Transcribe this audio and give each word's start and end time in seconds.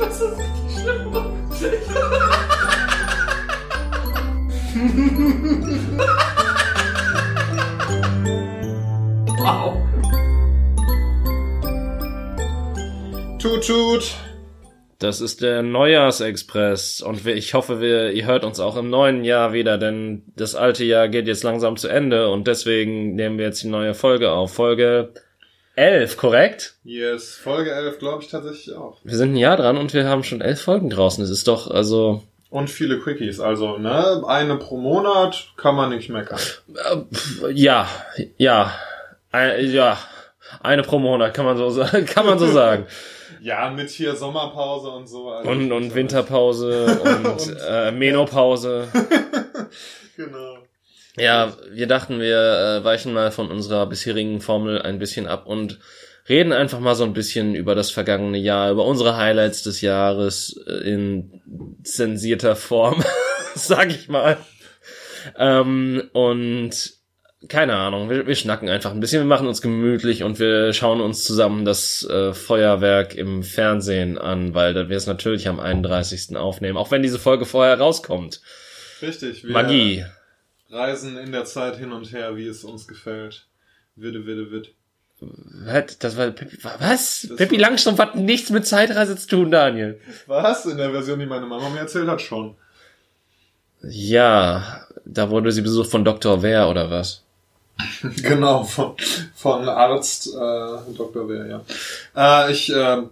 Das 0.00 0.20
ist 0.20 0.38
richtig 0.38 0.82
schlimm. 0.82 1.12
wow. 9.38 9.76
Tut, 13.38 13.66
tut. 13.66 14.14
Das 14.98 15.20
ist 15.20 15.42
der 15.42 15.62
Neujahrsexpress 15.62 17.02
und 17.02 17.26
ich 17.26 17.54
hoffe, 17.54 17.80
wir, 17.80 18.12
ihr 18.12 18.26
hört 18.26 18.44
uns 18.44 18.58
auch 18.60 18.76
im 18.76 18.90
neuen 18.90 19.24
Jahr 19.24 19.52
wieder, 19.52 19.76
denn 19.78 20.24
das 20.36 20.54
alte 20.54 20.84
Jahr 20.84 21.08
geht 21.08 21.26
jetzt 21.26 21.42
langsam 21.42 21.76
zu 21.76 21.88
Ende 21.88 22.30
und 22.30 22.46
deswegen 22.46 23.14
nehmen 23.14 23.38
wir 23.38 23.46
jetzt 23.46 23.62
die 23.62 23.68
neue 23.68 23.94
Folge 23.94 24.30
auf. 24.30 24.52
Folge 24.52 25.14
11, 25.80 26.16
korrekt? 26.18 26.74
Yes, 26.84 27.34
Folge 27.34 27.72
11 27.72 27.98
glaube 27.98 28.22
ich 28.22 28.28
tatsächlich 28.30 28.74
auch. 28.76 28.98
Wir 29.02 29.16
sind 29.16 29.32
ein 29.32 29.36
Jahr 29.36 29.56
dran 29.56 29.78
und 29.78 29.94
wir 29.94 30.06
haben 30.08 30.22
schon 30.24 30.40
elf 30.42 30.60
Folgen 30.60 30.90
draußen. 30.90 31.22
Das 31.22 31.30
ist 31.30 31.48
doch, 31.48 31.70
also, 31.70 32.22
Und 32.50 32.68
viele 32.68 32.98
Quickies, 33.00 33.40
also, 33.40 33.78
ne, 33.78 34.22
eine 34.26 34.56
pro 34.56 34.76
Monat 34.76 35.48
kann 35.56 35.74
man 35.76 35.90
nicht 35.90 36.10
meckern. 36.10 36.38
äh, 36.74 37.50
ja, 37.52 37.88
ja, 38.36 38.72
ein, 39.32 39.70
ja, 39.72 39.98
eine 40.62 40.82
pro 40.82 40.98
Monat 40.98 41.32
kann 41.32 41.46
man 41.46 41.56
so 41.56 41.70
sagen, 41.70 42.04
kann 42.14 42.26
man 42.26 42.38
so 42.38 42.46
sagen. 42.52 42.86
Ja, 43.40 43.70
mit 43.70 43.88
hier 43.88 44.16
Sommerpause 44.16 44.90
und 44.90 45.06
so. 45.08 45.30
Also 45.30 45.48
Und, 45.50 45.72
und 45.72 45.94
Winterpause 45.94 47.00
und, 47.02 47.26
Und- 47.48 47.56
äh, 47.66 47.90
Menopause. 47.90 48.86
Genau. 50.16 50.58
Ja, 51.16 51.56
wir 51.70 51.86
dachten, 51.86 52.20
wir 52.20 52.80
äh, 52.80 52.84
weichen 52.84 53.12
mal 53.12 53.30
von 53.30 53.50
unserer 53.50 53.86
bisherigen 53.86 54.40
Formel 54.40 54.80
ein 54.80 54.98
bisschen 54.98 55.26
ab 55.26 55.46
und 55.46 55.78
reden 56.28 56.52
einfach 56.52 56.78
mal 56.78 56.94
so 56.94 57.04
ein 57.04 57.12
bisschen 57.12 57.54
über 57.54 57.74
das 57.74 57.90
vergangene 57.90 58.38
Jahr, 58.38 58.70
über 58.70 58.84
unsere 58.84 59.16
Highlights 59.16 59.62
des 59.62 59.80
Jahres 59.80 60.58
äh, 60.66 60.88
in 60.88 61.42
zensierter 61.82 62.56
Form, 62.56 63.02
sag 63.54 63.90
ich 63.90 64.08
mal. 64.08 64.36
Ähm, 65.36 66.08
und 66.12 67.00
keine 67.48 67.74
Ahnung, 67.74 68.10
wir, 68.10 68.26
wir 68.26 68.34
schnacken 68.34 68.68
einfach 68.68 68.92
ein 68.92 69.00
bisschen, 69.00 69.22
wir 69.22 69.26
machen 69.26 69.48
uns 69.48 69.62
gemütlich 69.62 70.22
und 70.22 70.38
wir 70.38 70.72
schauen 70.72 71.00
uns 71.00 71.24
zusammen 71.24 71.64
das 71.64 72.06
äh, 72.08 72.34
Feuerwerk 72.34 73.14
im 73.14 73.42
Fernsehen 73.42 74.18
an, 74.18 74.54
weil 74.54 74.88
wir 74.88 74.96
es 74.96 75.06
natürlich 75.06 75.48
am 75.48 75.58
31. 75.58 76.36
aufnehmen, 76.36 76.76
auch 76.76 76.90
wenn 76.90 77.02
diese 77.02 77.18
Folge 77.18 77.46
vorher 77.46 77.78
rauskommt. 77.78 78.40
Richtig. 79.00 79.44
Wir 79.44 79.52
Magie. 79.52 80.04
Reisen 80.70 81.16
in 81.16 81.32
der 81.32 81.44
Zeit 81.44 81.76
hin 81.76 81.92
und 81.92 82.12
her, 82.12 82.36
wie 82.36 82.46
es 82.46 82.64
uns 82.64 82.86
gefällt. 82.86 83.46
Witte, 83.96 84.26
witte, 84.26 84.50
witte. 84.50 84.70
Was? 85.20 85.98
Das 85.98 86.16
war 86.16 86.30
Pippi, 86.30 86.58
was? 86.62 87.26
Das 87.28 87.36
Pippi 87.36 87.56
Langstrumpf 87.56 87.98
hat 87.98 88.16
nichts 88.16 88.50
mit 88.50 88.66
Zeitreise 88.66 89.16
zu 89.16 89.28
tun, 89.28 89.50
Daniel. 89.50 90.00
Was? 90.26 90.64
In 90.64 90.78
der 90.78 90.90
Version, 90.92 91.18
die 91.18 91.26
meine 91.26 91.46
Mama 91.46 91.68
mir 91.68 91.80
erzählt 91.80 92.08
hat, 92.08 92.22
schon. 92.22 92.54
Ja, 93.82 94.86
da 95.04 95.30
wurde 95.30 95.52
sie 95.52 95.62
besucht 95.62 95.90
von 95.90 96.04
Dr. 96.04 96.42
Wer 96.42 96.68
oder 96.68 96.90
was? 96.90 97.22
genau, 98.22 98.64
von, 98.64 98.94
von 99.34 99.68
Arzt 99.68 100.28
äh, 100.28 100.94
Dr. 100.96 101.28
Wehr, 101.28 101.46
ja. 101.46 102.46
Äh, 102.46 102.52
ich, 102.52 102.72
äh, 102.72 103.02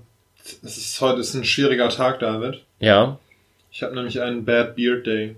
es 0.62 0.76
ist 0.78 1.00
heute 1.00 1.20
ist 1.20 1.34
ein 1.34 1.44
schwieriger 1.44 1.88
Tag, 1.88 2.20
David. 2.20 2.62
Ja. 2.80 3.18
Ich 3.70 3.82
habe 3.82 3.94
nämlich 3.94 4.20
einen 4.20 4.44
Bad 4.44 4.76
Beard 4.76 5.06
Day. 5.06 5.36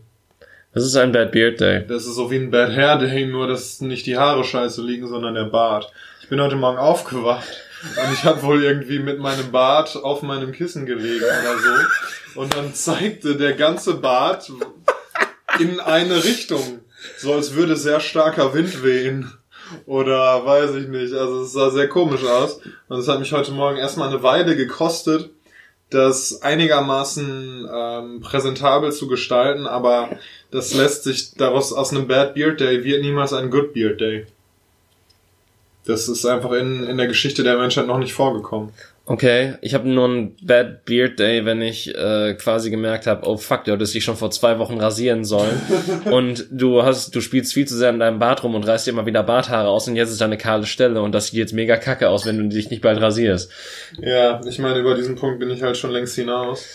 Das 0.73 0.85
ist 0.85 0.95
ein 0.95 1.11
Bad 1.11 1.33
Beard 1.33 1.61
Day. 1.61 1.85
Das 1.85 2.07
ist 2.07 2.15
so 2.15 2.31
wie 2.31 2.37
ein 2.37 2.53
Bad 2.53 2.71
Hair 2.71 2.99
Day, 2.99 3.27
nur 3.27 3.49
dass 3.49 3.81
nicht 3.81 4.07
die 4.07 4.17
Haare 4.17 4.45
scheiße 4.45 4.81
liegen, 4.83 5.09
sondern 5.09 5.35
der 5.35 5.47
Bart. 5.47 5.93
Ich 6.23 6.29
bin 6.29 6.41
heute 6.41 6.55
Morgen 6.55 6.79
aufgewacht 6.79 7.49
und 7.83 8.13
ich 8.13 8.23
habe 8.23 8.41
wohl 8.45 8.63
irgendwie 8.63 9.01
mit 9.01 9.19
meinem 9.19 9.51
Bart 9.51 9.97
auf 9.97 10.23
meinem 10.23 10.53
Kissen 10.53 10.87
gelegen 10.87 11.25
oder 11.25 11.59
so. 11.59 12.41
Und 12.41 12.57
dann 12.57 12.73
zeigte 12.73 13.35
der 13.35 13.55
ganze 13.55 13.95
Bart 13.95 14.53
in 15.59 15.81
eine 15.81 16.23
Richtung. 16.23 16.79
So 17.19 17.35
als 17.35 17.55
würde 17.55 17.75
sehr 17.75 17.99
starker 17.99 18.55
Wind 18.55 18.85
wehen. 18.85 19.33
Oder 19.87 20.47
weiß 20.47 20.77
ich 20.77 20.87
nicht. 20.87 21.15
Also 21.15 21.43
es 21.43 21.53
sah 21.53 21.71
sehr 21.71 21.89
komisch 21.89 22.23
aus. 22.25 22.61
Und 22.89 23.01
es 23.01 23.09
hat 23.09 23.19
mich 23.19 23.33
heute 23.33 23.51
Morgen 23.51 23.77
erstmal 23.77 24.09
eine 24.09 24.23
Weile 24.23 24.55
gekostet, 24.55 25.31
das 25.91 26.43
einigermaßen 26.43 27.69
ähm, 27.73 28.21
präsentabel 28.21 28.93
zu 28.93 29.09
gestalten, 29.09 29.67
aber 29.67 30.11
das 30.51 30.73
lässt 30.73 31.05
sich 31.05 31.35
daraus 31.35 31.73
aus 31.73 31.91
einem 31.91 32.07
Bad 32.07 32.35
Beard 32.35 32.61
Day 32.61 32.85
wird 32.85 33.03
niemals 33.03 33.33
ein 33.33 33.51
Good 33.51 33.75
Beard 33.75 34.01
Day. 34.01 34.27
Das 35.85 36.09
ist 36.09 36.25
einfach 36.27 36.53
in, 36.53 36.85
in 36.85 36.97
der 36.97 37.09
Geschichte 37.09 37.43
der 37.43 37.59
Menschheit 37.59 37.87
noch 37.87 37.99
nicht 37.99 38.15
vorgekommen. 38.15 38.71
Okay, 39.11 39.55
ich 39.61 39.75
habe 39.75 39.89
nur 39.89 40.05
einen 40.05 40.37
Bad 40.41 40.85
Beard 40.85 41.19
Day, 41.19 41.45
wenn 41.45 41.61
ich 41.63 41.93
äh, 41.93 42.35
quasi 42.35 42.71
gemerkt 42.71 43.09
habe, 43.09 43.27
oh 43.27 43.37
fuck, 43.37 43.65
du 43.65 43.73
hättest 43.73 43.93
dich 43.93 44.05
schon 44.05 44.17
vor 44.17 44.31
zwei 44.31 44.61
Wochen 44.61 44.79
rasieren 44.79 45.25
sollen 45.25 45.61
und 46.05 46.47
du 46.53 46.85
hast, 46.85 47.13
du 47.13 47.21
spielst 47.21 47.53
viel 47.53 47.67
zu 47.67 47.77
sehr 47.77 47.91
in 47.91 47.99
deinem 47.99 48.21
Bart 48.21 48.45
rum 48.45 48.55
und 48.55 48.65
reißt 48.65 48.87
dir 48.87 48.93
immer 48.93 49.07
wieder 49.07 49.25
Barthaare 49.25 49.69
aus 49.69 49.89
und 49.89 49.97
jetzt 49.97 50.11
ist 50.11 50.21
da 50.21 50.27
eine 50.27 50.39
kahle 50.39 50.65
Stelle 50.65 51.03
und 51.03 51.11
das 51.11 51.27
sieht 51.27 51.41
jetzt 51.41 51.53
mega 51.53 51.77
kacke 51.77 52.09
aus, 52.09 52.25
wenn 52.25 52.39
du 52.39 52.55
dich 52.55 52.71
nicht 52.71 52.83
bald 52.83 53.01
rasierst. 53.01 53.51
Ja, 54.01 54.41
ich 54.47 54.61
meine, 54.61 54.79
über 54.79 54.95
diesen 54.95 55.17
Punkt 55.17 55.41
bin 55.41 55.51
ich 55.51 55.61
halt 55.61 55.77
schon 55.77 55.91
längst 55.91 56.15
hinaus. 56.15 56.69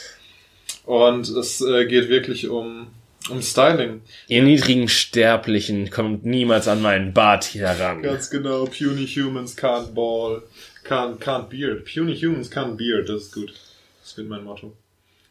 Und 0.84 1.30
es 1.30 1.62
äh, 1.62 1.86
geht 1.86 2.10
wirklich 2.10 2.50
um, 2.50 2.88
um 3.30 3.42
Styling. 3.42 4.02
Ihr 4.28 4.44
niedrigen 4.44 4.90
Sterblichen 4.90 5.90
kommt 5.90 6.26
niemals 6.26 6.68
an 6.68 6.82
meinen 6.82 7.14
Bart 7.14 7.46
hier 7.46 7.68
ran. 7.68 8.02
Ganz 8.02 8.30
genau, 8.30 8.66
puny 8.66 9.08
humans 9.08 9.58
can't 9.58 9.94
ball, 9.94 10.44
can't, 10.86 11.20
can't 11.20 11.50
beard. 11.50 11.86
Puny 11.86 12.16
humans 12.16 12.50
can't 12.50 12.78
beard, 12.78 13.10
das 13.10 13.24
ist 13.24 13.34
gut. 13.34 13.54
Das 14.02 14.16
wird 14.18 14.30
mein 14.30 14.44
Motto. 14.44 14.74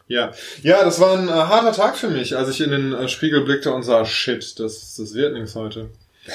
Ja, 0.07 0.33
ja, 0.63 0.85
das 0.85 1.01
war 1.01 1.17
ein 1.17 1.29
äh, 1.29 1.33
harter 1.33 1.73
Tag 1.73 1.97
für 1.97 2.11
mich, 2.11 2.37
als 2.37 2.51
ich 2.51 2.61
in 2.61 2.71
den 2.71 2.93
äh, 2.93 3.09
Spiegel 3.09 3.41
blickte 3.43 3.73
und 3.73 3.85
sah, 3.85 4.05
shit, 4.05 4.59
das, 4.61 4.97
das 4.97 5.15
wird 5.15 5.33
nichts 5.33 5.55
heute. 5.55 5.89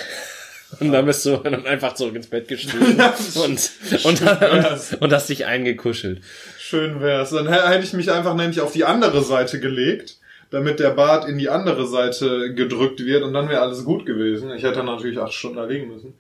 Und 0.79 0.91
dann 0.91 1.07
bist 1.07 1.25
du 1.25 1.37
dann 1.37 1.65
einfach 1.65 1.95
zurück 1.95 2.15
ins 2.15 2.27
Bett 2.27 2.47
gestiegen 2.47 2.77
und, 3.43 3.71
und, 4.03 4.21
wär's. 4.21 4.93
und, 4.99 5.11
hast 5.11 5.27
dich 5.27 5.47
eingekuschelt. 5.47 6.21
Schön 6.59 7.01
wär's. 7.01 7.31
Dann 7.31 7.47
hä- 7.47 7.69
hätte 7.69 7.83
ich 7.83 7.93
mich 7.93 8.11
einfach 8.11 8.35
nämlich 8.35 8.61
auf 8.61 8.71
die 8.71 8.85
andere 8.85 9.23
Seite 9.23 9.59
gelegt, 9.59 10.17
damit 10.51 10.79
der 10.79 10.91
Bart 10.91 11.27
in 11.27 11.39
die 11.39 11.49
andere 11.49 11.87
Seite 11.87 12.53
gedrückt 12.53 13.03
wird 13.03 13.23
und 13.23 13.33
dann 13.33 13.49
wäre 13.49 13.61
alles 13.61 13.83
gut 13.83 14.05
gewesen. 14.05 14.51
Ich 14.51 14.61
hätte 14.61 14.83
natürlich 14.83 15.17
acht 15.17 15.33
Stunden 15.33 15.57
da 15.57 15.65
liegen 15.65 15.87
müssen. 15.87 16.13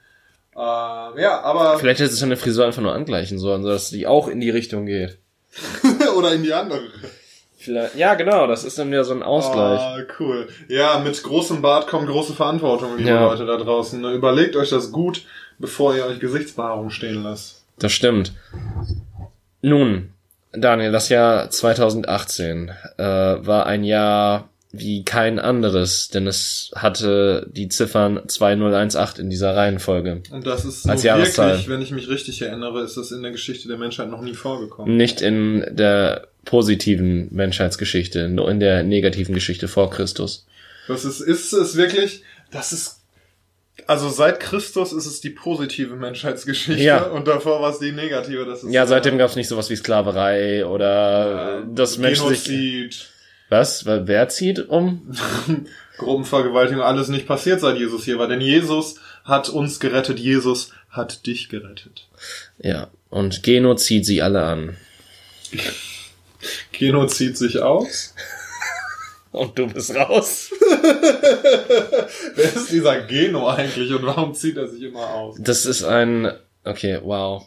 Äh, 0.59 1.21
ja, 1.21 1.41
aber 1.41 1.79
Vielleicht 1.79 2.01
hättest 2.01 2.17
du 2.21 2.25
deine 2.25 2.35
Frisur 2.35 2.65
einfach 2.65 2.81
nur 2.81 2.93
angleichen 2.93 3.39
sollen, 3.39 3.63
sodass 3.63 3.89
die 3.91 4.07
auch 4.07 4.27
in 4.27 4.41
die 4.41 4.49
Richtung 4.49 4.85
geht. 4.85 5.17
oder 6.17 6.33
in 6.33 6.43
die 6.43 6.53
andere. 6.53 6.81
Vielleicht, 7.57 7.95
ja, 7.95 8.13
genau, 8.15 8.45
das 8.47 8.63
ist 8.63 8.77
dann 8.77 8.89
wieder 8.91 9.03
so 9.03 9.13
ein 9.13 9.23
Ausgleich. 9.23 9.79
Ah, 9.79 9.97
cool. 10.19 10.47
Ja, 10.67 10.99
mit 10.99 11.21
großem 11.21 11.61
Bart 11.61 11.87
kommt 11.87 12.07
große 12.07 12.33
Verantwortung, 12.33 12.97
liebe 12.97 13.09
Ja. 13.09 13.25
Leute 13.25 13.45
da 13.45 13.57
draußen. 13.57 14.03
Überlegt 14.13 14.55
euch 14.55 14.69
das 14.69 14.91
gut, 14.91 15.25
bevor 15.59 15.95
ihr 15.95 16.05
euch 16.05 16.19
Gesichtsbehaarung 16.19 16.89
stehen 16.89 17.23
lasst. 17.23 17.63
Das 17.77 17.91
stimmt. 17.91 18.33
Nun, 19.61 20.13
Daniel, 20.51 20.91
das 20.91 21.09
Jahr 21.09 21.49
2018 21.49 22.71
äh, 22.97 23.03
war 23.03 23.65
ein 23.65 23.83
Jahr 23.83 24.49
wie 24.71 25.03
kein 25.03 25.39
anderes, 25.39 26.09
denn 26.09 26.27
es 26.27 26.69
hatte 26.75 27.47
die 27.51 27.69
Ziffern 27.69 28.21
2018 28.27 29.25
in 29.25 29.29
dieser 29.31 29.55
Reihenfolge. 29.55 30.21
Und 30.31 30.45
das 30.45 30.63
ist 30.63 30.87
Als 30.87 31.01
Jahreszahl. 31.01 31.49
wirklich, 31.51 31.69
wenn 31.69 31.81
ich 31.81 31.91
mich 31.91 32.07
richtig 32.07 32.41
erinnere, 32.43 32.83
ist 32.83 32.95
das 32.95 33.11
in 33.11 33.23
der 33.23 33.31
Geschichte 33.31 33.67
der 33.67 33.77
Menschheit 33.77 34.09
noch 34.11 34.21
nie 34.21 34.35
vorgekommen. 34.35 34.95
Nicht 34.95 35.21
in 35.21 35.65
der 35.71 36.27
positiven 36.45 37.29
Menschheitsgeschichte, 37.31 38.29
nur 38.29 38.49
in 38.51 38.59
der 38.59 38.83
negativen 38.83 39.33
Geschichte 39.33 39.67
vor 39.67 39.89
Christus. 39.89 40.45
Das 40.87 41.03
ist, 41.03 41.19
ist 41.19 41.51
es 41.53 41.75
wirklich, 41.75 42.23
das 42.51 42.71
ist, 42.71 43.01
also 43.87 44.09
seit 44.09 44.39
Christus 44.39 44.93
ist 44.93 45.07
es 45.07 45.19
die 45.19 45.29
positive 45.31 45.95
Menschheitsgeschichte 45.95 46.83
Ja. 46.83 47.05
und 47.05 47.27
davor 47.27 47.61
war 47.61 47.71
es 47.71 47.79
die 47.79 47.91
negative. 47.91 48.45
Das 48.45 48.63
ist 48.63 48.71
Ja, 48.71 48.85
seitdem 48.85 49.17
gab 49.17 49.31
es 49.31 49.35
nicht 49.35 49.47
sowas 49.47 49.69
wie 49.71 49.75
Sklaverei 49.75 50.63
oder 50.65 51.61
äh, 51.61 51.65
das 51.73 51.97
Menschen 51.97 52.29
sich... 52.35 53.07
Was? 53.49 53.85
Wer 53.85 54.29
zieht 54.29 54.69
um? 54.69 55.11
Gruppenvergewaltigung, 55.97 56.81
alles 56.81 57.09
nicht 57.09 57.27
passiert, 57.27 57.59
seit 57.59 57.77
Jesus 57.77 58.05
hier 58.05 58.19
war. 58.19 58.27
Denn 58.27 58.41
Jesus 58.41 58.95
hat 59.23 59.49
uns 59.49 59.79
gerettet, 59.79 60.19
Jesus 60.19 60.71
hat 60.89 61.25
dich 61.25 61.49
gerettet. 61.49 62.07
Ja, 62.57 62.89
und 63.09 63.43
Geno 63.43 63.75
zieht 63.75 64.05
sie 64.05 64.21
alle 64.21 64.43
an. 64.43 64.77
Geno 66.71 67.07
zieht 67.07 67.37
sich 67.37 67.59
aus. 67.61 68.13
Und 69.31 69.59
du 69.59 69.67
bist 69.67 69.93
raus. 69.93 70.49
Wer 72.35 72.55
ist 72.55 72.71
dieser 72.71 73.01
Geno 73.01 73.47
eigentlich 73.47 73.93
und 73.93 74.03
warum 74.03 74.33
zieht 74.33 74.57
er 74.57 74.67
sich 74.67 74.81
immer 74.81 75.07
aus? 75.07 75.37
Das 75.39 75.67
ist 75.67 75.83
ein... 75.83 76.31
Okay, 76.63 76.99
wow. 77.03 77.45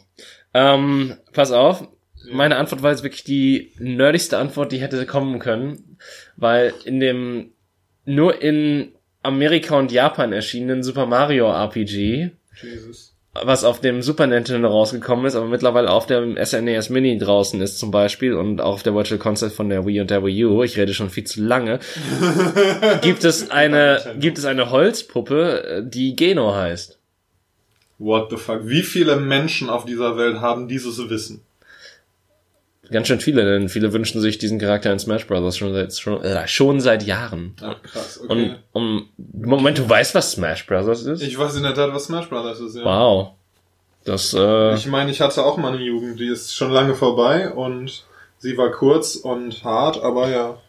Ähm, 0.53 1.17
pass 1.33 1.51
auf. 1.51 1.85
Meine 2.31 2.55
Antwort 2.55 2.83
war 2.83 2.91
jetzt 2.91 3.03
wirklich 3.03 3.25
die 3.25 3.73
nerdigste 3.79 4.37
Antwort, 4.37 4.71
die 4.71 4.79
hätte 4.79 5.05
kommen 5.05 5.39
können. 5.39 5.92
Weil 6.35 6.73
in 6.85 6.99
dem 6.99 7.51
nur 8.05 8.41
in 8.41 8.93
Amerika 9.23 9.77
und 9.77 9.91
Japan 9.91 10.33
erschienenen 10.33 10.83
Super 10.83 11.05
Mario 11.05 11.49
RPG 11.49 12.31
Jesus. 12.61 13.15
was 13.41 13.63
auf 13.63 13.79
dem 13.79 14.01
Super 14.01 14.27
Nintendo 14.27 14.67
rausgekommen 14.67 15.25
ist, 15.25 15.35
aber 15.35 15.47
mittlerweile 15.47 15.89
auf 15.89 16.05
dem 16.05 16.37
SNES 16.37 16.89
Mini 16.89 17.17
draußen 17.17 17.59
ist 17.61 17.79
zum 17.79 17.89
Beispiel 17.89 18.33
und 18.33 18.61
auch 18.61 18.73
auf 18.75 18.83
der 18.83 18.93
Virtual 18.93 19.19
Console 19.19 19.51
von 19.51 19.69
der 19.69 19.85
Wii 19.85 20.01
und 20.01 20.11
der 20.11 20.23
Wii 20.23 20.45
U, 20.45 20.63
ich 20.63 20.77
rede 20.77 20.93
schon 20.93 21.09
viel 21.09 21.23
zu 21.23 21.41
lange, 21.41 21.79
gibt 23.01 23.23
es 23.23 23.49
eine, 23.49 24.15
gibt 24.19 24.37
es 24.37 24.45
eine 24.45 24.69
Holzpuppe, 24.69 25.83
die 25.87 26.15
Geno 26.15 26.53
heißt. 26.53 26.99
What 27.97 28.29
the 28.31 28.37
fuck? 28.37 28.67
Wie 28.67 28.81
viele 28.81 29.15
Menschen 29.15 29.69
auf 29.69 29.85
dieser 29.85 30.17
Welt 30.17 30.41
haben 30.41 30.67
dieses 30.67 30.97
Wissen? 31.09 31.41
Ganz 32.93 33.07
schön 33.07 33.19
viele, 33.19 33.43
denn 33.43 33.69
viele 33.69 33.91
wünschen 33.91 34.21
sich 34.21 34.37
diesen 34.37 34.59
Charakter 34.59 34.91
in 34.91 34.99
Smash 34.99 35.25
Bros. 35.25 35.57
schon 35.57 35.73
seit, 35.73 35.95
schon, 35.95 36.21
äh, 36.21 36.47
schon 36.47 36.79
seit 36.79 37.01
Jahren. 37.01 37.55
Ach, 37.59 37.81
krass, 37.81 38.21
okay. 38.23 38.31
Und, 38.31 38.57
um, 38.71 39.09
Moment, 39.33 39.79
du 39.79 39.89
weißt, 39.89 40.13
was 40.13 40.33
Smash 40.33 40.67
Bros. 40.67 41.01
ist? 41.01 41.23
ich 41.23 41.35
weiß 41.35 41.55
in 41.55 41.63
der 41.63 41.73
Tat, 41.73 41.91
was 41.91 42.05
Smash 42.05 42.29
Brothers 42.29 42.59
ist, 42.59 42.75
ja. 42.75 42.85
Wow. 42.85 43.31
Das, 44.05 44.35
äh, 44.35 44.75
Ich 44.75 44.85
meine, 44.85 45.09
ich 45.09 45.21
hatte 45.21 45.43
auch 45.43 45.57
mal 45.57 45.73
eine 45.73 45.83
Jugend, 45.83 46.19
die 46.19 46.27
ist 46.27 46.55
schon 46.55 46.69
lange 46.69 46.93
vorbei 46.93 47.49
und 47.49 48.03
sie 48.37 48.55
war 48.59 48.69
kurz 48.69 49.15
und 49.15 49.63
hart, 49.63 49.99
aber 50.03 50.29
ja. 50.29 50.61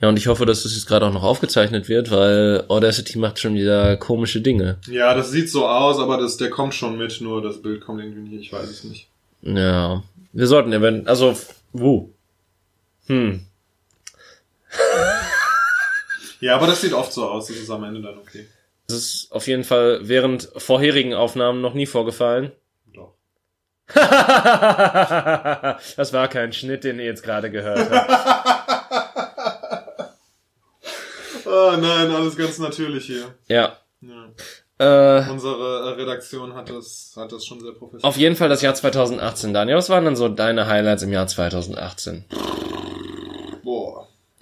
ja, 0.00 0.08
und 0.08 0.18
ich 0.18 0.28
hoffe, 0.28 0.46
dass 0.46 0.62
das 0.62 0.74
jetzt 0.74 0.86
gerade 0.86 1.06
auch 1.06 1.12
noch 1.12 1.24
aufgezeichnet 1.24 1.88
wird, 1.88 2.12
weil 2.12 2.64
Audacity 2.68 3.18
macht 3.18 3.40
schon 3.40 3.56
wieder 3.56 3.96
komische 3.96 4.40
Dinge. 4.40 4.78
Ja, 4.86 5.14
das 5.14 5.32
sieht 5.32 5.50
so 5.50 5.66
aus, 5.66 5.98
aber 5.98 6.16
das, 6.16 6.36
der 6.36 6.50
kommt 6.50 6.74
schon 6.74 6.96
mit, 6.96 7.20
nur 7.20 7.42
das 7.42 7.60
Bild 7.60 7.80
kommt 7.80 8.00
irgendwie 8.04 8.36
nicht, 8.36 8.46
ich 8.46 8.52
weiß 8.52 8.70
es 8.70 8.84
nicht. 8.84 9.09
Ja. 9.42 10.02
Wir 10.32 10.46
sollten 10.46 10.72
event, 10.72 11.08
also, 11.08 11.36
wo? 11.72 12.12
Hm. 13.06 13.44
Ja, 16.40 16.56
aber 16.56 16.66
das 16.66 16.80
sieht 16.80 16.94
oft 16.94 17.12
so 17.12 17.28
aus, 17.28 17.48
das 17.48 17.58
ist 17.58 17.68
am 17.70 17.84
Ende 17.84 18.00
dann 18.00 18.16
okay. 18.16 18.46
Das 18.88 18.96
ist 18.96 19.28
auf 19.30 19.46
jeden 19.46 19.64
Fall 19.64 20.08
während 20.08 20.48
vorherigen 20.56 21.12
Aufnahmen 21.14 21.60
noch 21.60 21.74
nie 21.74 21.86
vorgefallen. 21.86 22.50
Doch. 22.92 23.14
das 23.94 24.02
war 26.12 26.28
kein 26.28 26.52
Schnitt, 26.52 26.82
den 26.84 26.98
ihr 26.98 27.04
jetzt 27.04 27.22
gerade 27.22 27.50
gehört 27.50 27.90
habt. 27.90 28.10
Oh 31.44 31.72
nein, 31.78 32.10
alles 32.10 32.36
ganz 32.36 32.58
natürlich 32.58 33.04
hier. 33.04 33.34
Ja. 33.46 33.76
Ja. 34.00 34.30
Äh, 34.80 35.30
Unsere 35.30 35.90
äh, 35.90 36.00
Redaktion 36.00 36.54
hat 36.54 36.70
das, 36.70 37.12
hat 37.14 37.30
das 37.32 37.44
schon 37.44 37.60
sehr 37.60 37.72
professionell. 37.72 38.08
auf 38.08 38.16
jeden 38.16 38.34
Fall 38.34 38.48
das 38.48 38.62
Jahr 38.62 38.74
2018. 38.74 39.52
Daniel, 39.52 39.76
was 39.76 39.90
waren 39.90 40.06
denn 40.06 40.16
so 40.16 40.28
deine 40.30 40.66
Highlights 40.68 41.02
im 41.02 41.12
Jahr 41.12 41.26
2018? 41.26 42.24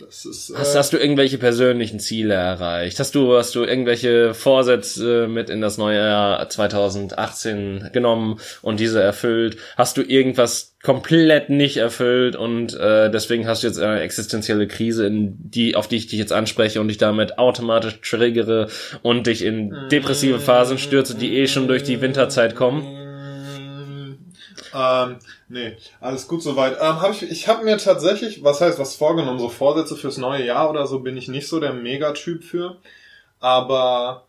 Ist. 0.03 0.51
Äh, 0.51 0.59
Hast, 0.59 0.77
hast 0.77 0.93
du 0.93 0.97
irgendwelche 0.97 1.39
persönlichen 1.39 2.01
Ziele 2.01 2.35
erreicht? 2.35 2.99
Hast 3.01 3.15
du, 3.15 3.37
hast 3.37 3.55
du 3.55 3.65
irgendwelche 3.65 4.35
Vorsätze 4.35 5.27
mit 5.29 5.51
in 5.51 5.61
das 5.61 5.79
neue 5.79 5.99
Jahr 5.99 6.49
2018 6.49 7.91
genommen 7.93 8.39
und 8.63 8.81
diese 8.81 9.03
erfüllt? 9.03 9.57
Hast 9.77 9.97
du 9.97 10.03
irgendwas 10.03 10.77
komplett 10.83 11.51
nicht 11.51 11.79
erfüllt 11.79 12.37
und 12.37 12.75
äh, 12.75 13.11
deswegen 13.11 13.49
hast 13.49 13.63
du 13.63 13.67
jetzt 13.67 13.81
eine 13.81 14.01
existenzielle 14.01 14.69
Krise, 14.69 15.07
in 15.07 15.35
die, 15.39 15.75
auf 15.75 15.89
die 15.89 15.97
ich 15.97 16.07
dich 16.07 16.19
jetzt 16.19 16.33
anspreche 16.33 16.81
und 16.81 16.89
dich 16.89 16.99
damit 16.99 17.39
automatisch 17.39 18.01
triggere 18.01 18.69
und 19.03 19.27
dich 19.27 19.43
in 19.45 19.75
depressive 19.91 20.39
Phasen 20.39 20.79
stürze, 20.79 21.17
die 21.17 21.37
eh 21.37 21.49
schon 21.49 21.67
durch 21.67 21.83
die 21.83 22.01
Winterzeit 22.01 22.55
kommen? 22.55 22.98
Ähm, 24.75 25.19
nee, 25.49 25.77
alles 26.01 26.29
gut 26.29 26.43
soweit. 26.43 26.75
Ähm, 26.81 27.01
hab 27.01 27.13
ich 27.13 27.23
ich 27.23 27.49
habe 27.49 27.65
mir 27.65 27.79
tatsächlich, 27.79 28.45
was 28.45 28.61
heißt 28.61 28.79
was 28.79 28.97
vorgenommen, 28.97 29.39
so 29.39 29.49
Vorsätze 29.49 29.97
fürs 29.97 30.19
neue 30.19 30.45
Jahr 30.45 30.71
oder 30.71 30.87
so 30.87 31.01
bin 31.01 31.17
ich 31.17 31.29
nicht 31.29 31.49
so 31.49 31.61
der 31.61 31.73
Megatyp 31.73 32.45
für. 32.45 32.77
Aber 33.41 34.25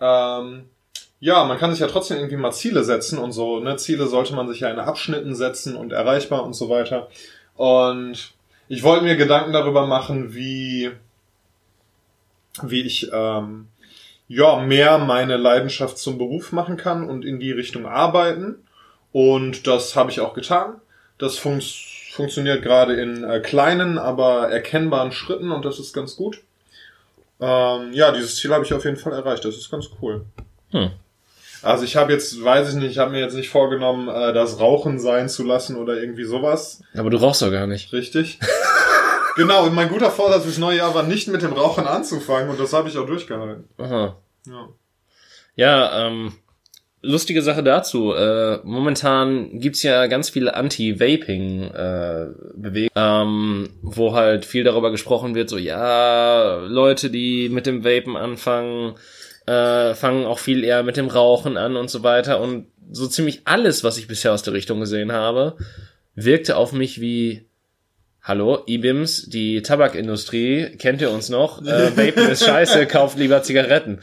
ähm, 0.00 0.68
ja, 1.20 1.44
man 1.44 1.58
kann 1.58 1.70
sich 1.70 1.80
ja 1.80 1.86
trotzdem 1.86 2.18
irgendwie 2.18 2.36
mal 2.36 2.52
Ziele 2.52 2.82
setzen 2.82 3.18
und 3.18 3.32
so. 3.32 3.60
Ne? 3.60 3.76
Ziele 3.76 4.06
sollte 4.08 4.34
man 4.34 4.48
sich 4.48 4.60
ja 4.60 4.70
in 4.70 4.80
Abschnitten 4.80 5.34
setzen 5.34 5.76
und 5.76 5.92
erreichbar 5.92 6.44
und 6.44 6.54
so 6.54 6.68
weiter. 6.68 7.08
Und 7.54 8.34
ich 8.68 8.82
wollte 8.82 9.04
mir 9.04 9.16
Gedanken 9.16 9.52
darüber 9.52 9.86
machen, 9.86 10.34
wie 10.34 10.90
wie 12.62 12.82
ich 12.82 13.10
ähm, 13.12 13.68
ja 14.28 14.56
mehr 14.56 14.98
meine 14.98 15.36
Leidenschaft 15.36 15.98
zum 15.98 16.18
Beruf 16.18 16.52
machen 16.52 16.76
kann 16.76 17.08
und 17.08 17.24
in 17.24 17.38
die 17.38 17.52
Richtung 17.52 17.86
arbeiten. 17.86 18.56
Und 19.12 19.66
das 19.66 19.94
habe 19.94 20.10
ich 20.10 20.20
auch 20.20 20.34
getan. 20.34 20.80
Das 21.18 21.38
fun 21.38 21.62
funktioniert 22.12 22.62
gerade 22.62 22.94
in 22.94 23.24
äh, 23.24 23.40
kleinen, 23.40 23.98
aber 23.98 24.50
erkennbaren 24.50 25.12
Schritten 25.12 25.50
und 25.50 25.64
das 25.64 25.78
ist 25.78 25.94
ganz 25.94 26.16
gut. 26.16 26.42
Ähm, 27.40 27.92
ja, 27.92 28.12
dieses 28.12 28.36
Ziel 28.36 28.52
habe 28.52 28.64
ich 28.64 28.74
auf 28.74 28.84
jeden 28.84 28.98
Fall 28.98 29.12
erreicht. 29.12 29.44
Das 29.44 29.56
ist 29.56 29.70
ganz 29.70 29.88
cool. 30.00 30.26
Hm. 30.70 30.90
Also 31.62 31.84
ich 31.84 31.96
habe 31.96 32.12
jetzt, 32.12 32.42
weiß 32.42 32.70
ich 32.70 32.74
nicht, 32.74 32.90
ich 32.90 32.98
habe 32.98 33.12
mir 33.12 33.20
jetzt 33.20 33.34
nicht 33.34 33.48
vorgenommen, 33.48 34.08
äh, 34.08 34.32
das 34.32 34.58
Rauchen 34.58 34.98
sein 34.98 35.28
zu 35.28 35.44
lassen 35.44 35.76
oder 35.76 36.00
irgendwie 36.00 36.24
sowas. 36.24 36.82
Aber 36.94 37.08
du 37.08 37.16
rauchst 37.16 37.40
doch 37.40 37.50
gar 37.50 37.66
nicht. 37.66 37.92
Richtig. 37.92 38.38
genau, 39.36 39.64
und 39.66 39.74
mein 39.74 39.88
guter 39.88 40.10
Vorsatz 40.10 40.42
fürs 40.42 40.58
neue 40.58 40.78
Jahr 40.78 40.94
war 40.94 41.04
nicht 41.04 41.28
mit 41.28 41.42
dem 41.42 41.52
Rauchen 41.52 41.86
anzufangen 41.86 42.50
und 42.50 42.58
das 42.58 42.72
habe 42.72 42.88
ich 42.88 42.98
auch 42.98 43.06
durchgehalten. 43.06 43.68
Aha. 43.78 44.16
Ja. 44.46 44.68
Ja, 45.54 46.06
ähm, 46.06 46.32
lustige 47.02 47.42
Sache 47.42 47.62
dazu. 47.62 48.14
Äh, 48.14 48.60
momentan 48.62 49.58
gibt's 49.58 49.82
ja 49.82 50.06
ganz 50.06 50.30
viele 50.30 50.54
Anti-Vaping-Bewegungen, 50.54 52.90
ähm, 52.94 53.70
wo 53.82 54.14
halt 54.14 54.44
viel 54.44 54.62
darüber 54.64 54.90
gesprochen 54.90 55.34
wird, 55.34 55.48
so 55.50 55.58
ja, 55.58 56.64
Leute, 56.66 57.10
die 57.10 57.48
mit 57.48 57.66
dem 57.66 57.84
Vapen 57.84 58.16
anfangen, 58.16 58.94
äh, 59.46 59.94
fangen 59.94 60.24
auch 60.24 60.38
viel 60.38 60.62
eher 60.64 60.84
mit 60.84 60.96
dem 60.96 61.08
Rauchen 61.08 61.56
an 61.56 61.76
und 61.76 61.90
so 61.90 62.04
weiter. 62.04 62.40
Und 62.40 62.66
so 62.90 63.06
ziemlich 63.08 63.42
alles, 63.44 63.84
was 63.84 63.98
ich 63.98 64.06
bisher 64.06 64.32
aus 64.32 64.42
der 64.42 64.54
Richtung 64.54 64.80
gesehen 64.80 65.12
habe, 65.12 65.56
wirkte 66.14 66.56
auf 66.56 66.72
mich 66.72 67.00
wie 67.00 67.46
Hallo, 68.22 68.62
IBIMS, 68.68 69.30
die 69.30 69.62
Tabakindustrie, 69.62 70.76
kennt 70.78 71.00
ihr 71.00 71.10
uns 71.10 71.28
noch? 71.28 71.60
Äh, 71.66 71.96
Vapen 71.96 72.28
ist 72.28 72.44
scheiße, 72.46 72.86
kauft 72.86 73.18
lieber 73.18 73.42
Zigaretten. 73.42 73.98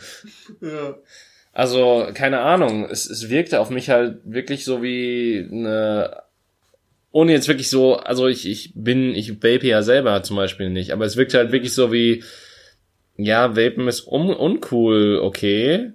ja. 0.60 0.98
Also, 1.60 2.08
keine 2.14 2.40
Ahnung, 2.40 2.88
es, 2.90 3.06
es 3.10 3.30
wirkte 3.30 3.60
auf 3.60 3.70
mich 3.70 3.90
halt 3.90 4.20
wirklich 4.24 4.64
so 4.64 4.82
wie 4.82 5.46
eine, 5.52 6.24
ohne 7.12 7.34
jetzt 7.34 7.50
wirklich 7.50 7.70
so, 7.70 7.98
also 7.98 8.28
ich, 8.28 8.48
ich 8.48 8.72
bin, 8.76 9.14
ich 9.14 9.44
vape 9.44 9.68
ja 9.68 9.82
selber 9.82 10.24
zum 10.24 10.38
Beispiel 10.38 10.70
nicht, 10.70 10.92
aber 10.94 11.04
es 11.04 11.18
wirkte 11.18 11.38
halt 11.38 11.52
wirklich 11.52 11.74
so 11.74 11.92
wie, 11.92 12.24
ja, 13.18 13.58
Vapen 13.58 13.90
ist 13.90 14.08
un 14.08 14.34
uncool, 14.34 15.20
okay. 15.22 15.92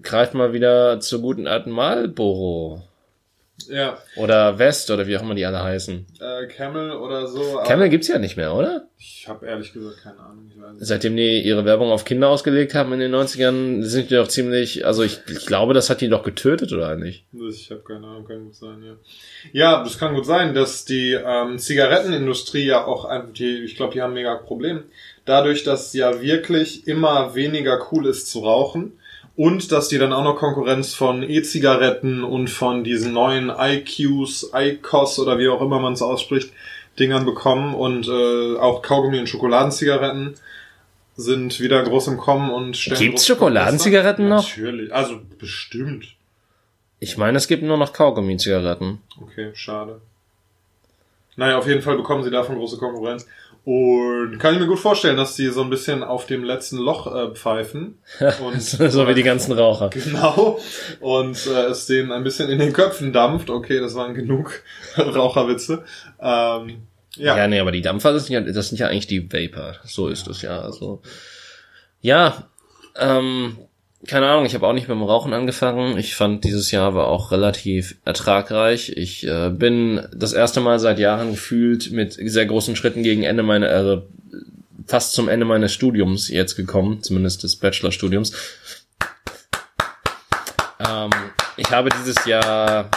Greift 0.00 0.32
mal 0.32 0.54
wieder 0.54 0.98
zur 1.00 1.20
guten 1.20 1.46
alten 1.46 1.70
Marlboro. 1.70 2.88
Ja, 3.68 3.98
Oder 4.16 4.58
West 4.58 4.90
oder 4.90 5.06
wie 5.06 5.16
auch 5.16 5.22
immer 5.22 5.36
die 5.36 5.46
alle 5.46 5.62
heißen. 5.62 6.06
äh, 6.20 6.46
Camel 6.48 6.90
oder 6.90 7.28
so. 7.28 7.60
Camel 7.64 7.88
gibt's 7.88 8.08
ja 8.08 8.18
nicht 8.18 8.36
mehr, 8.36 8.52
oder? 8.52 8.88
Ich 8.98 9.26
habe 9.28 9.46
ehrlich 9.46 9.72
gesagt 9.72 10.02
keine 10.02 10.18
Ahnung. 10.18 10.50
Ich 10.52 10.60
weiß 10.60 10.72
nicht. 10.72 10.84
Seitdem 10.86 11.16
die 11.16 11.40
ihre 11.40 11.64
Werbung 11.64 11.90
auf 11.92 12.04
Kinder 12.04 12.28
ausgelegt 12.28 12.74
haben 12.74 12.92
in 12.92 12.98
den 12.98 13.14
90ern, 13.14 13.82
sind 13.84 14.10
die 14.10 14.16
doch 14.16 14.26
ziemlich, 14.28 14.84
also 14.84 15.02
ich, 15.04 15.20
ich 15.30 15.46
glaube, 15.46 15.72
das 15.72 15.88
hat 15.88 16.00
die 16.00 16.08
doch 16.08 16.24
getötet, 16.24 16.72
oder 16.72 16.96
nicht? 16.96 17.26
Ich 17.32 17.70
habe 17.70 17.80
keine 17.82 18.06
Ahnung, 18.08 18.26
kann 18.26 18.44
gut 18.44 18.56
sein, 18.56 18.82
ja. 18.82 18.94
Ja, 19.52 19.84
das 19.84 19.98
kann 19.98 20.14
gut 20.14 20.26
sein, 20.26 20.52
dass 20.52 20.84
die 20.84 21.12
ähm, 21.12 21.58
Zigarettenindustrie 21.58 22.66
ja 22.66 22.84
auch, 22.84 23.04
ein- 23.04 23.32
die, 23.34 23.62
ich 23.64 23.76
glaube, 23.76 23.92
die 23.94 24.02
haben 24.02 24.14
mega 24.14 24.34
Problem. 24.34 24.82
Dadurch, 25.26 25.62
dass 25.62 25.94
ja 25.94 26.20
wirklich 26.20 26.86
immer 26.88 27.34
weniger 27.34 27.86
cool 27.92 28.06
ist 28.06 28.28
zu 28.30 28.40
rauchen 28.40 28.98
und 29.36 29.72
dass 29.72 29.88
die 29.88 29.98
dann 29.98 30.12
auch 30.12 30.24
noch 30.24 30.36
Konkurrenz 30.36 30.94
von 30.94 31.22
E-Zigaretten 31.22 32.22
und 32.22 32.48
von 32.48 32.84
diesen 32.84 33.12
neuen 33.12 33.50
IQs, 33.50 34.50
ICOS 34.54 35.18
oder 35.18 35.38
wie 35.38 35.48
auch 35.48 35.60
immer 35.60 35.80
man 35.80 35.94
es 35.94 36.02
ausspricht, 36.02 36.52
Dingern 36.98 37.24
bekommen 37.24 37.74
und 37.74 38.06
äh, 38.06 38.56
auch 38.58 38.82
Kaugummi 38.82 39.18
und 39.18 39.28
Schokoladenzigaretten 39.28 40.34
sind 41.16 41.60
wieder 41.60 41.82
groß 41.82 42.08
im 42.08 42.18
Kommen 42.18 42.50
und 42.50 42.76
stellen 42.76 43.00
Gibt's 43.00 43.26
Schokoladenzigaretten 43.26 44.28
noch? 44.28 44.42
Natürlich, 44.42 44.92
also 44.92 45.20
bestimmt. 45.38 46.14
Ich 47.00 47.16
meine, 47.18 47.36
es 47.38 47.48
gibt 47.48 47.62
nur 47.62 47.76
noch 47.76 47.92
Kaugummi-Zigaretten. 47.92 49.00
Okay, 49.20 49.50
schade. 49.54 50.00
Naja, 51.36 51.58
auf 51.58 51.66
jeden 51.66 51.82
Fall 51.82 51.96
bekommen 51.96 52.22
sie 52.22 52.30
davon 52.30 52.56
große 52.56 52.78
Konkurrenz. 52.78 53.26
Und 53.64 54.38
kann 54.40 54.52
ich 54.54 54.60
mir 54.60 54.66
gut 54.66 54.78
vorstellen, 54.78 55.16
dass 55.16 55.36
die 55.36 55.48
so 55.48 55.62
ein 55.62 55.70
bisschen 55.70 56.02
auf 56.02 56.26
dem 56.26 56.44
letzten 56.44 56.76
Loch 56.76 57.06
äh, 57.06 57.34
pfeifen. 57.34 57.98
Und, 58.44 58.60
so 58.60 59.08
wie 59.08 59.14
die 59.14 59.22
ganzen 59.22 59.52
Raucher. 59.52 59.88
Genau. 59.88 60.60
Und 61.00 61.46
äh, 61.46 61.64
es 61.66 61.86
denen 61.86 62.12
ein 62.12 62.24
bisschen 62.24 62.50
in 62.50 62.58
den 62.58 62.74
Köpfen 62.74 63.12
dampft. 63.14 63.48
Okay, 63.48 63.80
das 63.80 63.94
waren 63.94 64.14
genug 64.14 64.62
Raucherwitze. 64.98 65.84
Ähm, 66.20 66.82
Ja. 67.16 67.38
ja. 67.38 67.46
nee, 67.46 67.58
aber 67.58 67.72
die 67.72 67.80
Dampfer, 67.80 68.12
das 68.12 68.26
sind 68.26 68.34
ja, 68.34 68.52
das 68.52 68.68
sind 68.68 68.78
ja 68.78 68.88
eigentlich 68.88 69.06
die 69.06 69.32
Vapor. 69.32 69.76
So 69.84 70.08
ist 70.08 70.28
es 70.28 70.42
ja. 70.42 70.60
Also. 70.60 71.00
Ja, 72.02 72.50
ähm, 72.96 73.56
keine 74.06 74.26
Ahnung, 74.28 74.44
ich 74.44 74.54
habe 74.54 74.66
auch 74.66 74.72
nicht 74.72 74.88
mit 74.88 74.96
dem 74.96 75.02
Rauchen 75.02 75.32
angefangen. 75.32 75.96
Ich 75.98 76.14
fand, 76.14 76.44
dieses 76.44 76.70
Jahr 76.70 76.94
war 76.94 77.06
auch 77.06 77.30
relativ 77.30 77.96
ertragreich. 78.04 78.90
Ich 78.90 79.26
äh, 79.26 79.50
bin 79.50 80.06
das 80.12 80.32
erste 80.32 80.60
Mal 80.60 80.78
seit 80.78 80.98
Jahren 80.98 81.30
gefühlt 81.30 81.90
mit 81.90 82.12
sehr 82.14 82.46
großen 82.46 82.76
Schritten 82.76 83.02
gegen 83.02 83.22
Ende 83.22 83.42
meiner, 83.42 83.68
also 83.68 84.06
fast 84.86 85.12
zum 85.12 85.28
Ende 85.28 85.46
meines 85.46 85.72
Studiums 85.72 86.28
jetzt 86.28 86.56
gekommen, 86.56 87.02
zumindest 87.02 87.42
des 87.42 87.56
Bachelorstudiums. 87.56 88.32
Ähm, 90.86 91.10
ich 91.56 91.70
habe 91.70 91.88
dieses 91.90 92.24
Jahr 92.26 92.90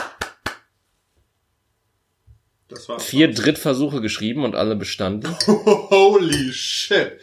vier 2.99 3.31
Drittversuche 3.31 4.01
geschrieben 4.01 4.43
und 4.43 4.55
alle 4.55 4.75
bestanden. 4.75 5.35
Holy 5.47 6.51
shit. 6.51 7.13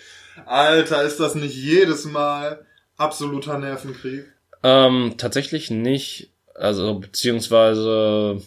Alter, 0.47 1.03
ist 1.03 1.21
das 1.21 1.35
nicht 1.35 1.55
jedes 1.55 2.05
Mal 2.05 2.65
absoluter 2.97 3.59
Nervenkrieg? 3.59 4.25
Ähm, 4.63 5.15
tatsächlich 5.19 5.71
nicht. 5.71 6.31
Also, 6.55 6.95
beziehungsweise, 6.95 8.41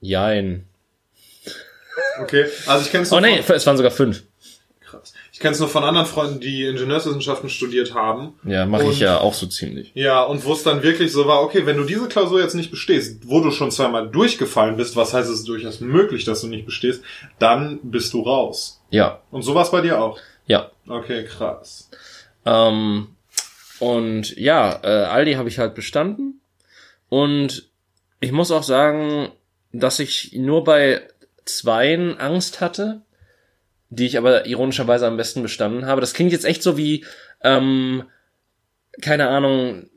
jein. 0.00 0.66
Okay, 2.20 2.46
also 2.66 2.84
ich 2.84 2.90
kenn's 2.90 3.12
Oh 3.12 3.20
nur 3.20 3.28
nee, 3.28 3.42
von, 3.42 3.54
es 3.56 3.66
waren 3.66 3.76
sogar 3.76 3.92
fünf. 3.92 4.22
krass. 4.80 5.12
Ich 5.32 5.38
kenn's 5.40 5.58
nur 5.58 5.68
von 5.68 5.84
anderen 5.84 6.06
Freunden, 6.06 6.40
die 6.40 6.64
Ingenieurswissenschaften 6.64 7.50
studiert 7.50 7.94
haben. 7.94 8.34
Ja, 8.44 8.64
mache 8.64 8.84
ich 8.90 9.00
ja 9.00 9.20
auch 9.20 9.34
so 9.34 9.46
ziemlich. 9.46 9.90
Ja, 9.94 10.22
und 10.22 10.44
wo 10.44 10.52
es 10.54 10.62
dann 10.62 10.82
wirklich 10.82 11.12
so 11.12 11.26
war, 11.26 11.42
okay, 11.42 11.66
wenn 11.66 11.76
du 11.76 11.84
diese 11.84 12.08
Klausur 12.08 12.40
jetzt 12.40 12.54
nicht 12.54 12.70
bestehst, 12.70 13.28
wo 13.28 13.40
du 13.40 13.50
schon 13.50 13.70
zweimal 13.70 14.08
durchgefallen 14.08 14.76
bist, 14.76 14.96
was 14.96 15.12
heißt 15.12 15.28
es 15.30 15.44
durchaus 15.44 15.80
möglich, 15.80 16.24
dass 16.24 16.40
du 16.42 16.46
nicht 16.46 16.64
bestehst, 16.64 17.02
dann 17.38 17.80
bist 17.82 18.12
du 18.14 18.22
raus. 18.22 18.80
Ja, 18.90 19.20
Und 19.30 19.42
so 19.42 19.54
war's 19.54 19.70
bei 19.70 19.80
dir 19.82 20.00
auch. 20.00 20.18
ja. 20.46 20.70
Okay, 20.88 21.24
krass. 21.24 21.90
Ähm, 22.44 23.08
und 23.82 24.36
ja, 24.36 24.78
äh, 24.84 25.06
Aldi 25.06 25.32
habe 25.32 25.48
ich 25.48 25.58
halt 25.58 25.74
bestanden. 25.74 26.40
Und 27.08 27.68
ich 28.20 28.30
muss 28.30 28.52
auch 28.52 28.62
sagen, 28.62 29.32
dass 29.72 29.98
ich 29.98 30.34
nur 30.34 30.62
bei 30.62 31.08
zweien 31.46 32.16
Angst 32.16 32.60
hatte, 32.60 33.02
die 33.90 34.06
ich 34.06 34.16
aber 34.16 34.46
ironischerweise 34.46 35.08
am 35.08 35.16
besten 35.16 35.42
bestanden 35.42 35.86
habe. 35.86 36.00
Das 36.00 36.14
klingt 36.14 36.30
jetzt 36.30 36.44
echt 36.44 36.62
so 36.62 36.76
wie, 36.78 37.04
ähm, 37.42 38.04
keine 39.00 39.26
Ahnung, 39.26 39.90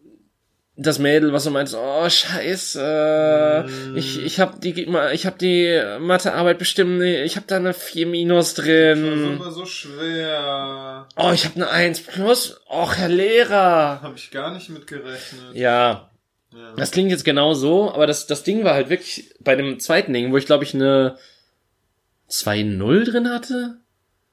das 0.77 0.99
Mädel, 0.99 1.31
was 1.31 1.45
du 1.45 1.51
meinst, 1.51 1.73
oh 1.75 2.09
scheiße, 2.09 3.65
Mm. 3.67 3.95
ich, 3.97 4.23
ich 4.25 4.39
hab 4.41 4.59
die, 4.61 4.73
ich 5.13 5.25
hab 5.25 5.37
die 5.39 5.81
Mathearbeit 5.99 6.57
bestimmt, 6.59 7.01
ich 7.01 7.37
hab 7.37 7.47
da 7.47 7.55
eine 7.57 7.73
4 7.73 8.05
Minus 8.07 8.53
drin. 8.55 9.37
Das 9.37 9.45
war 9.45 9.51
so 9.53 9.65
schwer. 9.65 11.07
Oh, 11.15 11.31
ich 11.33 11.45
habe 11.45 11.55
eine 11.55 11.69
1 11.69 12.01
plus. 12.01 12.59
Och, 12.69 12.95
Herr 12.97 13.07
Lehrer. 13.09 14.01
Habe 14.01 14.15
ich 14.17 14.31
gar 14.31 14.53
nicht 14.53 14.69
mit 14.69 14.85
gerechnet. 14.87 15.53
Ja, 15.53 16.09
Ja. 16.51 16.73
das 16.75 16.91
klingt 16.91 17.09
jetzt 17.11 17.23
genau 17.25 17.53
so, 17.53 17.91
aber 17.93 18.05
das, 18.07 18.27
das 18.27 18.43
Ding 18.43 18.63
war 18.65 18.73
halt 18.73 18.89
wirklich 18.89 19.33
bei 19.39 19.55
dem 19.55 19.79
zweiten 19.79 20.11
Ding, 20.13 20.31
wo 20.33 20.37
ich 20.37 20.45
glaube 20.45 20.63
ich 20.65 20.73
eine 20.73 21.17
2-0 22.29 23.05
drin 23.11 23.29
hatte. 23.29 23.77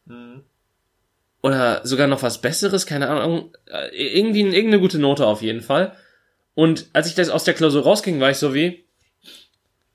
Mhm. 0.07 0.43
Oder 1.43 1.81
sogar 1.85 2.07
noch 2.07 2.23
was 2.23 2.41
Besseres, 2.41 2.87
keine 2.87 3.09
Ahnung. 3.09 3.53
Äh, 3.67 3.89
Irgendwie 4.19 4.41
irgendeine 4.41 4.81
gute 4.81 4.99
Note 4.99 5.27
auf 5.27 5.43
jeden 5.43 5.61
Fall. 5.61 5.93
Und 6.55 6.87
als 6.93 7.07
ich 7.07 7.15
das 7.15 7.29
aus 7.29 7.45
der 7.45 7.55
Klausur 7.55 7.83
rausging, 7.83 8.21
war 8.21 8.31
ich 8.31 8.37
so 8.37 8.55
wie, 8.55 8.85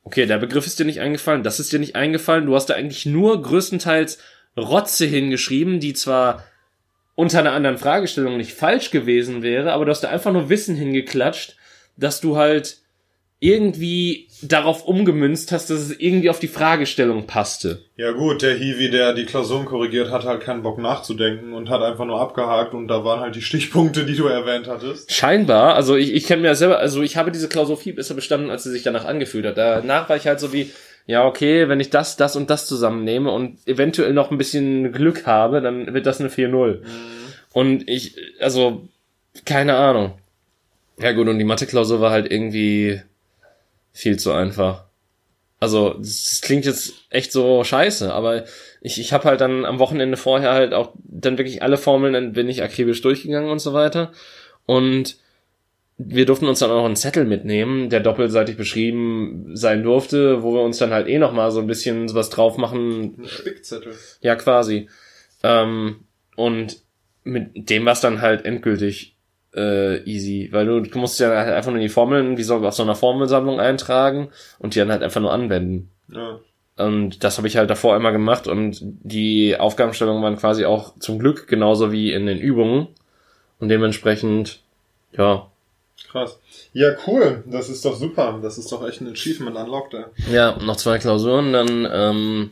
okay, 0.04 0.26
der 0.26 0.38
Begriff 0.38 0.66
ist 0.66 0.80
dir 0.80 0.86
nicht 0.86 1.02
eingefallen, 1.02 1.44
das 1.44 1.60
ist 1.60 1.72
dir 1.72 1.80
nicht 1.80 1.96
eingefallen, 1.96 2.46
du 2.46 2.56
hast 2.56 2.68
da 2.68 2.74
eigentlich 2.74 3.06
nur 3.06 3.42
größtenteils 3.42 4.20
Rotze 4.58 5.06
hingeschrieben, 5.06 5.80
die 5.80 5.94
zwar 5.94 6.44
unter 7.16 7.40
einer 7.40 7.52
anderen 7.52 7.78
Fragestellung 7.78 8.38
nicht 8.38 8.54
falsch 8.54 8.92
gewesen 8.92 9.42
wäre, 9.42 9.74
aber 9.74 9.86
du 9.86 9.92
hast 9.92 10.02
da 10.02 10.10
einfach 10.10 10.32
nur 10.32 10.50
Wissen 10.50 10.76
hingeklatscht, 10.76 11.56
dass 11.96 12.22
du 12.22 12.38
halt 12.38 12.78
irgendwie 13.40 14.28
darauf 14.42 14.86
umgemünzt 14.86 15.52
hast, 15.52 15.70
dass 15.70 15.80
es 15.80 16.00
irgendwie 16.00 16.30
auf 16.30 16.40
die 16.40 16.48
Fragestellung 16.48 17.28
passte. 17.28 17.84
Ja 17.96 18.12
gut, 18.12 18.42
der 18.42 18.56
Hiwi, 18.56 18.90
der 18.90 19.14
die 19.14 19.26
Klausuren 19.26 19.66
korrigiert, 19.66 20.12
hat 20.12 20.26
halt 20.26 20.42
keinen 20.42 20.64
Bock 20.64 20.80
nachzudenken 20.80 21.54
und 21.54 21.70
hat 21.70 21.84
einfach 21.84 22.06
nur 22.06 22.20
abgehakt 22.20 22.74
und 22.74 22.88
da 22.88 23.04
waren 23.04 23.20
halt 23.20 23.36
die 23.36 23.42
Stichpunkte, 23.42 24.06
die 24.06 24.16
du 24.16 24.26
erwähnt 24.26 24.68
hattest. 24.68 25.12
Scheinbar, 25.12 25.76
also 25.76 25.96
ich, 25.96 26.14
ich 26.14 26.26
kenne 26.26 26.42
mir 26.42 26.48
ja 26.50 26.56
selber, 26.56 26.80
also 26.80 27.04
ich 27.04 27.16
habe 27.16 27.32
diese 27.32 27.48
Klausur 27.48 27.78
viel 27.78 27.94
besser 27.94 28.16
bestanden, 28.16 28.50
als 28.50 28.64
sie 28.64 28.72
sich 28.72 28.84
danach 28.84 29.06
angefühlt 29.06 29.46
hat. 29.46 29.58
Danach 29.58 30.10
war 30.10 30.18
ich 30.18 30.26
halt 30.26 30.40
so 30.40 30.52
wie, 30.52 30.72
ja, 31.06 31.26
okay, 31.26 31.70
wenn 31.70 31.80
ich 31.80 31.92
das, 31.92 32.18
das 32.18 32.36
und 32.36 32.50
das 32.50 32.66
zusammennehme 32.66 33.32
und 33.32 33.60
eventuell 33.68 34.14
noch 34.14 34.32
ein 34.32 34.40
bisschen 34.40 34.92
Glück 34.92 35.28
habe, 35.28 35.62
dann 35.62 35.94
wird 35.94 36.08
das 36.08 36.20
eine 36.20 36.30
4-0. 36.30 36.82
Und 37.54 37.88
ich, 37.88 38.16
also, 38.40 38.88
keine 39.46 39.76
Ahnung. 39.76 40.14
Ja 41.00 41.12
gut, 41.12 41.28
und 41.28 41.38
die 41.38 41.46
Mathe-Klausur 41.46 42.02
war 42.02 42.12
halt 42.12 42.32
irgendwie 42.32 43.02
viel 43.98 44.18
zu 44.20 44.32
einfach. 44.32 44.86
Also, 45.60 45.96
das 45.98 46.42
klingt 46.44 46.66
jetzt 46.66 46.94
echt 47.10 47.32
so 47.32 47.64
scheiße, 47.64 48.14
aber 48.14 48.46
ich, 48.82 49.00
ich 49.00 49.12
habe 49.12 49.24
halt 49.26 49.42
dann 49.42 49.66
am 49.66 49.80
Wochenende 49.80 50.16
vorher 50.16 50.52
halt 50.54 50.74
auch 50.74 50.94
dann 51.04 51.40
wirklich 51.40 51.64
alle 51.64 51.78
Formeln, 51.78 52.14
dann 52.14 52.34
bin 52.34 52.48
ich 52.48 52.62
akribisch 52.62 53.02
durchgegangen 53.02 53.50
und 53.50 53.58
so 53.60 53.74
weiter. 53.74 54.12
Und 54.68 55.18
wir 55.98 56.28
durften 56.28 56.46
uns 56.46 56.60
dann 56.60 56.70
auch 56.70 56.86
einen 56.86 56.96
Zettel 56.96 57.26
mitnehmen, 57.26 57.90
der 57.90 58.02
doppelseitig 58.02 58.56
beschrieben 58.56 59.50
sein 59.56 59.82
durfte, 59.82 60.44
wo 60.44 60.54
wir 60.54 60.62
uns 60.62 60.78
dann 60.78 60.92
halt 60.92 61.08
eh 61.08 61.18
noch 61.18 61.34
mal 61.34 61.50
so 61.50 61.60
ein 61.60 61.66
bisschen 61.66 62.14
was 62.14 62.30
drauf 62.30 62.58
machen, 62.58 63.16
Ein 63.18 63.28
Spickzettel. 63.28 63.96
ja, 64.22 64.36
quasi. 64.36 64.90
Ähm, 65.42 66.02
und 66.36 66.84
mit 67.24 67.68
dem 67.72 67.84
war 67.86 67.94
es 67.94 68.02
dann 68.02 68.22
halt 68.22 68.46
endgültig 68.46 69.17
äh, 69.58 70.04
easy, 70.04 70.50
weil 70.52 70.66
du, 70.66 70.82
du 70.82 71.00
musst 71.00 71.20
ja 71.20 71.30
halt 71.30 71.54
einfach 71.54 71.72
nur 71.72 71.82
die 71.82 71.90
Formeln 71.90 72.38
wie 72.38 72.44
so 72.44 72.56
auf 72.56 72.74
so 72.74 72.84
einer 72.84 72.96
Formelsammlung 72.96 73.60
eintragen 73.60 74.30
und 74.60 74.76
die 74.76 74.80
dann 74.80 74.92
halt 74.92 75.04
einfach 75.04 75.22
nur 75.22 75.34
anwenden. 75.34 75.90
Ja. 76.10 76.40
Und 76.78 77.24
das 77.24 77.38
habe 77.38 77.48
ich 77.48 77.58
halt 77.58 77.70
davor 77.70 77.96
immer 77.96 78.12
gemacht 78.12 78.48
und 78.48 78.80
die 78.82 79.58
Aufgabenstellungen 79.58 80.22
waren 80.22 80.38
quasi 80.38 80.66
auch 80.66 80.94
zum 81.00 81.18
Glück 81.18 81.48
genauso 81.48 81.92
wie 81.92 82.14
in 82.14 82.28
den 82.28 82.38
Übungen. 82.38 82.88
Und 83.60 83.70
dementsprechend, 83.70 84.62
ja, 85.12 85.48
Krass. 86.12 86.40
Ja, 86.74 86.96
cool. 87.06 87.44
Das 87.48 87.70
ist 87.70 87.84
doch 87.84 87.96
super. 87.96 88.40
Das 88.42 88.58
ist 88.58 88.72
doch 88.72 88.88
echt 88.88 89.02
ein 89.02 89.12
Achievement 89.12 89.58
unlocked, 89.58 89.94
ey. 89.94 90.06
ja, 90.32 90.58
noch 90.58 90.78
zwei 90.78 91.00
Klausuren, 91.00 91.54
dann, 91.54 91.88
ähm, 91.92 92.52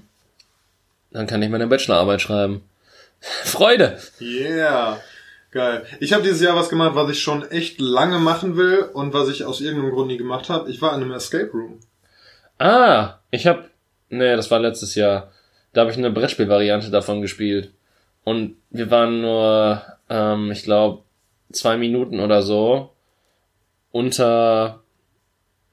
dann 1.11 1.27
kann 1.27 1.41
ich 1.41 1.49
meine 1.49 1.67
Bachelorarbeit 1.67 2.21
schreiben. 2.21 2.63
Freude! 3.19 3.99
Yeah. 4.19 4.99
Geil. 5.55 5.85
Ich 6.01 6.11
habe 6.11 6.21
dieses 6.21 6.41
Jahr 6.41 6.57
was 6.57 6.67
gemacht, 6.67 6.95
was 6.95 7.09
ich 7.09 7.21
schon 7.21 7.49
echt 7.49 7.79
lange 7.79 8.19
machen 8.19 8.57
will 8.57 8.89
und 8.93 9.13
was 9.13 9.29
ich 9.29 9.45
aus 9.45 9.61
irgendeinem 9.61 9.93
Grund 9.93 10.09
nie 10.09 10.17
gemacht 10.17 10.49
habe. 10.49 10.69
Ich 10.69 10.81
war 10.81 10.93
in 10.93 11.01
einem 11.01 11.13
Escape 11.13 11.49
Room. 11.53 11.79
Ah, 12.59 13.19
ich 13.31 13.47
hab, 13.47 13.69
nee, 14.09 14.35
das 14.35 14.51
war 14.51 14.59
letztes 14.59 14.95
Jahr. 14.95 15.31
Da 15.71 15.79
habe 15.79 15.91
ich 15.91 15.97
eine 15.97 16.11
Brettspielvariante 16.11 16.91
davon 16.91 17.21
gespielt. 17.21 17.71
Und 18.25 18.57
wir 18.69 18.91
waren 18.91 19.21
nur, 19.21 19.81
ähm, 20.09 20.51
ich 20.51 20.63
glaube, 20.63 21.03
zwei 21.53 21.77
Minuten 21.77 22.19
oder 22.19 22.41
so 22.41 22.91
unter 23.93 24.81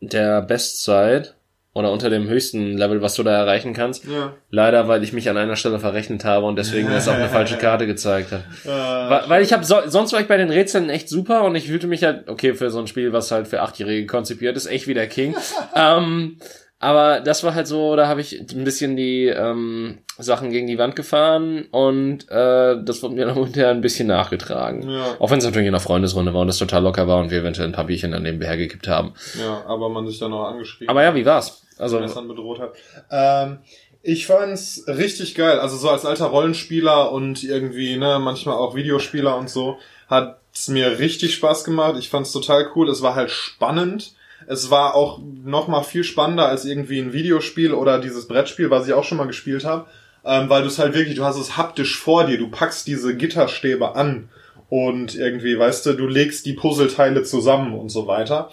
der 0.00 0.42
Bestzeit 0.42 1.34
oder 1.74 1.90
unter 1.90 2.10
dem 2.10 2.28
höchsten 2.28 2.76
Level, 2.76 3.00
was 3.00 3.14
du 3.14 3.22
da 3.22 3.32
erreichen 3.32 3.72
kannst. 3.72 4.04
Ja. 4.04 4.34
Leider, 4.50 4.88
weil 4.88 5.02
ich 5.02 5.12
mich 5.12 5.30
an 5.30 5.38
einer 5.38 5.56
Stelle 5.56 5.78
verrechnet 5.78 6.24
habe 6.24 6.44
und 6.44 6.56
deswegen 6.56 6.90
es 6.90 7.08
auch 7.08 7.14
eine 7.14 7.28
falsche 7.30 7.56
Karte 7.56 7.86
gezeigt 7.86 8.32
hat. 8.32 8.44
Äh, 8.64 9.28
Weil, 9.28 9.42
ich 9.42 9.52
habe 9.52 9.64
so, 9.64 9.76
sonst 9.86 10.12
war 10.12 10.20
ich 10.20 10.28
bei 10.28 10.36
den 10.36 10.50
Rätseln 10.50 10.88
echt 10.88 11.08
super 11.08 11.44
und 11.44 11.54
ich 11.54 11.66
fühlte 11.66 11.86
mich 11.86 12.04
halt 12.04 12.28
okay 12.28 12.54
für 12.54 12.70
so 12.70 12.78
ein 12.78 12.86
Spiel, 12.86 13.12
was 13.12 13.30
halt 13.30 13.48
für 13.48 13.60
Achtjährige 13.60 14.06
konzipiert 14.06 14.56
ist, 14.56 14.66
echt 14.66 14.86
wie 14.86 14.94
der 14.94 15.08
King. 15.08 15.34
ähm, 15.76 16.38
aber 16.78 17.20
das 17.20 17.44
war 17.44 17.54
halt 17.54 17.66
so, 17.66 17.94
da 17.96 18.08
habe 18.08 18.20
ich 18.20 18.40
ein 18.40 18.64
bisschen 18.64 18.96
die 18.96 19.26
ähm, 19.26 19.98
Sachen 20.18 20.50
gegen 20.50 20.66
die 20.66 20.78
Wand 20.78 20.96
gefahren 20.96 21.66
und 21.70 22.28
äh, 22.28 22.82
das 22.82 23.02
wurde 23.02 23.14
mir 23.14 23.26
dann 23.26 23.34
hinterher 23.34 23.70
ein 23.70 23.80
bisschen 23.80 24.08
nachgetragen. 24.08 24.88
Ja. 24.88 25.16
Auch 25.18 25.30
wenn 25.30 25.38
es 25.38 25.44
natürlich 25.44 25.68
in 25.68 25.74
einer 25.74 25.80
Freundesrunde 25.80 26.34
war 26.34 26.40
und 26.40 26.48
es 26.48 26.58
total 26.58 26.82
locker 26.82 27.06
war 27.06 27.20
und 27.20 27.30
wir 27.30 27.40
eventuell 27.40 27.68
ein 27.68 27.72
paar 27.72 27.86
Bierchen 27.86 28.10
dann 28.10 28.24
nebenher 28.24 28.56
gekippt 28.56 28.88
haben. 28.88 29.12
ja, 29.38 29.62
aber 29.66 29.88
man 29.88 30.06
sich 30.06 30.18
dann 30.18 30.32
auch 30.32 30.44
angeschrieben 30.44 30.90
Aber 30.90 31.02
ja, 31.02 31.14
wie 31.14 31.24
war's? 31.24 31.61
Also 31.78 31.98
dann 31.98 32.28
bedroht 32.28 32.60
hat. 32.60 32.74
Ähm, 33.10 33.58
ich 34.02 34.26
fand's 34.26 34.84
richtig 34.88 35.34
geil. 35.34 35.60
Also 35.60 35.76
so 35.76 35.88
als 35.88 36.04
alter 36.04 36.26
Rollenspieler 36.26 37.12
und 37.12 37.44
irgendwie, 37.44 37.96
ne, 37.96 38.18
manchmal 38.20 38.56
auch 38.56 38.74
Videospieler 38.74 39.36
und 39.36 39.48
so, 39.48 39.78
hat's 40.08 40.68
mir 40.68 40.98
richtig 40.98 41.34
Spaß 41.34 41.64
gemacht. 41.64 41.94
Ich 41.98 42.08
fand's 42.08 42.32
total 42.32 42.68
cool. 42.74 42.88
Es 42.88 43.02
war 43.02 43.14
halt 43.14 43.30
spannend. 43.30 44.14
Es 44.48 44.70
war 44.70 44.96
auch 44.96 45.20
noch 45.44 45.68
mal 45.68 45.82
viel 45.82 46.02
spannender 46.02 46.48
als 46.48 46.64
irgendwie 46.64 46.98
ein 46.98 47.12
Videospiel 47.12 47.72
oder 47.72 48.00
dieses 48.00 48.26
Brettspiel, 48.26 48.70
was 48.70 48.88
ich 48.88 48.92
auch 48.92 49.04
schon 49.04 49.18
mal 49.18 49.28
gespielt 49.28 49.64
habe. 49.64 49.86
Ähm, 50.24 50.48
weil 50.48 50.62
du 50.62 50.68
es 50.68 50.78
halt 50.78 50.94
wirklich, 50.94 51.16
du 51.16 51.24
hast 51.24 51.36
es 51.36 51.56
haptisch 51.56 51.96
vor 51.98 52.26
dir, 52.26 52.38
du 52.38 52.48
packst 52.48 52.86
diese 52.86 53.16
Gitterstäbe 53.16 53.96
an 53.96 54.28
und 54.68 55.14
irgendwie, 55.16 55.58
weißt 55.58 55.86
du, 55.86 55.92
du 55.94 56.06
legst 56.06 56.46
die 56.46 56.52
Puzzleteile 56.52 57.24
zusammen 57.24 57.74
und 57.74 57.88
so 57.88 58.06
weiter 58.06 58.50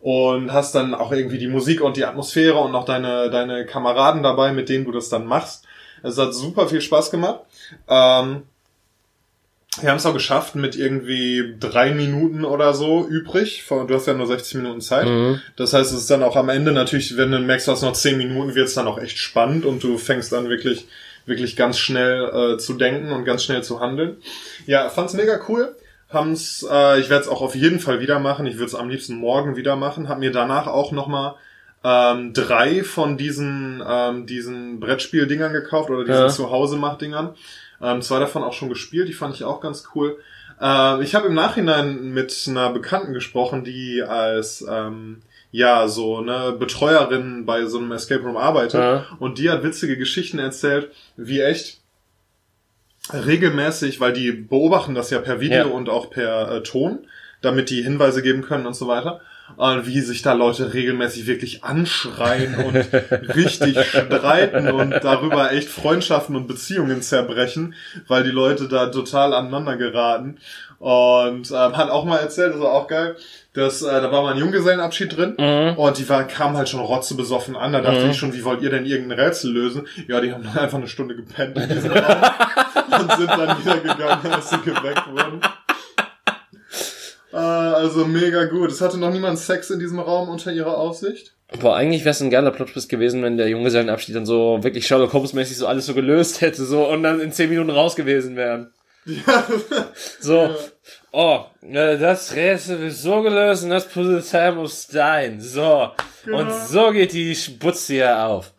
und 0.00 0.52
hast 0.52 0.74
dann 0.74 0.94
auch 0.94 1.12
irgendwie 1.12 1.38
die 1.38 1.48
Musik 1.48 1.82
und 1.82 1.96
die 1.96 2.04
Atmosphäre 2.04 2.58
und 2.58 2.72
noch 2.72 2.84
deine, 2.84 3.30
deine 3.30 3.66
Kameraden 3.66 4.22
dabei, 4.22 4.52
mit 4.52 4.68
denen 4.68 4.84
du 4.84 4.92
das 4.92 5.08
dann 5.08 5.26
machst. 5.26 5.64
Es 6.02 6.16
hat 6.16 6.34
super 6.34 6.68
viel 6.68 6.80
Spaß 6.80 7.10
gemacht. 7.10 7.40
Ähm, 7.88 8.42
wir 9.80 9.90
haben 9.90 9.98
es 9.98 10.06
auch 10.06 10.14
geschafft 10.14 10.56
mit 10.56 10.74
irgendwie 10.74 11.54
drei 11.60 11.92
Minuten 11.92 12.44
oder 12.44 12.74
so 12.74 13.06
übrig. 13.06 13.64
Du 13.68 13.94
hast 13.94 14.06
ja 14.06 14.14
nur 14.14 14.26
60 14.26 14.56
Minuten 14.56 14.80
Zeit. 14.80 15.06
Mhm. 15.06 15.40
Das 15.56 15.72
heißt, 15.72 15.92
es 15.92 16.00
ist 16.00 16.10
dann 16.10 16.22
auch 16.22 16.36
am 16.36 16.48
Ende 16.48 16.72
natürlich, 16.72 17.16
wenn 17.16 17.30
du 17.30 17.38
merkst, 17.38 17.68
du 17.68 17.72
hast 17.72 17.82
noch 17.82 17.92
10 17.92 18.18
Minuten, 18.18 18.54
wird 18.54 18.68
es 18.68 18.74
dann 18.74 18.88
auch 18.88 18.98
echt 18.98 19.18
spannend 19.18 19.64
und 19.64 19.82
du 19.84 19.96
fängst 19.96 20.34
an 20.34 20.48
wirklich, 20.48 20.86
wirklich 21.24 21.56
ganz 21.56 21.78
schnell 21.78 22.54
äh, 22.54 22.58
zu 22.58 22.74
denken 22.74 23.12
und 23.12 23.24
ganz 23.24 23.44
schnell 23.44 23.62
zu 23.62 23.80
handeln. 23.80 24.16
Ja, 24.66 24.88
fand's 24.88 25.14
mega 25.14 25.38
cool. 25.48 25.76
Haben's, 26.12 26.66
äh, 26.70 27.00
ich 27.00 27.08
werde 27.10 27.22
es 27.22 27.28
auch 27.28 27.40
auf 27.42 27.54
jeden 27.54 27.80
Fall 27.80 28.00
wieder 28.00 28.18
machen. 28.18 28.46
Ich 28.46 28.54
würde 28.54 28.66
es 28.66 28.74
am 28.74 28.88
liebsten 28.88 29.14
morgen 29.16 29.56
wieder 29.56 29.76
machen. 29.76 30.08
Hab 30.08 30.18
mir 30.18 30.32
danach 30.32 30.66
auch 30.66 30.92
nochmal 30.92 31.34
ähm, 31.82 32.32
drei 32.34 32.84
von 32.84 33.16
diesen, 33.16 33.82
ähm, 33.88 34.26
diesen 34.26 34.80
Brettspiel-Dingern 34.80 35.52
gekauft 35.52 35.88
oder 35.90 36.04
diesen 36.04 36.22
Ja. 36.22 36.28
Zuhause-Mach-Dingern. 36.28 37.34
Ähm, 37.82 38.02
zwei 38.02 38.18
davon 38.18 38.42
auch 38.42 38.52
schon 38.52 38.68
gespielt, 38.68 39.08
die 39.08 39.14
fand 39.14 39.34
ich 39.34 39.44
auch 39.44 39.60
ganz 39.60 39.88
cool. 39.94 40.18
Äh, 40.60 41.02
ich 41.02 41.14
habe 41.14 41.28
im 41.28 41.34
Nachhinein 41.34 42.12
mit 42.12 42.44
einer 42.48 42.70
Bekannten 42.70 43.14
gesprochen, 43.14 43.64
die 43.64 44.02
als 44.02 44.62
ähm, 44.68 45.22
ja 45.52 45.88
so 45.88 46.18
eine 46.18 46.52
Betreuerin 46.52 47.46
bei 47.46 47.64
so 47.64 47.78
einem 47.78 47.92
Escape 47.92 48.22
Room 48.22 48.36
arbeitet 48.36 48.80
Ja. 48.80 49.06
und 49.18 49.38
die 49.38 49.48
hat 49.50 49.62
witzige 49.64 49.96
Geschichten 49.96 50.38
erzählt, 50.38 50.90
wie 51.16 51.40
echt 51.40 51.80
regelmäßig, 53.12 54.00
weil 54.00 54.12
die 54.12 54.32
beobachten 54.32 54.94
das 54.94 55.10
ja 55.10 55.18
per 55.18 55.40
Video 55.40 55.58
Ja. 55.68 55.74
und 55.74 55.88
auch 55.88 56.10
per 56.10 56.50
äh, 56.56 56.62
Ton, 56.62 57.00
damit 57.40 57.70
die 57.70 57.82
Hinweise 57.82 58.22
geben 58.22 58.42
können 58.42 58.66
und 58.66 58.74
so 58.74 58.86
weiter. 58.88 59.20
Und 59.56 59.86
wie 59.88 60.00
sich 60.00 60.22
da 60.22 60.32
Leute 60.32 60.74
regelmäßig 60.74 61.26
wirklich 61.26 61.64
anschreien 61.64 62.54
und 62.54 62.76
richtig 63.34 63.76
streiten 63.84 64.68
und 64.70 64.90
darüber 65.02 65.52
echt 65.52 65.68
Freundschaften 65.68 66.36
und 66.36 66.46
Beziehungen 66.46 67.02
zerbrechen, 67.02 67.74
weil 68.06 68.22
die 68.22 68.30
Leute 68.30 68.68
da 68.68 68.86
total 68.86 69.34
aneinander 69.34 69.76
geraten. 69.76 70.36
Und 70.80 71.50
ähm, 71.50 71.76
hat 71.76 71.90
auch 71.90 72.06
mal 72.06 72.16
erzählt, 72.16 72.54
das 72.54 72.60
war 72.60 72.72
auch 72.72 72.86
geil, 72.86 73.14
dass 73.52 73.82
äh, 73.82 74.00
da 74.00 74.10
war 74.10 74.22
mal 74.22 74.32
ein 74.32 74.38
Junggesellenabschied 74.38 75.14
drin 75.14 75.34
Mhm. 75.38 75.76
und 75.78 75.98
die 75.98 76.08
waren, 76.08 76.26
kamen 76.26 76.56
halt 76.56 76.70
schon 76.70 76.80
rotzebesoffen 76.80 77.54
an. 77.54 77.74
Da 77.74 77.82
dachte 77.82 78.08
ich 78.10 78.16
schon, 78.16 78.32
wie 78.32 78.42
wollt 78.44 78.62
ihr 78.62 78.70
denn 78.70 78.86
irgendein 78.86 79.20
Rätsel 79.20 79.52
lösen? 79.52 79.86
Ja, 80.08 80.22
die 80.22 80.32
haben 80.32 80.42
dann 80.42 80.56
einfach 80.56 80.78
eine 80.78 80.88
Stunde 80.88 81.14
gepennt 81.16 81.58
in 81.58 81.68
diesem 81.68 81.92
Raum 81.92 82.22
und 83.02 83.12
sind 83.12 83.28
dann 83.30 83.58
wieder 83.60 83.76
gegangen, 83.78 84.32
als 84.32 84.48
sie 84.48 84.58
geweckt 84.62 85.06
wurden. 85.12 85.40
Äh, 87.32 87.36
also 87.36 88.06
mega 88.06 88.44
gut. 88.46 88.70
Es 88.70 88.80
hatte 88.80 88.98
noch 88.98 89.10
niemand 89.12 89.38
Sex 89.38 89.68
in 89.70 89.80
diesem 89.80 89.98
Raum 90.00 90.30
unter 90.30 90.50
ihrer 90.50 90.78
Aufsicht. 90.78 91.34
Boah, 91.60 91.76
eigentlich 91.76 92.04
wäre 92.04 92.12
es 92.12 92.20
ein 92.22 92.30
geiler 92.30 92.52
Plottwist 92.52 92.88
gewesen, 92.88 93.22
wenn 93.22 93.36
der 93.36 93.48
Junggesellenabschied 93.48 94.14
dann 94.16 94.24
so 94.24 94.58
wirklich 94.62 94.86
Sherlock 94.86 95.12
Holmes-mäßig 95.12 95.56
so 95.58 95.66
alles 95.66 95.84
so 95.86 95.94
gelöst 95.94 96.40
hätte, 96.40 96.64
so 96.64 96.86
und 96.88 97.02
dann 97.02 97.20
in 97.20 97.32
zehn 97.32 97.50
Minuten 97.50 97.70
raus 97.70 97.96
gewesen 97.96 98.36
wären. 98.36 98.72
Ja, 99.26 99.46
So, 100.20 100.54
oh, 101.12 101.44
äh, 101.62 101.98
das 101.98 102.34
Rätsel 102.34 102.86
ist 102.86 103.02
so 103.02 103.22
gelöst 103.22 103.64
und 103.64 103.70
das 103.70 103.88
Puzzleteil 103.88 104.52
muss 104.52 104.86
dahin. 104.86 105.40
So, 105.40 105.90
und 106.26 106.52
so 106.68 106.90
geht 106.90 107.12
die 107.12 107.34
Sputze 107.34 107.94
hier 107.94 108.26
auf. 108.26 108.52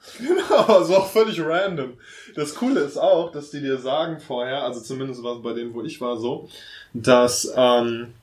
aber 0.50 0.84
so 0.86 0.98
auch 0.98 1.12
völlig 1.12 1.40
random. 1.42 1.98
Das 2.36 2.56
Coole 2.56 2.82
ist 2.82 2.98
auch, 2.98 3.32
dass 3.32 3.52
die 3.52 3.62
dir 3.62 3.78
sagen 3.78 4.20
vorher, 4.20 4.64
also 4.64 4.82
zumindest 4.82 5.24
war 5.24 5.36
es 5.36 5.44
bei 5.44 5.54
denen, 5.54 5.74
wo 5.74 5.84
ich 5.84 6.00
war, 6.02 6.18
so, 6.18 6.50
dass 6.94 7.52
ähm, 7.56 8.14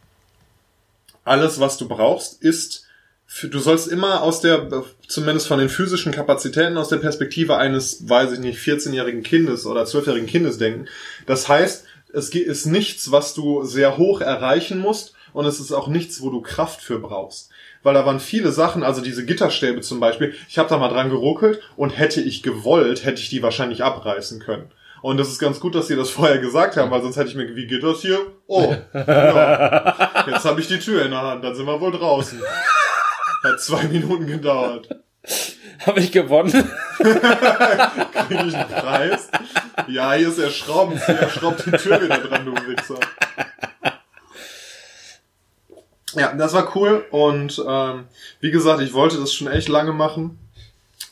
alles, 1.25 1.61
was 1.61 1.77
du 1.77 1.89
brauchst, 1.89 2.43
ist, 2.43 2.87
für, 3.27 3.49
du 3.49 3.59
sollst 3.59 3.89
immer 3.89 4.23
aus 4.23 4.41
der, 4.41 4.85
zumindest 5.07 5.47
von 5.47 5.59
den 5.59 5.69
physischen 5.69 6.13
Kapazitäten, 6.13 6.79
aus 6.79 6.89
der 6.89 6.97
Perspektive 6.97 7.59
eines, 7.59 8.09
weiß 8.09 8.33
ich 8.33 8.39
nicht, 8.39 8.59
14-jährigen 8.59 9.23
Kindes 9.23 9.67
oder 9.67 9.83
12-jährigen 9.83 10.27
Kindes 10.27 10.57
denken. 10.57 10.87
Das 11.27 11.47
heißt, 11.47 11.85
es 12.13 12.31
ist 12.31 12.67
nichts, 12.67 13.11
was 13.13 13.35
du 13.35 13.65
sehr 13.65 13.97
hoch 13.97 14.21
erreichen 14.21 14.79
musst 14.79 15.15
und 15.33 15.47
es 15.47 15.61
ist 15.61 15.73
auch 15.73 15.89
nichts, 15.89 16.21
wo 16.23 16.31
du 16.31 16.41
Kraft 16.41 16.81
für 16.81 16.99
brauchst. 16.99 17.51
Weil 17.83 17.95
da 17.95 18.05
waren 18.05 18.21
viele 18.21 18.53
Sachen, 18.53 18.83
also 18.83 19.01
diese 19.01 19.25
Gitterstäbe 19.25 19.81
zum 19.81 20.01
Beispiel, 20.01 20.35
ich 20.49 20.59
habe 20.59 20.69
da 20.69 20.79
mal 20.79 20.89
dran 20.89 21.11
geruckelt 21.11 21.61
und 21.77 21.91
hätte 21.91 22.21
ich 22.21 22.43
gewollt, 22.43 23.05
hätte 23.05 23.21
ich 23.21 23.29
die 23.29 23.43
wahrscheinlich 23.43 23.85
abreißen 23.85 24.41
können. 24.41 24.71
Und 25.01 25.17
das 25.17 25.29
ist 25.29 25.39
ganz 25.39 25.61
gut, 25.61 25.75
dass 25.75 25.87
sie 25.87 25.97
das 25.97 26.11
vorher 26.19 26.39
gesagt 26.39 26.77
haben, 26.77 26.91
weil 26.91 27.03
sonst 27.03 27.17
hätte 27.17 27.29
ich 27.29 27.37
mir, 27.37 27.55
wie 27.55 27.67
geht 27.67 27.83
das 27.83 28.01
hier? 28.01 28.19
Oh, 28.47 28.75
ja. 28.93 30.25
jetzt 30.27 30.45
habe 30.45 30.61
ich 30.61 30.69
die 30.69 30.79
Tür 30.79 31.05
in 31.05 31.13
der 31.13 31.23
Hand, 31.23 31.45
dann 31.45 31.55
sind 31.55 31.67
wir 31.67 31.81
wohl 31.81 31.93
draußen. 31.93 32.41
Hat 33.45 33.61
zwei 33.61 33.85
Minuten 33.85 34.27
gedauert. 34.27 34.89
Habe 35.87 36.01
ich 36.01 36.13
gewonnen? 36.13 36.71
Krieg 36.97 38.47
ich 38.47 38.57
einen 38.57 38.69
Preis? 38.69 39.29
Ja, 39.87 40.13
hier 40.13 40.29
ist 40.29 40.39
der 40.39 40.51
Schraubenzieher, 40.51 41.31
schraubt 41.31 41.67
die 41.67 41.71
Tür 41.73 42.03
wieder 42.03 42.19
dran, 42.19 42.47
du 42.47 42.53
Wichser. 42.67 42.99
Ja, 46.15 46.33
das 46.33 46.55
war 46.55 46.75
cool 46.75 47.05
und 47.11 47.63
ähm, 47.67 48.07
wie 48.41 48.51
gesagt, 48.51 48.81
ich 48.81 48.93
wollte 48.93 49.19
das 49.19 49.33
schon 49.33 49.47
echt 49.47 49.69
lange 49.69 49.93
machen 49.93 50.39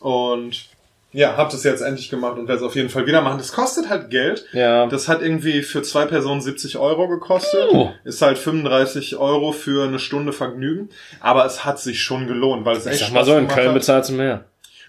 und 0.01 0.69
ja, 1.17 1.35
hab 1.35 1.49
das 1.49 1.65
jetzt 1.65 1.81
endlich 1.81 2.11
gemacht 2.11 2.37
und 2.37 2.47
werde 2.47 2.59
es 2.59 2.63
auf 2.63 2.77
jeden 2.77 2.91
Fall 2.91 3.07
wieder 3.07 3.23
machen. 3.23 3.39
Das 3.39 3.51
kostet 3.51 3.89
halt 3.89 4.11
Geld. 4.11 4.45
Ja. 4.53 4.87
Das 4.87 5.09
hat 5.09 5.23
irgendwie 5.23 5.63
für 5.63 5.81
zwei 5.81 6.05
Personen 6.05 6.43
70 6.43 6.77
Euro 6.77 7.09
gekostet. 7.09 7.69
Oh. 7.73 7.91
Ist 8.05 8.21
halt 8.21 8.37
35 8.37 9.17
Euro 9.17 9.53
für 9.53 9.87
eine 9.89 9.99
Stunde 9.99 10.35
Vergnügen. 10.35 10.91
Aber 11.21 11.47
es 11.47 11.65
hat 11.65 11.81
sich 11.81 12.03
schon 12.03 12.27
gelohnt, 12.27 12.67
weil 12.67 12.77
es 12.77 12.85
echt 12.85 13.01
ich 13.01 13.07
sag 13.07 13.15
mal 13.15 13.21
Spaß 13.21 13.29
so, 13.29 13.39
in 13.39 13.49
Köln 13.49 13.69
hat. 13.69 13.75
bezahlst 13.75 14.11
du 14.11 14.15
mehr. 14.15 14.45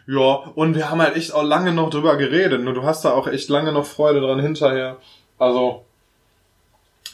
Ja, 0.06 0.52
und 0.54 0.76
wir 0.76 0.90
haben 0.90 1.02
halt 1.02 1.16
echt 1.16 1.34
auch 1.34 1.44
lange 1.44 1.72
noch 1.72 1.90
drüber 1.90 2.18
geredet. 2.18 2.62
Nur 2.62 2.74
du 2.74 2.84
hast 2.84 3.06
da 3.06 3.12
auch 3.12 3.30
echt 3.30 3.48
lange 3.48 3.72
noch 3.72 3.86
Freude 3.86 4.20
dran 4.20 4.42
hinterher. 4.42 4.98
Also 5.40 5.86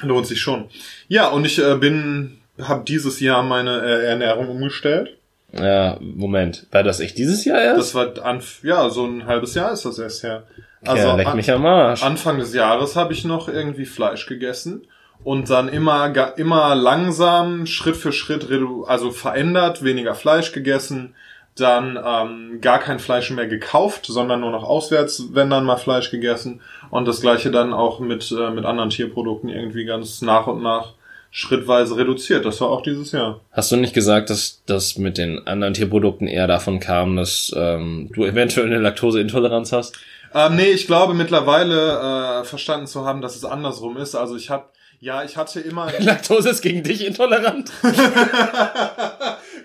lohnt 0.01 0.25
sich 0.25 0.41
schon. 0.41 0.69
Ja, 1.07 1.27
und 1.27 1.45
ich 1.45 1.59
äh, 1.59 1.75
bin, 1.75 2.39
habe 2.59 2.83
dieses 2.83 3.19
Jahr 3.19 3.43
meine 3.43 3.79
äh, 3.83 4.05
Ernährung 4.07 4.49
umgestellt. 4.49 5.17
Ja, 5.53 5.97
Moment. 6.01 6.65
War 6.71 6.83
das 6.83 6.99
echt 6.99 7.17
dieses 7.17 7.45
Jahr 7.45 7.61
erst? 7.61 7.79
Das 7.79 7.95
war 7.95 8.25
an, 8.25 8.41
ja 8.63 8.89
so 8.89 9.05
ein 9.05 9.25
halbes 9.25 9.53
Jahr 9.53 9.71
ist 9.71 9.85
das 9.85 9.99
erst 9.99 10.23
her. 10.23 10.43
Also 10.83 11.07
ja, 11.07 11.15
leck 11.15 11.33
mich 11.35 11.51
am 11.51 11.65
Arsch. 11.65 12.03
Anfang 12.03 12.39
des 12.39 12.53
Jahres 12.53 12.95
habe 12.95 13.13
ich 13.13 13.23
noch 13.23 13.47
irgendwie 13.47 13.85
Fleisch 13.85 14.25
gegessen 14.25 14.87
und 15.23 15.49
dann 15.49 15.69
immer 15.69 16.11
immer 16.37 16.75
langsam 16.75 17.65
Schritt 17.65 17.95
für 17.95 18.11
Schritt 18.11 18.47
also 18.87 19.11
verändert, 19.11 19.83
weniger 19.83 20.15
Fleisch 20.15 20.51
gegessen, 20.51 21.15
dann 21.55 21.99
ähm, 22.03 22.59
gar 22.61 22.79
kein 22.79 22.99
Fleisch 22.99 23.29
mehr 23.29 23.47
gekauft, 23.47 24.07
sondern 24.07 24.41
nur 24.41 24.51
noch 24.51 24.63
auswärts, 24.63 25.27
wenn 25.33 25.51
dann 25.51 25.65
mal 25.65 25.77
Fleisch 25.77 26.09
gegessen 26.09 26.61
und 26.89 27.07
das 27.07 27.21
gleiche 27.21 27.51
dann 27.51 27.73
auch 27.73 27.99
mit 27.99 28.31
äh, 28.31 28.49
mit 28.49 28.65
anderen 28.65 28.89
Tierprodukten 28.89 29.49
irgendwie 29.49 29.85
ganz 29.85 30.21
nach 30.21 30.47
und 30.47 30.63
nach 30.63 30.93
schrittweise 31.35 31.97
reduziert. 31.97 32.45
Das 32.45 32.61
war 32.61 32.69
auch 32.69 32.83
dieses 32.83 33.11
Jahr. 33.11 33.41
Hast 33.51 33.71
du 33.71 33.75
nicht 33.75 33.95
gesagt, 33.95 34.29
dass 34.29 34.61
das 34.67 34.99
mit 34.99 35.17
den 35.17 35.47
anderen 35.47 35.73
Tierprodukten 35.73 36.27
eher 36.27 36.45
davon 36.45 36.79
kam, 36.79 37.15
dass 37.15 37.51
ähm, 37.57 38.11
du 38.13 38.23
eventuell 38.23 38.67
eine 38.67 38.77
Laktoseintoleranz 38.77 39.71
hast? 39.71 39.95
Ähm, 40.35 40.55
nee, 40.55 40.69
ich 40.69 40.85
glaube 40.85 41.15
mittlerweile 41.15 42.41
äh, 42.41 42.43
verstanden 42.45 42.85
zu 42.85 43.03
haben, 43.05 43.21
dass 43.21 43.35
es 43.35 43.45
andersrum 43.45 43.97
ist. 43.97 44.13
Also 44.13 44.35
ich 44.35 44.51
habe 44.51 44.65
ja, 44.99 45.23
ich 45.23 45.35
hatte 45.35 45.59
immer 45.59 45.91
Laktose 45.99 46.51
ist 46.51 46.61
gegen 46.61 46.83
dich 46.83 47.03
intolerant? 47.03 47.71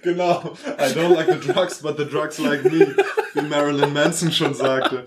genau. 0.03 0.55
I 0.79 0.95
don't 0.95 1.15
like 1.15 1.29
the 1.31 1.53
drugs, 1.53 1.83
but 1.83 1.99
the 1.99 2.07
drugs 2.07 2.39
like 2.39 2.65
me, 2.65 2.97
wie 3.35 3.43
Marilyn 3.43 3.93
Manson 3.93 4.33
schon 4.33 4.55
sagte. 4.55 5.05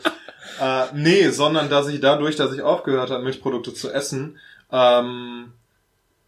Äh, 0.62 0.84
nee, 0.94 1.28
sondern 1.30 1.72
dass 1.72 1.88
ich 1.88 2.02
dadurch, 2.02 2.36
dass 2.36 2.54
ich 2.54 2.62
aufgehört 2.62 3.10
habe, 3.10 3.24
Milchprodukte 3.24 3.74
zu 3.74 3.92
essen, 3.92 4.38
ähm, 4.72 5.54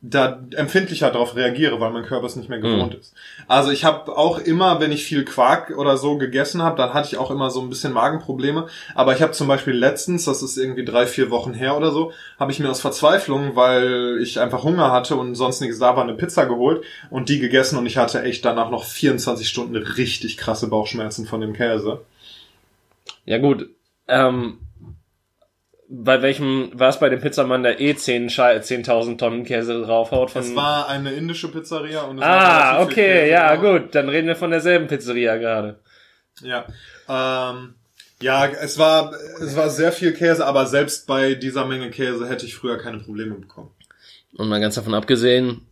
da 0.05 0.43
empfindlicher 0.51 1.11
darauf 1.11 1.37
reagiere, 1.37 1.79
weil 1.79 1.91
mein 1.91 2.03
Körper 2.03 2.25
es 2.25 2.35
nicht 2.35 2.49
mehr 2.49 2.59
gewohnt 2.59 2.93
ist. 2.93 3.13
Also 3.47 3.71
ich 3.71 3.85
habe 3.85 4.17
auch 4.17 4.37
immer, 4.37 4.81
wenn 4.81 4.91
ich 4.91 5.05
viel 5.05 5.23
Quark 5.23 5.69
oder 5.77 5.95
so 5.95 6.17
gegessen 6.17 6.61
habe, 6.61 6.75
dann 6.75 6.93
hatte 6.93 7.07
ich 7.07 7.17
auch 7.17 7.31
immer 7.31 7.49
so 7.49 7.61
ein 7.61 7.69
bisschen 7.69 7.93
Magenprobleme. 7.93 8.67
Aber 8.95 9.15
ich 9.15 9.21
habe 9.21 9.31
zum 9.31 9.47
Beispiel 9.47 9.73
letztens, 9.73 10.25
das 10.25 10.43
ist 10.43 10.57
irgendwie 10.57 10.83
drei, 10.83 11.07
vier 11.07 11.31
Wochen 11.31 11.53
her 11.53 11.77
oder 11.77 11.91
so, 11.91 12.11
habe 12.37 12.51
ich 12.51 12.59
mir 12.59 12.69
aus 12.69 12.81
Verzweiflung, 12.81 13.55
weil 13.55 14.19
ich 14.21 14.41
einfach 14.41 14.63
Hunger 14.63 14.91
hatte 14.91 15.15
und 15.15 15.35
sonst 15.35 15.61
nichts 15.61 15.79
da 15.79 15.95
war, 15.95 16.03
eine 16.03 16.15
Pizza 16.15 16.47
geholt 16.47 16.83
und 17.09 17.29
die 17.29 17.39
gegessen 17.39 17.77
und 17.77 17.85
ich 17.85 17.95
hatte 17.95 18.21
echt 18.23 18.43
danach 18.43 18.69
noch 18.69 18.83
24 18.83 19.47
Stunden 19.47 19.77
richtig 19.77 20.35
krasse 20.35 20.67
Bauchschmerzen 20.67 21.25
von 21.25 21.39
dem 21.39 21.53
Käse. 21.53 22.01
Ja 23.23 23.37
gut, 23.37 23.69
ähm, 24.09 24.57
bei 25.89 26.21
welchem, 26.21 26.71
war 26.73 26.89
es 26.89 26.99
bei 26.99 27.09
dem 27.09 27.19
Pizzamann, 27.21 27.63
der 27.63 27.79
eh 27.79 27.95
10 27.95 28.29
Schei- 28.29 28.57
10.000 28.59 29.17
Tonnen 29.17 29.43
Käse 29.43 29.81
draufhaut? 29.81 30.31
Von, 30.31 30.41
Es 30.41 30.55
war 30.55 30.87
eine 30.87 31.11
indische 31.13 31.49
Pizzeria 31.49 32.03
und 32.03 32.17
es 32.17 32.21
war 32.23 32.29
ah, 32.29 32.81
okay, 32.81 32.93
Käse 32.95 33.29
ja 33.31 33.55
drauf. 33.55 33.81
gut, 33.81 33.95
dann 33.95 34.09
reden 34.09 34.27
wir 34.27 34.35
von 34.35 34.51
derselben 34.51 34.87
Pizzeria 34.87 35.37
gerade. 35.37 35.79
Ja. 36.41 36.65
Ähm, 37.07 37.75
ja, 38.21 38.45
es 38.47 38.77
war, 38.79 39.13
es 39.41 39.55
war 39.55 39.69
sehr 39.69 39.91
viel 39.91 40.13
Käse, 40.13 40.45
aber 40.45 40.65
selbst 40.65 41.05
bei 41.07 41.35
dieser 41.35 41.65
Menge 41.65 41.89
Käse 41.91 42.27
hätte 42.27 42.45
ich 42.45 42.55
früher 42.55 42.77
keine 42.77 42.99
Probleme 42.99 43.35
bekommen. 43.35 43.71
Und 44.37 44.47
mal 44.49 44.61
ganz 44.61 44.75
davon 44.75 44.93
abgesehen, 44.93 45.67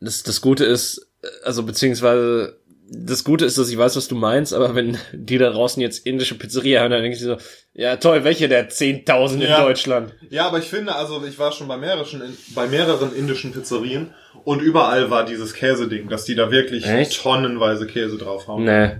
das, 0.00 0.22
das 0.22 0.40
Gute 0.40 0.64
ist, 0.64 1.06
also 1.44 1.62
beziehungsweise 1.62 2.58
das 2.92 3.22
Gute 3.22 3.44
ist, 3.44 3.56
dass 3.56 3.70
ich 3.70 3.78
weiß, 3.78 3.94
was 3.96 4.08
du 4.08 4.16
meinst, 4.16 4.52
aber 4.52 4.74
wenn 4.74 4.98
die 5.12 5.38
da 5.38 5.50
draußen 5.50 5.80
jetzt 5.80 6.04
indische 6.06 6.34
Pizzeria 6.36 6.80
hören, 6.80 6.90
dann 6.90 7.02
denke 7.02 7.16
ich 7.16 7.22
so, 7.22 7.36
ja 7.72 7.96
toll, 7.96 8.24
welche 8.24 8.48
der 8.48 8.68
10.000 8.68 9.34
in 9.34 9.40
Ja. 9.42 9.62
Deutschland? 9.62 10.12
Ja, 10.28 10.48
aber 10.48 10.58
ich 10.58 10.64
finde, 10.64 10.94
also 10.96 11.24
ich 11.24 11.38
war 11.38 11.52
schon 11.52 11.68
bei 11.68 11.76
mehreren, 11.76 12.36
bei 12.54 12.66
mehreren 12.66 13.14
indischen 13.14 13.52
Pizzerien 13.52 14.12
und 14.44 14.60
überall 14.60 15.08
war 15.08 15.24
dieses 15.24 15.54
Käseding, 15.54 16.08
dass 16.08 16.24
die 16.24 16.34
da 16.34 16.50
wirklich 16.50 16.84
Echt? 16.84 17.22
tonnenweise 17.22 17.86
Käse 17.86 18.18
draufhauen. 18.18 18.64
Nee. 18.64 18.90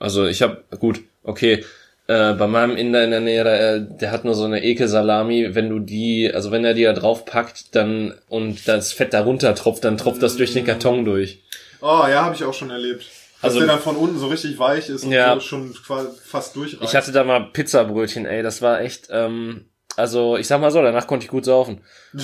Also 0.00 0.26
ich 0.26 0.42
habe 0.42 0.64
gut, 0.80 1.00
okay. 1.22 1.64
Äh, 2.08 2.32
bei 2.34 2.48
meinem 2.48 2.76
Inder 2.76 3.04
in 3.04 3.12
der 3.12 3.20
Nähe, 3.20 3.44
der, 3.44 3.74
äh, 3.76 3.86
der 4.00 4.10
hat 4.10 4.24
nur 4.24 4.34
so 4.34 4.42
eine 4.44 4.64
Ekel-Salami. 4.64 5.54
Wenn 5.54 5.68
du 5.68 5.78
die, 5.78 6.28
also 6.34 6.50
wenn 6.50 6.64
er 6.64 6.74
die 6.74 6.82
da 6.82 6.92
drauf 6.94 7.24
packt, 7.24 7.76
dann 7.76 8.14
und 8.28 8.66
das 8.66 8.92
Fett 8.92 9.14
da 9.14 9.20
runter 9.22 9.54
tropft, 9.54 9.84
dann 9.84 9.96
tropft 9.96 10.20
das 10.20 10.36
durch 10.36 10.52
den 10.52 10.64
Karton 10.64 11.04
durch. 11.04 11.38
Oh, 11.80 12.02
ja, 12.10 12.24
habe 12.24 12.34
ich 12.34 12.42
auch 12.42 12.52
schon 12.54 12.70
erlebt. 12.70 13.04
Dass 13.42 13.54
Also- 13.54 13.58
der 13.60 13.68
dann 13.68 13.78
von 13.80 13.96
unten 13.96 14.18
so 14.18 14.26
richtig 14.28 14.58
weich 14.58 14.88
ist 14.90 15.04
und 15.04 15.12
Ja. 15.12 15.34
so 15.34 15.40
schon 15.40 15.72
fast 15.74 16.56
durchreißt. 16.56 16.82
Ich 16.82 16.94
hatte 16.94 17.10
da 17.12 17.24
mal 17.24 17.40
Pizzabrötchen, 17.52 18.26
ey, 18.26 18.42
das 18.42 18.60
war 18.60 18.80
echt, 18.80 19.08
ähm, 19.10 19.64
also 19.96 20.36
ich 20.36 20.46
sag 20.46 20.60
mal 20.60 20.70
so, 20.70 20.82
danach 20.82 21.06
konnte 21.06 21.24
ich 21.24 21.30
gut 21.30 21.44
saufen. 21.44 21.80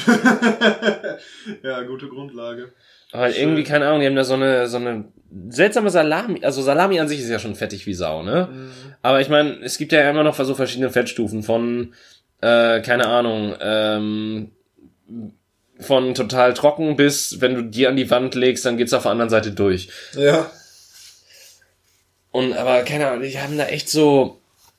ja, 1.63 1.83
gute 1.83 2.09
Grundlage. 2.09 2.73
Aber 3.13 3.31
Schön. 3.31 3.43
irgendwie, 3.43 3.65
keine 3.65 3.87
Ahnung, 3.87 4.01
die 4.01 4.07
haben 4.07 4.17
da 4.17 4.25
so 4.25 4.35
eine, 4.35 4.67
so 4.69 4.77
eine 4.77 5.05
seltsame 5.49 5.91
Salami, 5.91 6.45
also 6.45 6.61
Salami 6.63 7.01
an 7.01 7.09
sich 7.09 7.21
ist 7.21 7.29
ja 7.29 7.39
schon 7.39 7.55
fettig 7.55 7.87
wie 7.87 7.95
Sau, 7.95 8.23
ne? 8.23 8.49
Mhm. 8.53 8.71
Aber 9.03 9.21
ich 9.21 9.29
meine, 9.29 9.59
es 9.63 9.79
gibt 9.79 9.93
ja 9.93 10.09
immer 10.11 10.23
noch 10.23 10.37
so 10.39 10.55
verschiedene 10.55 10.91
Fettstufen 10.91 11.43
von, 11.43 11.95
äh, 12.41 12.81
keine 12.83 13.07
Ahnung, 13.07 13.55
ähm, 13.61 14.51
von 15.81 16.15
total 16.15 16.55
trocken 16.55 16.97
bis, 16.97 17.41
wenn 17.41 17.55
du 17.55 17.63
die 17.63 17.87
an 17.87 17.97
die 17.97 18.11
Wand 18.11 18.35
legst, 18.35 18.65
dann 18.65 18.77
geht's 18.77 18.93
auf 18.95 19.03
der 19.03 19.13
anderen 19.13 19.31
Seite 19.31 19.51
durch. 19.53 19.89
Ja. 20.15 20.51
Und 22.37 22.53
aber 22.55 22.83
keine 22.83 23.09
Ahnung, 23.09 23.23
die 23.23 23.39
haben 23.39 23.57
da 23.57 23.65
echt 23.67 23.89
so, 23.89 24.39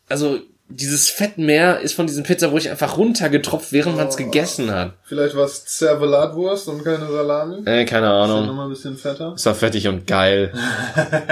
also 0.09 0.39
dieses 0.69 1.09
Fettmeer 1.09 1.79
ist 1.79 1.93
von 1.93 2.05
diesem 2.07 2.23
Pizzabrötchen 2.23 2.71
einfach 2.71 2.97
runtergetropft, 2.97 3.71
während 3.71 3.95
man's 3.95 4.15
Oh. 4.15 4.17
gegessen 4.17 4.69
hat. 4.69 4.93
Vielleicht 5.05 5.35
was 5.35 5.65
Zervelatwurst 5.65 6.67
und 6.67 6.83
keine 6.83 7.07
Salami. 7.09 7.65
Äh, 7.65 7.85
keine 7.85 8.07
Ist 8.07 8.11
ja 8.11 8.23
Ahnung. 8.23 8.45
nochmal 8.47 8.67
ein 8.67 8.71
bisschen 8.71 8.97
fetter. 8.97 9.33
Ist 9.35 9.45
doch 9.45 9.55
fettig 9.55 9.87
und 9.87 10.05
geil. 10.05 10.53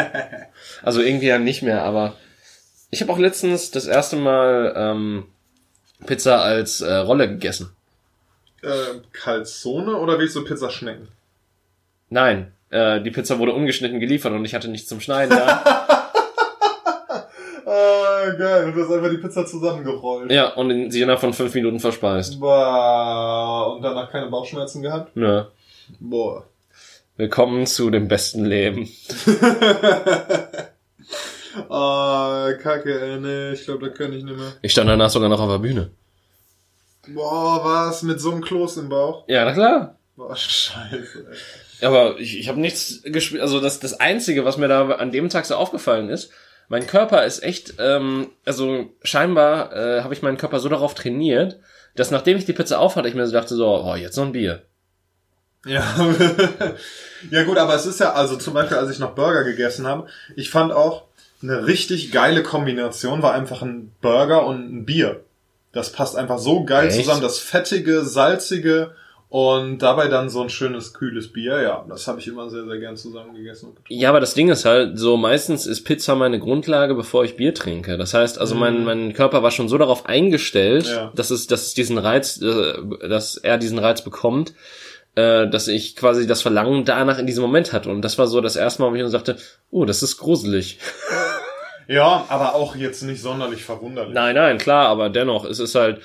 also 0.83 1.01
irgendwie 1.01 1.27
ja 1.27 1.37
nicht 1.37 1.61
mehr, 1.61 1.83
aber 1.83 2.15
ich 2.91 3.01
habe 3.01 3.11
auch 3.11 3.17
letztens 3.19 3.71
das 3.71 3.85
erste 3.87 4.15
Mal 4.15 4.73
ähm, 4.75 5.25
Pizza 6.05 6.41
als 6.41 6.81
äh, 6.81 6.93
Rolle 6.95 7.27
gegessen. 7.27 7.69
Äh, 8.63 8.67
Calzone 9.11 9.95
oder 9.97 10.17
willst 10.17 10.35
du 10.35 10.43
Pizza 10.43 10.69
schnecken? 10.71 11.09
Nein, 12.09 12.51
äh, 12.71 13.01
die 13.01 13.11
Pizza 13.11 13.37
wurde 13.37 13.53
ungeschnitten 13.53 13.99
geliefert 13.99 14.31
und 14.33 14.45
ich 14.45 14.55
hatte 14.55 14.69
nichts 14.69 14.87
zum 14.87 15.01
Schneiden 15.01 15.37
da. 15.37 15.87
Ah, 17.75 18.29
geil. 18.37 18.71
Du 18.73 18.81
hast 18.83 18.91
einfach 18.91 19.09
die 19.09 19.17
Pizza 19.17 19.45
zusammengerollt. 19.45 20.31
ja, 20.31 20.49
und 20.53 20.69
in- 20.71 20.91
sie 20.91 21.01
innerhalb 21.01 21.19
von 21.19 21.33
fünf 21.33 21.53
Minuten 21.53 21.79
verspeist. 21.79 22.39
Boah. 22.39 23.73
Und 23.75 23.81
danach 23.81 24.09
keine 24.11 24.27
Bauchschmerzen 24.27 24.81
gehabt? 24.81 25.15
Nö. 25.15 25.43
Boah. 25.99 26.45
Willkommen 27.17 27.65
zu 27.65 27.89
dem 27.89 28.07
besten 28.07 28.45
Leben. 28.45 28.87
Ah, 31.69 32.49
kacke, 32.61 32.99
ey, 33.01 33.17
nee, 33.17 33.51
ich 33.53 33.63
glaube, 33.63 33.87
da 33.87 33.93
kann 33.95 34.11
ich 34.11 34.25
nicht 34.25 34.35
mehr. 34.37 34.51
Ich 34.61 34.73
stand 34.73 34.89
danach 34.89 35.09
sogar 35.09 35.29
noch 35.29 35.39
auf 35.39 35.49
der 35.49 35.59
Bühne. 35.59 35.89
Boah, 37.07 37.61
was? 37.63 38.03
Mit 38.03 38.19
so 38.19 38.31
einem 38.31 38.41
Kloß 38.41 38.75
im 38.75 38.89
Bauch? 38.89 39.23
Ja, 39.29 39.45
na 39.45 39.53
klar. 39.53 39.95
Boah, 40.17 40.35
scheiße, 40.35 41.25
ey. 41.79 41.85
Aber 41.87 42.19
ich, 42.19 42.37
ich 42.37 42.49
habe 42.49 42.59
nichts 42.59 43.01
gespielt. 43.05 43.41
Also 43.41 43.61
das, 43.61 43.79
das 43.79 43.97
Einzige, 44.01 44.43
was 44.43 44.57
mir 44.57 44.67
da 44.67 44.85
an 44.95 45.13
dem 45.13 45.29
Tag 45.29 45.45
so 45.45 45.55
aufgefallen 45.55 46.09
ist, 46.09 46.29
mein 46.67 46.87
Körper 46.87 47.25
ist 47.25 47.43
echt, 47.43 47.75
ähm, 47.79 48.29
also 48.45 48.91
scheinbar 49.03 49.73
äh, 49.73 50.01
habe 50.01 50.13
ich 50.13 50.21
meinen 50.21 50.37
Körper 50.37 50.59
so 50.59 50.69
darauf 50.69 50.95
trainiert, 50.95 51.59
dass 51.95 52.11
nachdem 52.11 52.37
ich 52.37 52.45
die 52.45 52.53
Pizza 52.53 52.79
aufhatte, 52.79 53.07
ich 53.07 53.15
mir 53.15 53.27
so 53.27 53.33
dachte 53.33 53.55
so, 53.55 53.67
oh, 53.67 53.95
jetzt 53.95 54.17
noch 54.17 54.25
ein 54.25 54.31
Bier. 54.31 54.63
Ja. 55.65 55.83
ja 57.31 57.43
gut, 57.43 57.57
aber 57.57 57.75
es 57.75 57.85
ist 57.85 57.99
ja, 57.99 58.13
also 58.13 58.35
zum 58.35 58.53
Beispiel, 58.53 58.77
als 58.77 58.91
ich 58.91 58.99
noch 58.99 59.15
Burger 59.15 59.43
gegessen 59.43 59.87
habe, 59.87 60.07
ich 60.35 60.49
fand 60.49 60.71
auch 60.71 61.05
eine 61.41 61.67
richtig 61.67 62.11
geile 62.11 62.43
Kombination 62.43 63.21
war 63.21 63.33
einfach 63.33 63.61
ein 63.61 63.91
Burger 64.01 64.45
und 64.45 64.73
ein 64.73 64.85
Bier. 64.85 65.23
Das 65.71 65.91
passt 65.91 66.15
einfach 66.15 66.39
so 66.39 66.63
geil 66.63 66.87
Echt? 66.87 66.97
zusammen, 66.97 67.21
das 67.21 67.39
fettige, 67.39 68.03
salzige 68.05 68.95
und 69.29 69.79
dabei 69.79 70.07
dann 70.07 70.29
so 70.29 70.41
ein 70.41 70.49
schönes 70.49 70.93
kühles 70.93 71.33
Bier. 71.33 71.61
Ja, 71.61 71.85
das 71.89 72.07
habe 72.07 72.19
ich 72.19 72.27
immer 72.27 72.49
sehr, 72.49 72.63
sehr 72.65 72.77
gern 72.77 72.95
zusammen 72.95 73.33
gegessen. 73.35 73.67
und 73.69 73.75
getrunken. 73.75 73.99
Ja, 74.01 74.09
aber 74.09 74.19
das 74.19 74.33
Ding 74.33 74.49
ist 74.49 74.65
halt, 74.65 74.97
so 74.97 75.17
meistens 75.17 75.65
ist 75.65 75.83
Pizza 75.83 76.15
meine 76.15 76.39
Grundlage, 76.39 76.95
bevor 76.95 77.25
ich 77.25 77.35
Bier 77.35 77.53
trinke. 77.53 77.97
Das 77.97 78.13
heißt, 78.13 78.39
also 78.39 78.55
mein, 78.55 78.85
mein 78.85 79.13
Körper 79.13 79.43
war 79.43 79.51
schon 79.51 79.67
so 79.67 79.77
darauf 79.77 80.05
eingestellt, 80.05 80.85
Ja. 80.87 81.11
dass 81.15 81.31
es, 81.31 81.47
dass 81.47 81.67
es 81.67 81.73
diesen 81.73 81.97
Reiz, 81.97 82.39
äh, 82.41 82.73
dass 83.09 83.35
er 83.37 83.57
diesen 83.57 83.79
Reiz 83.79 84.03
bekommt, 84.03 84.53
äh, 85.15 85.47
dass 85.49 85.67
ich 85.67 85.95
quasi 85.95 86.27
das 86.27 86.41
Verlangen 86.41 86.85
danach 86.85 87.17
in 87.19 87.25
diesem 87.27 87.41
Moment 87.41 87.73
hatte. 87.73 87.89
Und 87.89 88.01
das 88.03 88.17
war 88.17 88.27
so 88.27 88.41
das 88.41 88.55
erste 88.55 88.81
Mal, 88.81 88.91
wo 88.91 88.95
ich 88.95 89.01
mir 89.01 89.09
sagte, 89.09 89.37
oh, 89.71 89.85
das 89.85 90.03
ist 90.03 90.17
gruselig. 90.17 90.79
Ja, 91.87 92.25
aber 92.29 92.55
auch 92.55 92.75
jetzt 92.75 93.03
nicht 93.03 93.21
sonderlich 93.21 93.63
verwunderlich. 93.63 94.15
Nein, 94.15 94.33
nein, 94.33 94.57
klar, 94.57 94.87
aber 94.87 95.09
dennoch, 95.09 95.45
es 95.45 95.59
ist 95.59 95.75
halt 95.75 96.01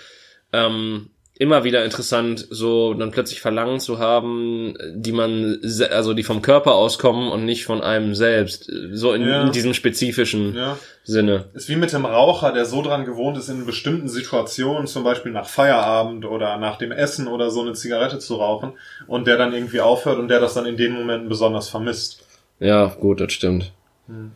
ähm, 0.53 1.09
immer 1.41 1.65
wieder 1.65 1.87
interessant, 1.87 2.47
so 2.51 2.93
dann 2.93 3.13
plötzlich 3.13 3.41
Verlangen 3.41 3.81
zu 3.81 3.99
haben, 3.99 4.75
die 4.95 5.11
man, 5.13 5.59
also 5.91 6.13
die 6.13 6.23
vom 6.23 6.43
Körper 6.43 6.75
auskommen 6.75 7.33
und 7.33 7.47
nicht 7.47 7.65
von 7.65 7.81
einem 7.81 8.15
selbst, 8.15 8.71
so 8.93 9.15
in, 9.15 9.27
Ja. 9.27 9.45
in 9.47 9.51
diesem 9.53 9.73
spezifischen 9.73 10.55
Ja. 10.55 10.77
Sinne. 11.03 11.47
Ist 11.55 11.71
wie 11.71 11.77
mit 11.77 11.95
dem 11.95 12.05
Raucher, 12.05 12.53
der 12.53 12.67
so 12.67 12.83
dran 12.83 13.07
gewohnt 13.07 13.39
ist, 13.39 13.49
in 13.49 13.65
bestimmten 13.65 14.07
Situationen, 14.11 14.87
zum 14.87 15.03
Beispiel 15.03 15.33
nach 15.33 15.49
Feierabend 15.49 16.27
oder 16.27 16.59
nach 16.59 16.77
dem 16.77 16.93
Essen 16.93 17.27
oder 17.27 17.51
so 17.51 17.63
eine 17.63 17.73
Zigarette 17.73 18.19
zu 18.19 18.35
rauchen 18.35 18.75
und 19.07 19.27
der 19.27 19.39
dann 19.39 19.55
irgendwie 19.55 19.81
aufhört 19.81 20.19
und 20.19 20.29
der 20.29 20.41
das 20.41 20.53
dann 20.53 20.67
in 20.67 20.77
den 20.77 20.93
Momenten 20.93 21.31
besonders 21.31 21.71
vermisst. 21.71 22.23
Ja, 22.59 22.85
gut, 23.01 23.19
das 23.23 23.33
stimmt. 23.33 23.73
Hm. 24.09 24.33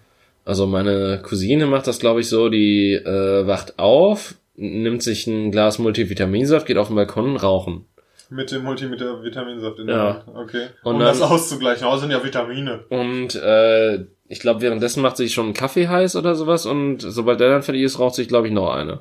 Also 0.47 0.67
meine 0.67 1.21
Cousine 1.23 1.67
macht 1.67 1.87
das, 1.87 1.99
glaube 1.99 2.21
ich, 2.21 2.31
so, 2.31 2.49
die 2.49 2.95
äh, 2.95 3.47
wacht 3.47 3.79
auf, 3.79 4.37
nimmt 4.57 5.03
sich 5.03 5.27
ein 5.27 5.51
Glas 5.51 5.79
Multivitaminsaft, 5.79 6.67
geht 6.67 6.77
auf 6.79 6.88
den 6.88 6.97
Balkon 6.97 7.37
rauchen. 7.37 7.87
Mit 8.31 8.51
dem 8.51 8.62
Multivitaminsaft 8.64 9.79
in 9.79 9.88
Ja. 9.88 9.95
der 9.95 10.05
Hand. 10.14 10.25
Okay. 10.35 10.67
Und 10.83 10.95
um 10.95 11.01
dann- 11.01 11.09
das 11.09 11.21
auszugleichen. 11.21 11.87
Aber 11.87 11.99
sind 11.99 12.11
ja 12.11 12.23
Vitamine. 12.25 12.85
Und 12.88 13.35
äh, 13.35 14.05
ich 14.29 14.40
glaube, 14.40 14.61
währenddessen 14.62 15.03
macht 15.03 15.17
sich 15.17 15.35
schon 15.35 15.47
einen 15.47 15.55
Kaffee 15.55 15.88
heiß 15.88 16.17
oder 16.17 16.35
sowas 16.35 16.67
und 16.67 17.01
sobald 17.01 17.40
der 17.40 17.51
dann 17.51 17.62
fertig 17.62 17.83
ist, 17.83 17.99
raucht 17.99 18.14
sich, 18.14 18.29
glaube 18.29 18.47
ich, 18.49 18.53
noch 18.53 18.71
eine. 18.75 19.01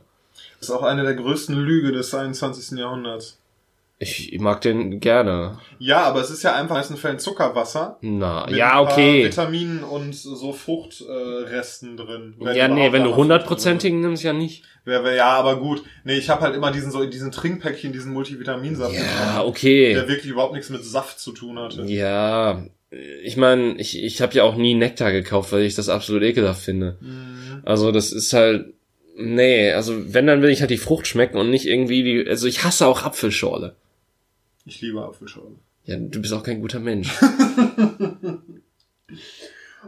Das 0.59 0.69
ist 0.69 0.75
auch 0.75 0.83
eine 0.83 1.03
der 1.03 1.15
größten 1.15 1.55
Lüge 1.55 1.91
des 1.91 2.13
21. 2.13 2.77
Jahrhunderts. 2.77 3.39
Ich 4.03 4.39
mag 4.39 4.61
den 4.61 4.99
gerne. 4.99 5.57
Ja, 5.79 6.03
aber 6.03 6.21
es 6.21 6.29
ist 6.29 6.43
ja 6.43 6.55
einfach 6.55 6.89
in 6.89 6.97
Fällen 6.97 7.19
Zuckerwasser. 7.19 7.97
Na, 8.01 8.49
ja, 8.49 8.81
okay. 8.81 9.25
Vitaminen 9.25 9.83
und 9.83 10.13
so 10.15 10.53
Fruchtresten 10.53 11.93
äh, 11.93 11.95
drin. 11.95 12.35
Ja, 12.53 12.67
nee, 12.67 12.91
wenn 12.91 13.03
du 13.03 13.15
hundertprozentigen 13.15 14.01
nimmst, 14.01 14.23
ja 14.23 14.33
nicht. 14.33 14.63
Wär, 14.85 15.13
ja, 15.13 15.27
aber 15.27 15.57
gut. 15.57 15.83
Nee, 16.03 16.17
ich 16.17 16.29
habe 16.29 16.41
halt 16.41 16.55
immer 16.55 16.71
diesen 16.71 16.91
so 16.91 17.01
in 17.01 17.09
diesen 17.09 17.31
Trinkpäckchen, 17.31 17.93
diesen 17.93 18.11
Multivitaminsaft 18.11 18.93
Ja, 18.93 19.43
okay. 19.43 19.93
der 19.93 20.07
wirklich 20.07 20.31
überhaupt 20.31 20.53
nichts 20.53 20.69
mit 20.69 20.83
Saft 20.83 21.19
zu 21.19 21.31
tun 21.31 21.57
hatte. 21.57 21.83
Ja, 21.83 22.63
ich 23.23 23.37
meine, 23.37 23.75
ich, 23.77 24.01
ich 24.01 24.21
habe 24.21 24.33
ja 24.33 24.43
auch 24.43 24.55
nie 24.55 24.73
Nektar 24.75 25.11
gekauft, 25.11 25.51
weil 25.51 25.63
ich 25.63 25.75
das 25.75 25.89
absolut 25.89 26.23
ekelhaft 26.23 26.61
finde. 26.61 26.97
Mhm. 26.99 27.61
Also 27.63 27.91
das 27.91 28.11
ist 28.11 28.33
halt, 28.33 28.73
nee, 29.17 29.71
also 29.71 30.13
wenn, 30.13 30.27
dann 30.27 30.41
will 30.41 30.49
ich 30.49 30.61
halt 30.61 30.71
die 30.71 30.77
Frucht 30.77 31.07
schmecken 31.07 31.37
und 31.37 31.49
nicht 31.49 31.65
irgendwie 31.65 32.03
die, 32.03 32.29
also 32.29 32.47
ich 32.47 32.63
hasse 32.63 32.85
auch 32.85 33.03
Apfelschorle. 33.03 33.75
Ich 34.65 34.81
liebe 34.81 35.01
Apfelschorle. 35.01 35.55
Ja, 35.85 35.97
du 35.97 36.21
bist 36.21 36.33
auch 36.33 36.43
kein 36.43 36.61
guter 36.61 36.79
Mensch. 36.79 37.09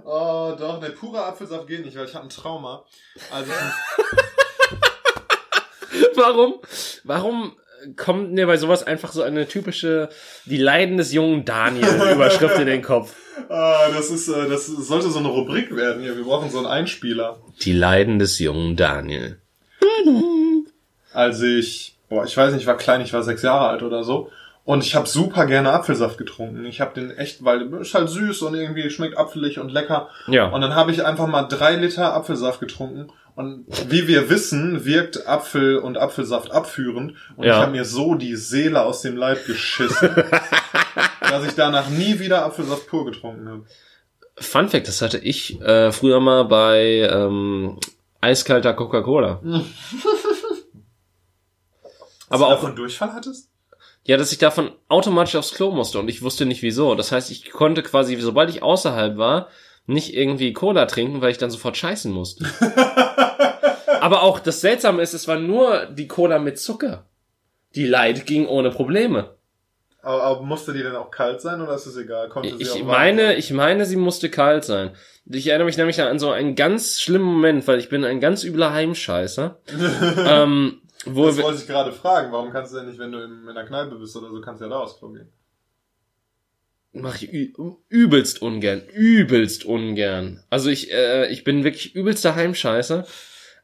Oh, 0.04 0.54
doch, 0.60 0.80
der 0.80 0.90
pure 0.90 1.24
Apfelsaft 1.24 1.68
geht 1.68 1.84
nicht, 1.84 1.98
weil 1.98 2.06
ich 2.06 2.14
habe 2.14 2.26
ein 2.26 2.30
Trauma. 2.30 2.84
Also 3.32 3.52
Warum? 6.16 6.56
Warum 7.04 7.54
kommt 7.96 8.34
mir 8.34 8.46
bei 8.46 8.58
sowas 8.58 8.84
einfach 8.84 9.14
so 9.14 9.24
eine 9.24 9.48
typische 9.48 10.10
Die 10.46 10.58
Leiden 10.58 10.98
des 10.98 11.14
jungen 11.14 11.46
Daniel 11.46 11.88
Überschrift 12.14 12.60
in 12.60 12.68
den 12.68 12.82
Kopf? 12.82 13.14
Ah, 13.50 13.90
das 13.94 14.12
ist, 14.12 14.30
äh, 14.30 14.48
das 14.48 14.66
sollte 14.66 15.10
so 15.10 15.20
eine 15.20 15.28
Rubrik 15.28 15.76
werden 15.76 16.02
hier. 16.02 16.16
Wir 16.16 16.24
brauchen 16.24 16.50
so 16.50 16.58
einen 16.58 16.68
Einspieler. 16.68 17.38
Die 17.62 17.74
Leiden 17.74 18.18
des 18.18 18.40
jungen 18.40 18.78
Daniel. 18.78 19.40
Als 21.12 21.42
ich, 21.42 21.98
boah, 22.08 22.24
ich 22.24 22.36
weiß 22.36 22.54
nicht, 22.54 22.62
ich 22.62 22.68
war 22.68 22.78
klein, 22.78 23.02
ich 23.02 23.12
war 23.12 23.24
sechs 23.24 23.42
Jahre 23.42 23.68
alt 23.68 23.84
oder 23.84 24.06
so. 24.06 24.32
Und 24.66 24.84
ich 24.84 24.96
habe 24.96 25.08
super 25.08 25.46
gerne 25.46 25.72
Apfelsaft 25.72 26.18
getrunken. 26.18 26.66
Ich 26.66 26.82
habe 26.82 26.96
den 27.00 27.12
echt, 27.12 27.46
weil 27.46 27.72
ist 27.76 27.94
halt 27.94 28.10
süß 28.10 28.42
und 28.42 28.56
irgendwie 28.56 28.90
schmeckt 28.90 29.16
apfelig 29.16 29.60
und 29.60 29.72
lecker. 29.72 30.10
Ja. 30.26 30.48
Und 30.48 30.62
dann 30.62 30.74
habe 30.74 30.92
ich 30.92 31.06
einfach 31.06 31.28
mal 31.28 31.44
drei 31.44 31.76
Liter 31.76 32.16
Apfelsaft 32.16 32.60
getrunken. 32.60 33.12
Und 33.36 33.66
wie 33.92 34.08
wir 34.08 34.28
wissen, 34.32 34.84
wirkt 34.84 35.28
Apfel 35.28 35.78
und 35.78 36.00
Apfelsaft 36.00 36.52
abführend. 36.52 37.14
Und 37.36 37.46
Ja. 37.46 37.52
ich 37.58 37.62
habe 37.62 37.74
mir 37.74 37.86
so 37.86 38.16
die 38.16 38.36
Seele 38.36 38.82
aus 38.82 39.04
dem 39.04 39.18
Leib 39.18 39.46
geschissen, 39.46 40.10
dass 41.20 41.46
ich 41.46 41.54
danach 41.54 41.90
nie 41.90 42.18
wieder 42.20 42.44
Apfelsaft 42.44 42.88
pur 42.88 43.06
getrunken 43.06 43.48
habe. 43.48 43.66
Fun 44.38 44.68
Fact, 44.68 44.88
das 44.88 45.02
hatte 45.04 45.20
ich 45.20 45.62
äh, 45.62 45.92
früher 45.92 46.20
mal 46.20 46.44
bei 46.46 47.08
ähm, 47.12 47.80
eiskalter 48.20 48.74
Coca-Cola. 48.74 49.42
Aber 52.30 52.48
auch, 52.48 52.64
einen 52.64 52.76
Durchfall 52.76 53.14
hattest? 53.14 53.50
Ja, 54.06 54.18
dass 54.18 54.32
ich 54.32 54.38
davon 54.38 54.72
automatisch 54.88 55.36
aufs 55.36 55.54
Klo 55.54 55.72
musste 55.72 56.00
und 56.00 56.08
ich 56.10 56.22
wusste 56.22 56.46
nicht 56.46 56.62
wieso. 56.62 56.94
Das 56.94 57.12
heißt, 57.12 57.32
ich 57.32 57.52
konnte 57.52 57.82
quasi, 57.82 58.16
sobald 58.18 58.52
ich 58.52 58.62
außerhalb 58.62 59.18
war, 59.18 59.50
nicht 59.88 60.16
irgendwie 60.16 60.54
Cola 60.54 60.86
trinken, 60.86 61.22
weil 61.22 61.32
ich 61.32 61.40
dann 61.40 61.50
sofort 61.50 61.76
scheißen 61.76 62.12
musste. 62.12 62.46
aber 64.02 64.22
auch 64.22 64.40
das 64.40 64.62
Seltsame 64.62 65.02
ist, 65.02 65.14
es 65.14 65.28
war 65.28 65.40
nur 65.40 65.88
die 65.88 66.08
Cola 66.08 66.38
mit 66.38 66.60
Zucker. 66.60 67.06
Die 67.74 67.88
Light 67.88 68.28
ging 68.28 68.48
ohne 68.48 68.70
Probleme. 68.70 69.36
Aber, 70.04 70.22
aber 70.22 70.42
musste 70.44 70.72
die 70.72 70.84
denn 70.84 70.96
auch 70.96 71.10
kalt 71.10 71.42
sein 71.42 71.60
oder 71.62 71.74
ist 71.74 71.88
es 71.88 71.98
egal? 71.98 72.30
Konnte 72.30 72.50
sie 72.50 72.70
auch 72.70 72.76
Ich 72.76 72.82
warm 72.82 72.88
meine, 72.88 73.28
sein? 73.30 73.38
ich 73.40 73.52
meine, 73.52 73.86
sie 73.88 73.96
musste 73.96 74.30
kalt 74.30 74.64
sein. 74.64 74.92
Ich 75.26 75.48
erinnere 75.48 75.66
mich 75.66 75.78
nämlich 75.78 76.00
an 76.00 76.20
so 76.20 76.30
einen 76.30 76.54
ganz 76.54 77.02
schlimmen 77.02 77.26
Moment, 77.26 77.68
weil 77.68 77.80
ich 77.80 77.90
bin 77.90 78.06
ein 78.06 78.20
ganz 78.20 78.44
übler 78.44 78.72
Heimscheißer. 78.72 79.60
ähm, 80.28 80.82
wo 81.06 81.26
Das 81.26 81.42
wollte 81.42 81.60
ich 81.60 81.68
gerade 81.68 81.92
fragen. 81.92 82.32
Warum 82.32 82.52
kannst 82.52 82.74
du 82.74 82.78
denn 82.78 82.88
nicht, 82.88 83.00
wenn 83.00 83.12
du 83.12 83.24
in, 83.24 83.48
in 83.48 83.56
der 83.56 83.66
Kneipe 83.66 83.96
bist 83.96 84.16
oder 84.16 84.30
so, 84.30 84.42
kannst 84.42 84.62
du 84.62 84.66
ja 84.66 84.70
da 84.70 84.80
aufs 84.80 84.98
Klo 84.98 85.10
gehen? 85.10 85.32
Mach 86.94 87.22
ich 87.22 87.30
übelst 87.90 88.42
ungern, 88.42 88.82
übelst 88.88 89.66
ungern. 89.66 90.42
Also 90.50 90.70
ich, 90.70 90.94
äh, 90.94 91.28
ich 91.28 91.44
bin 91.44 91.66
wirklich 91.66 91.94
übelster 91.94 92.36
Heimscheißer. 92.36 93.06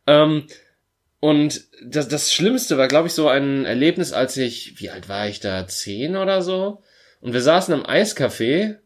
Ähm, 0.05 0.47
und 1.21 1.61
das, 1.81 2.09
das 2.09 2.33
Schlimmste 2.33 2.77
war, 2.77 2.89
glaube 2.89 3.07
ich, 3.07 3.13
so 3.13 3.29
ein 3.29 3.63
Erlebnis, 3.63 4.11
als 4.11 4.35
ich, 4.35 4.81
wie 4.81 4.89
alt 4.89 5.07
war 5.07 5.29
ich 5.29 5.39
da, 5.39 5.65
zehn 5.67 6.17
oder 6.17 6.41
so? 6.41 6.81
Und 7.21 7.31
wir 7.31 7.41
saßen 7.41 7.73
im 7.73 7.85
Eiscafé 7.85 8.79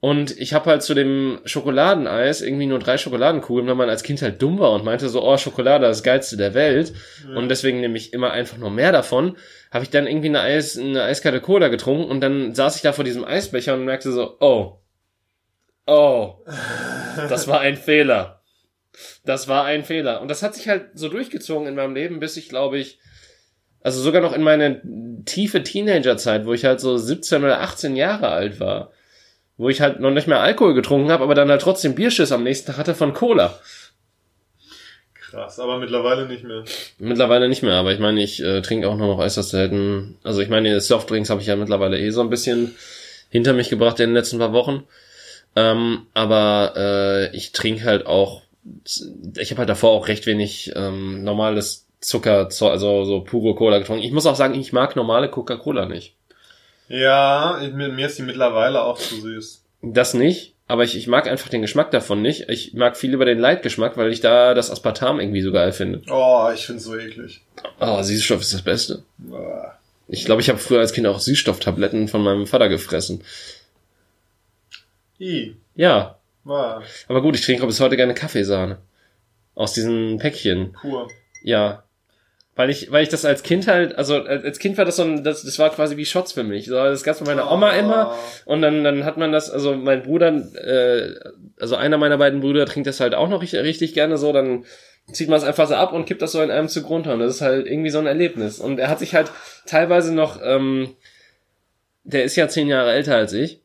und 0.00 0.38
ich 0.38 0.54
habe 0.54 0.70
halt 0.70 0.82
zu 0.82 0.94
dem 0.94 1.40
Schokoladeneis 1.44 2.40
irgendwie 2.40 2.64
nur 2.64 2.78
drei 2.78 2.96
Schokoladenkugeln, 2.96 3.66
weil 3.66 3.74
man 3.74 3.90
als 3.90 4.02
Kind 4.02 4.22
halt 4.22 4.40
dumm 4.40 4.58
war 4.58 4.72
und 4.72 4.82
meinte 4.82 5.10
so, 5.10 5.22
oh, 5.22 5.36
Schokolade 5.36 5.86
ist 5.86 5.98
das 5.98 6.02
geilste 6.02 6.38
der 6.38 6.54
Welt. 6.54 6.94
Und 7.36 7.50
deswegen 7.50 7.80
nehme 7.80 7.98
ich 7.98 8.14
immer 8.14 8.30
einfach 8.30 8.56
nur 8.56 8.70
mehr 8.70 8.92
davon. 8.92 9.36
Habe 9.70 9.84
ich 9.84 9.90
dann 9.90 10.06
irgendwie 10.06 10.28
eine, 10.28 10.40
Eis, 10.40 10.78
eine 10.78 11.02
eiskalte 11.02 11.42
Cola 11.42 11.68
getrunken 11.68 12.10
und 12.10 12.22
dann 12.22 12.54
saß 12.54 12.76
ich 12.76 12.82
da 12.82 12.94
vor 12.94 13.04
diesem 13.04 13.26
Eisbecher 13.26 13.74
und 13.74 13.84
merkte 13.84 14.10
so, 14.10 14.38
oh, 14.40 14.80
oh, 15.86 16.44
das 17.28 17.46
war 17.46 17.60
ein 17.60 17.76
Fehler. 17.76 18.40
Das 19.26 19.48
war 19.48 19.66
ein 19.66 19.84
Fehler. 19.84 20.22
Und 20.22 20.28
das 20.28 20.42
hat 20.42 20.54
sich 20.54 20.66
halt 20.66 20.86
so 20.94 21.10
durchgezogen 21.10 21.68
in 21.68 21.74
meinem 21.74 21.94
Leben, 21.94 22.20
bis 22.20 22.38
ich, 22.38 22.48
glaube 22.48 22.78
ich, 22.78 23.00
also 23.82 24.00
sogar 24.00 24.22
noch 24.22 24.32
in 24.32 24.42
meine 24.42 24.80
tiefe 25.26 25.62
Teenagerzeit, 25.62 26.46
wo 26.46 26.54
ich 26.54 26.64
halt 26.64 26.80
so 26.80 26.96
17 26.96 27.44
oder 27.44 27.60
18 27.60 27.96
Jahre 27.96 28.28
alt 28.28 28.60
war, 28.60 28.92
wo 29.60 29.68
ich 29.68 29.82
halt 29.82 30.00
noch 30.00 30.10
nicht 30.10 30.26
mehr 30.26 30.40
Alkohol 30.40 30.72
getrunken 30.72 31.12
habe, 31.12 31.22
aber 31.22 31.34
dann 31.34 31.50
halt 31.50 31.60
trotzdem 31.60 31.94
Bierschiss 31.94 32.32
am 32.32 32.42
nächsten 32.42 32.68
Tag 32.68 32.78
hatte 32.78 32.94
von 32.94 33.12
Cola. 33.12 33.58
Krass, 35.12 35.60
aber 35.60 35.78
mittlerweile 35.78 36.26
nicht 36.26 36.44
mehr. 36.44 36.64
Mittlerweile 36.98 37.46
nicht 37.46 37.62
mehr, 37.62 37.74
aber 37.74 37.92
ich 37.92 37.98
meine, 37.98 38.22
ich 38.22 38.42
äh, 38.42 38.62
trinke 38.62 38.88
auch 38.88 38.96
nur 38.96 39.08
noch 39.08 39.18
äußerst 39.18 39.50
selten. 39.50 40.16
Also 40.24 40.40
ich 40.40 40.48
meine, 40.48 40.80
Softdrinks 40.80 41.28
habe 41.28 41.42
ich 41.42 41.46
ja 41.46 41.56
mittlerweile 41.56 42.00
eh 42.00 42.08
so 42.08 42.22
ein 42.22 42.30
bisschen 42.30 42.74
hinter 43.28 43.52
mich 43.52 43.68
gebracht 43.68 44.00
in 44.00 44.08
den 44.08 44.14
letzten 44.14 44.38
paar 44.38 44.54
Wochen. 44.54 44.84
Ähm, 45.54 46.06
aber 46.14 46.72
äh, 46.76 47.36
ich 47.36 47.52
trinke 47.52 47.84
halt 47.84 48.06
auch, 48.06 48.40
ich 49.36 49.50
habe 49.50 49.58
halt 49.58 49.68
davor 49.68 49.90
auch 49.90 50.08
recht 50.08 50.24
wenig 50.24 50.72
ähm, 50.74 51.22
normales 51.22 51.86
Zucker, 52.00 52.48
also 52.48 53.04
so 53.04 53.20
pure 53.20 53.54
Cola 53.54 53.78
getrunken. 53.78 54.04
Ich 54.04 54.12
muss 54.12 54.24
auch 54.24 54.36
sagen, 54.36 54.58
ich 54.58 54.72
mag 54.72 54.96
normale 54.96 55.28
Coca-Cola 55.28 55.84
nicht. 55.84 56.14
Ja, 56.90 57.62
ich, 57.62 57.72
mir, 57.72 58.04
ist 58.04 58.18
die 58.18 58.22
mittlerweile 58.22 58.82
auch 58.82 58.98
zu 58.98 59.20
süß. 59.20 59.62
Das 59.82 60.12
nicht, 60.12 60.54
aber 60.66 60.82
ich, 60.82 60.96
ich 60.96 61.06
mag 61.06 61.28
einfach 61.28 61.48
den 61.48 61.62
Geschmack 61.62 61.92
davon 61.92 62.20
nicht. 62.20 62.48
Ich 62.48 62.74
mag 62.74 62.96
viel 62.96 63.14
über 63.14 63.24
den 63.24 63.38
Light-Geschmack, 63.38 63.96
weil 63.96 64.12
ich 64.12 64.20
da 64.20 64.54
das 64.54 64.70
Aspartam 64.70 65.20
irgendwie 65.20 65.40
so 65.40 65.52
geil 65.52 65.72
finde. 65.72 66.02
Oh, 66.10 66.50
ich 66.52 66.66
find's 66.66 66.84
so 66.84 66.96
eklig. 66.96 67.42
Oh, 67.78 68.02
Süßstoff 68.02 68.40
ist 68.40 68.52
das 68.52 68.62
Beste. 68.62 69.04
Ich 70.08 70.24
glaube, 70.24 70.42
ich 70.42 70.48
habe 70.48 70.58
früher 70.58 70.80
als 70.80 70.92
Kind 70.92 71.06
auch 71.06 71.20
Süßstofftabletten 71.20 72.08
von 72.08 72.22
meinem 72.24 72.48
Vater 72.48 72.68
gefressen. 72.68 73.22
I. 75.20 75.54
Ja, 75.76 76.16
aber 76.44 77.22
gut, 77.22 77.36
ich 77.36 77.42
trinke 77.42 77.64
bis 77.66 77.80
heute 77.80 77.96
gerne 77.96 78.14
Kaffeesahne. 78.14 78.78
Aus 79.54 79.74
diesen 79.74 80.18
Päckchen. 80.18 80.72
Pur. 80.72 81.08
Ja. 81.42 81.84
Weil 82.60 82.68
ich, 82.68 82.92
weil 82.92 83.02
ich 83.02 83.08
das 83.08 83.24
als 83.24 83.42
Kind 83.42 83.66
halt, 83.68 83.96
also 83.96 84.16
als 84.22 84.58
Kind 84.58 84.76
war 84.76 84.84
das 84.84 84.96
so 84.96 85.02
ein, 85.02 85.24
das, 85.24 85.44
das 85.44 85.58
war 85.58 85.70
quasi 85.70 85.96
wie 85.96 86.04
Shots 86.04 86.32
für 86.32 86.42
mich. 86.42 86.66
So, 86.66 86.74
Das 86.74 87.02
gab's 87.04 87.20
bei 87.20 87.24
meiner 87.24 87.50
Oma 87.50 87.70
immer. 87.70 88.14
Und 88.44 88.60
dann, 88.60 88.84
dann 88.84 89.06
hat 89.06 89.16
man 89.16 89.32
das, 89.32 89.50
also 89.50 89.74
mein 89.74 90.02
Bruder, 90.02 90.28
äh, 90.28 91.14
also 91.58 91.76
einer 91.76 91.96
meiner 91.96 92.18
beiden 92.18 92.40
Brüder 92.42 92.66
trinkt 92.66 92.86
das 92.86 93.00
halt 93.00 93.14
auch 93.14 93.30
noch 93.30 93.40
richtig, 93.40 93.60
richtig 93.62 93.94
gerne 93.94 94.18
so, 94.18 94.34
dann 94.34 94.66
zieht 95.10 95.30
man 95.30 95.38
es 95.38 95.44
einfach 95.44 95.68
so 95.68 95.74
ab 95.74 95.94
und 95.94 96.04
kippt 96.04 96.20
das 96.20 96.32
so 96.32 96.42
in 96.42 96.50
einem 96.50 96.68
Zug 96.68 96.90
runter. 96.90 97.14
Und 97.14 97.20
das 97.20 97.36
ist 97.36 97.40
halt 97.40 97.66
irgendwie 97.66 97.88
so 97.88 97.98
ein 97.98 98.06
Erlebnis. 98.06 98.58
Und 98.58 98.78
er 98.78 98.90
hat 98.90 98.98
sich 98.98 99.14
halt 99.14 99.32
teilweise 99.64 100.14
noch, 100.14 100.38
ähm, 100.44 100.96
der 102.04 102.24
ist 102.24 102.36
ja 102.36 102.46
zehn 102.46 102.68
Jahre 102.68 102.92
älter 102.92 103.16
als 103.16 103.32
ich. 103.32 103.62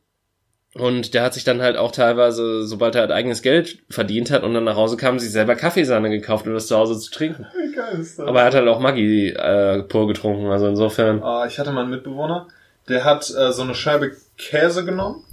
Und 0.77 1.13
der 1.13 1.23
hat 1.23 1.33
sich 1.33 1.45
dann 1.45 1.61
halt 1.61 1.77
auch 1.77 1.91
teilweise, 1.93 2.67
sobald 2.67 2.95
er 2.95 3.01
halt 3.01 3.11
eigenes 3.11 3.41
Geld 3.41 3.79
verdient 3.89 4.29
hat 4.29 4.43
und 4.43 4.53
dann 4.53 4.65
nach 4.65 4.75
Hause 4.75 4.97
kam, 4.97 5.19
sich 5.19 5.31
selber 5.31 5.55
Kaffeesahne 5.55 6.09
gekauft, 6.09 6.45
um 6.47 6.53
das 6.53 6.67
zu 6.67 6.75
Hause 6.75 6.99
zu 6.99 7.11
trinken. 7.11 7.45
Wie 7.57 7.73
geil 7.73 7.99
ist 8.01 8.19
das? 8.19 8.27
Aber 8.27 8.39
er 8.41 8.45
hat 8.47 8.55
halt 8.55 8.67
auch 8.67 8.79
Maggi 8.81 9.29
äh, 9.29 9.83
pur 9.83 10.05
getrunken, 10.07 10.47
also 10.47 10.67
insofern. 10.67 11.23
Ah, 11.23 11.45
ich 11.47 11.59
hatte 11.59 11.71
mal 11.71 11.81
einen 11.83 11.91
Mitbewohner, 11.91 12.47
der 12.89 13.05
hat 13.05 13.29
äh, 13.29 13.53
so 13.53 13.61
eine 13.61 13.73
Scheibe 13.73 14.11
Käse 14.37 14.83
genommen 14.83 15.23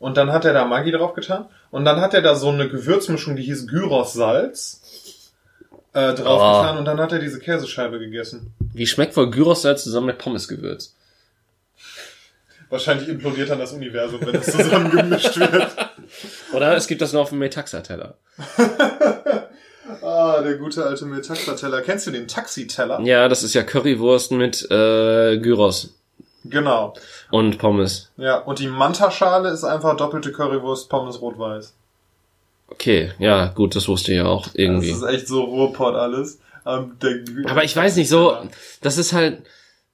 und 0.00 0.16
dann 0.16 0.32
hat 0.32 0.44
er 0.44 0.52
da 0.52 0.64
Maggi 0.64 0.90
drauf 0.90 1.14
getan 1.14 1.46
und 1.70 1.84
dann 1.84 2.00
hat 2.00 2.12
er 2.14 2.22
da 2.22 2.34
so 2.34 2.48
eine 2.48 2.68
Gewürzmischung, 2.68 3.36
die 3.36 3.44
hieß 3.44 3.68
Gyros-Salz 3.68 4.82
äh, 5.92 6.12
drauf 6.14 6.40
Oh. 6.42 6.60
getan 6.60 6.78
und 6.78 6.84
dann 6.86 6.98
hat 6.98 7.12
er 7.12 7.20
diese 7.20 7.38
Käsescheibe 7.38 8.00
gegessen. 8.00 8.52
Wie 8.74 8.86
schmeckt 8.86 9.16
wohl 9.16 9.30
Gyros-Salz 9.30 9.84
zusammen 9.84 10.08
mit 10.08 10.18
Pommesgewürz? 10.18 10.96
Wahrscheinlich 12.70 13.08
implodiert 13.08 13.48
dann 13.50 13.58
das 13.58 13.72
Universum, 13.72 14.20
wenn 14.20 14.32
das 14.34 14.46
zusammen 14.46 14.90
gemischt 14.90 15.36
wird. 15.38 15.68
Oder 16.52 16.76
es 16.76 16.86
gibt 16.86 17.00
das 17.00 17.12
nur 17.12 17.22
auf 17.22 17.30
dem 17.30 17.38
Metaxa-Teller. 17.38 18.14
Ah, 20.02 20.42
der 20.42 20.54
gute 20.56 20.84
alte 20.84 21.06
Metaxa-Teller. 21.06 21.80
Kennst 21.82 22.06
du 22.06 22.10
den 22.10 22.28
Taxi-Teller? 22.28 23.00
Ja, 23.00 23.26
das 23.28 23.42
ist 23.42 23.54
ja 23.54 23.62
Currywurst 23.62 24.32
mit 24.32 24.62
äh, 24.70 25.38
Gyros 25.38 25.94
Genau. 26.44 26.94
und 27.30 27.58
Pommes. 27.58 28.10
Ja, 28.16 28.36
und 28.38 28.58
die 28.58 28.68
Manta-Schale 28.68 29.48
ist 29.50 29.64
einfach 29.64 29.96
doppelte 29.96 30.30
Currywurst, 30.30 30.88
Pommes 30.88 31.20
rot-weiß. 31.20 31.72
Okay, 32.68 33.12
ja, 33.18 33.46
gut, 33.46 33.74
das 33.76 33.88
wusste 33.88 34.12
ich 34.12 34.18
ja 34.18 34.26
auch 34.26 34.48
irgendwie. 34.54 34.90
Das 34.90 34.98
ist 34.98 35.04
echt 35.08 35.26
so 35.28 35.42
Ruhrpott 35.44 35.94
alles. 35.94 36.38
Ähm, 36.66 36.92
Aber 37.48 37.64
ich 37.64 37.74
weiß 37.74 37.96
nicht, 37.96 38.08
so, 38.10 38.36
das 38.82 38.98
ist 38.98 39.14
halt 39.14 39.42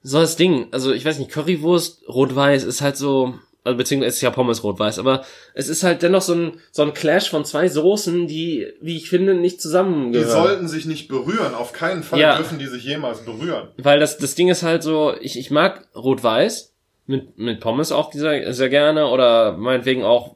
so 0.07 0.19
das 0.19 0.35
Ding. 0.35 0.67
Also 0.71 0.93
ich 0.93 1.03
weiß 1.03 1.17
nicht, 1.19 1.31
Currywurst 1.31 2.03
rot-weiß 2.07 2.63
ist 2.63 2.81
halt 2.81 2.95
so, 2.95 3.33
also 3.63 3.75
beziehungsweise 3.77 4.09
es 4.09 4.15
ist 4.17 4.21
ja 4.21 4.29
Pommes 4.29 4.63
rot-weiß, 4.63 4.99
aber 4.99 5.25
es 5.55 5.67
ist 5.67 5.81
halt 5.83 6.03
dennoch 6.03 6.21
so 6.21 6.33
ein, 6.35 6.51
so 6.71 6.83
ein 6.83 6.93
Clash 6.93 7.29
von 7.31 7.43
zwei 7.43 7.67
Soßen, 7.67 8.27
die, 8.27 8.67
wie 8.81 8.97
ich 8.97 9.09
finde, 9.09 9.33
nicht 9.33 9.55
Die 9.55 9.61
zusammengehören. 9.61 10.29
sollten 10.29 10.67
sich 10.67 10.85
nicht 10.85 11.07
berühren. 11.07 11.55
Auf 11.55 11.73
keinen 11.73 12.03
Fall 12.03 12.19
Ja. 12.19 12.37
dürfen 12.37 12.59
die 12.59 12.67
sich 12.67 12.83
jemals 12.83 13.25
berühren. 13.25 13.69
Weil 13.77 13.99
das, 13.99 14.17
das 14.19 14.35
Ding 14.35 14.49
ist 14.49 14.61
halt 14.61 14.83
so, 14.83 15.13
ich, 15.19 15.39
ich 15.39 15.49
mag 15.49 15.87
rot-weiß 15.95 16.73
mit, 17.07 17.37
mit 17.39 17.59
Pommes 17.59 17.91
auch 17.91 18.13
sehr, 18.13 18.53
sehr 18.53 18.69
gerne 18.69 19.07
oder 19.07 19.57
meinetwegen 19.57 20.03
auch 20.03 20.34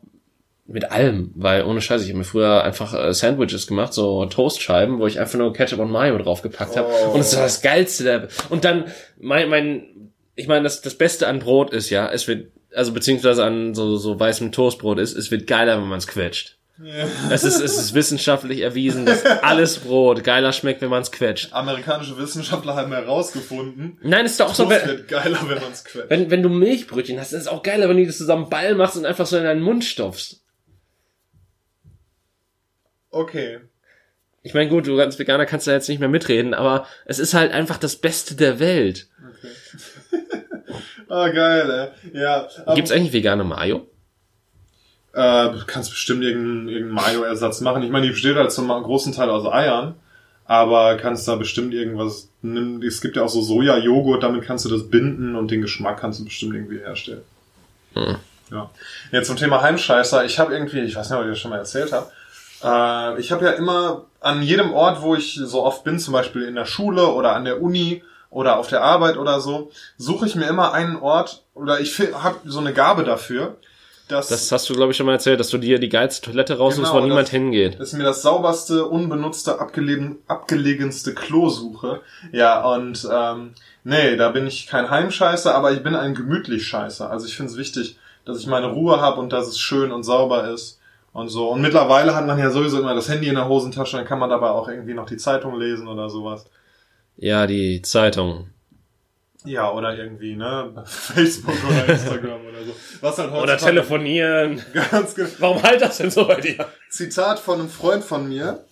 mit 0.71 0.91
allem, 0.91 1.32
weil 1.36 1.63
ohne 1.63 1.82
Scheiße, 1.82 2.03
ich 2.03 2.10
habe 2.12 2.19
mir 2.19 2.23
früher 2.25 2.63
einfach 2.63 2.93
äh, 2.93 3.13
Sandwiches 3.13 3.67
gemacht, 3.67 3.93
so 3.93 4.25
Toastscheiben, 4.25 4.99
wo 4.99 5.08
ich 5.08 5.19
einfach 5.19 5.38
nur 5.39 5.51
Ketchup 5.53 5.79
und 5.79 5.91
Mayo 5.91 6.17
draufgepackt 6.17 6.75
habe 6.77 6.88
Oh. 7.08 7.12
und 7.12 7.19
das 7.19 7.36
war 7.36 7.43
das 7.43 7.62
geilste 7.62 8.03
der 8.03 8.27
und 8.49 8.65
dann 8.65 8.86
mein 9.19 9.49
mein 9.49 9.84
ich 10.36 10.47
meine 10.47 10.63
das 10.63 10.82
das 10.82 10.95
Beste 10.95 11.27
an 11.27 11.39
Brot 11.39 11.71
ist 11.73 11.89
ja, 11.89 12.10
es 12.12 12.27
wird 12.27 12.51
also 12.75 12.91
beziehungsweise 12.93 13.43
an 13.43 13.73
so 13.73 13.97
so 13.97 14.19
weißem 14.19 14.51
Toastbrot 14.51 14.99
ist, 14.99 15.17
es 15.17 15.32
wird 15.32 15.47
geiler, 15.47 15.77
wenn 15.82 15.88
man 15.88 15.97
es 15.97 16.08
quetscht. 16.08 16.55
Es 17.29 17.43
ist 17.43 17.60
es 17.60 17.77
ist 17.77 17.93
wissenschaftlich 17.93 18.62
erwiesen, 18.62 19.05
dass 19.05 19.25
alles 19.25 19.79
Brot 19.79 20.23
geiler 20.23 20.53
schmeckt, 20.53 20.82
wenn 20.82 20.89
man 20.89 21.01
es 21.01 21.12
quetscht. 21.12 21.51
Amerikanische 21.51 22.17
Wissenschaftler 22.17 22.75
haben 22.75 22.93
herausgefunden, 22.93 23.97
Nein, 24.01 24.25
ist 24.25 24.39
doch 24.39 24.49
auch 24.51 24.55
so 24.55 24.63
Toast 24.63 24.82
wenn, 24.84 24.89
wird 24.89 25.08
geiler, 25.10 25.39
wenn 25.47 25.62
man 25.62 25.71
es 25.73 25.84
quetscht. 25.84 26.10
wenn 26.10 26.32
wenn 26.32 26.41
du 26.43 26.47
Milchbrötchen 26.47 27.19
hast, 27.19 27.34
ist 27.34 27.41
es 27.41 27.47
auch 27.47 27.63
geiler, 27.63 27.89
wenn 27.89 27.97
du 27.97 28.05
das 28.05 28.17
zusammen 28.17 28.49
Ball 28.49 28.75
machst 28.75 28.95
und 28.95 29.05
einfach 29.05 29.25
so 29.25 29.36
in 29.36 29.43
deinen 29.43 29.62
Mund 29.62 29.84
stopfst. 29.84 30.41
Okay. 33.11 33.59
Ich 34.43 34.53
meine, 34.53 34.69
gut, 34.69 34.87
du 34.87 34.97
als 34.99 35.19
Veganer 35.19 35.45
kannst 35.45 35.67
da 35.67 35.71
jetzt 35.73 35.89
nicht 35.89 35.99
mehr 35.99 36.07
mitreden, 36.09 36.53
aber 36.53 36.85
es 37.05 37.19
ist 37.19 37.33
halt 37.33 37.51
einfach 37.51 37.77
das 37.77 37.95
Beste 37.97 38.35
der 38.35 38.59
Welt. 38.59 39.07
Ah, 41.11 41.29
geil, 41.29 41.91
ey. 42.13 42.19
Ja. 42.21 42.47
aber- 42.65 42.75
Gibt's 42.75 42.91
eigentlich 42.91 43.13
vegane 43.13 43.43
Mayo? 43.43 43.87
Äh, 45.13 45.49
du 45.49 45.63
kannst 45.65 45.89
bestimmt 45.89 46.23
irgendeinen, 46.23 46.69
irgendeinen 46.69 46.93
Mayo-Ersatz 46.93 47.61
machen. 47.61 47.81
Ich 47.81 47.89
meine, 47.89 48.05
die 48.05 48.11
besteht 48.11 48.35
halt 48.35 48.51
zum 48.51 48.67
großen 48.67 49.11
Teil 49.13 49.29
aus 49.31 49.51
Eiern. 49.51 49.95
Aber 50.45 50.97
kannst 50.97 51.27
da 51.27 51.35
bestimmt 51.35 51.73
irgendwas, 51.73 52.29
nimm, 52.43 52.81
es 52.83 53.01
gibt 53.01 53.15
ja 53.15 53.23
auch 53.23 53.29
so 53.29 53.41
Soja-Joghurt, 53.41 54.21
damit 54.23 54.43
kannst 54.45 54.65
du 54.65 54.69
das 54.69 54.89
binden 54.89 55.35
und 55.35 55.49
den 55.51 55.61
Geschmack 55.61 55.99
kannst 55.99 56.19
du 56.19 56.25
bestimmt 56.25 56.53
irgendwie 56.55 56.79
herstellen. 56.79 57.21
Hm. 57.93 58.15
Ja. 58.51 58.69
Jetzt 59.11 59.27
zum 59.27 59.35
Thema 59.35 59.61
Heimscheißer. 59.61 60.25
Ich 60.25 60.37
habe 60.39 60.53
irgendwie, 60.53 60.79
ich 60.81 60.95
weiß 60.95 61.09
nicht, 61.09 61.17
ob 61.19 61.25
ich 61.25 61.31
das 61.31 61.39
schon 61.39 61.51
mal 61.51 61.57
erzählt 61.57 61.91
habe, 61.91 62.11
äh, 62.63 63.19
ich 63.19 63.31
habe 63.31 63.45
ja 63.45 63.51
immer 63.51 64.05
an 64.21 64.41
jedem 64.41 64.73
Ort, 64.73 65.01
wo 65.01 65.15
ich 65.15 65.39
so 65.43 65.63
oft 65.63 65.83
bin, 65.83 65.99
zum 65.99 66.13
Beispiel 66.13 66.43
in 66.43 66.55
der 66.55 66.65
Schule 66.65 67.07
oder 67.07 67.35
an 67.35 67.45
der 67.45 67.61
Uni 67.61 68.03
oder 68.29 68.57
auf 68.59 68.67
der 68.67 68.83
Arbeit 68.83 69.17
oder 69.17 69.39
so, 69.39 69.71
suche 69.97 70.25
ich 70.27 70.35
mir 70.35 70.47
immer 70.47 70.73
einen 70.73 70.97
Ort 70.97 71.43
oder 71.55 71.79
ich 71.79 71.97
habe 71.99 72.37
so 72.45 72.59
eine 72.59 72.73
Gabe 72.73 73.03
dafür, 73.03 73.55
Das, 74.07 74.27
Das 74.27 74.51
hast 74.51 74.67
du, 74.69 74.73
glaube 74.73 74.91
ich, 74.91 74.97
schon 74.97 75.05
mal 75.05 75.11
erzählt, 75.13 75.39
dass 75.39 75.49
du 75.49 75.59
dir 75.59 75.77
die 75.79 75.87
geilste 75.89 76.25
Toilette 76.31 76.57
raussuchst, 76.57 76.91
Genau, 76.91 77.01
wo 77.03 77.05
niemand 77.07 77.27
das- 77.27 77.31
hingeht. 77.31 77.79
das 77.79 77.89
ist 77.89 77.93
mir 77.97 78.03
das 78.03 78.23
sauberste, 78.23 78.85
unbenutzte, 78.85 79.59
abgelegen, 79.61 80.17
abgelegenste 80.27 81.13
Klo 81.13 81.49
suche. 81.49 82.01
Ja, 82.31 82.63
und 82.73 83.07
ähm, 83.11 83.51
nee, 83.83 84.15
da 84.15 84.29
bin 84.29 84.47
ich 84.47 84.65
kein 84.65 84.89
Heimscheißer, 84.89 85.53
aber 85.53 85.71
ich 85.73 85.83
bin 85.83 85.93
ein 85.95 86.15
gemütlich 86.15 86.65
Scheißer. 86.67 87.09
Also 87.11 87.27
ich 87.27 87.35
finde 87.37 87.51
es 87.51 87.57
wichtig, 87.59 87.97
dass 88.25 88.39
ich 88.39 88.47
meine 88.47 88.67
Ruhe 88.71 88.99
habe 88.99 89.19
und 89.21 89.31
dass 89.31 89.47
es 89.47 89.59
schön 89.59 89.91
und 89.91 90.01
sauber 90.03 90.49
ist 90.49 90.78
und 91.19 91.29
so. 91.29 91.49
Und 91.49 91.62
mittlerweile 91.62 92.15
hat 92.15 92.25
man 92.25 92.39
ja 92.39 92.49
sowieso 92.49 92.79
immer 92.79 92.95
das 92.95 93.10
Handy 93.10 93.27
in 93.27 93.36
der 93.36 93.47
Hosentasche, 93.47 93.97
dann 93.97 94.05
kann 94.05 94.19
man 94.19 94.29
dabei 94.29 94.49
auch 94.49 94.67
irgendwie 94.67 94.93
noch 94.93 95.05
die 95.05 95.17
Zeitung 95.17 95.60
lesen 95.60 95.88
oder 95.88 96.10
sowas. 96.10 96.45
Ja, 97.17 97.45
die 97.47 97.82
Zeitung. 97.82 98.49
Ja, 99.45 99.71
oder 99.71 99.97
irgendwie, 99.97 100.36
ne, 100.36 100.73
Facebook 100.86 101.55
oder 101.67 101.88
Instagram 101.88 102.45
oder 102.45 102.63
so. 102.65 102.75
Was 103.01 103.17
halt 103.17 103.32
Oder 103.32 103.58
telefonieren. 103.58 104.62
ganz 104.91 105.15
genau. 105.15 105.29
Warum 105.39 105.63
halt 105.63 105.82
das 105.82 105.97
denn 105.97 106.12
so 106.12 106.25
bei 106.27 106.41
dir? 106.41 106.65
Zitat 106.89 107.39
von 107.39 107.60
einem 107.60 107.69
Freund 107.69 108.03
von 108.03 108.27
mir, 108.27 108.65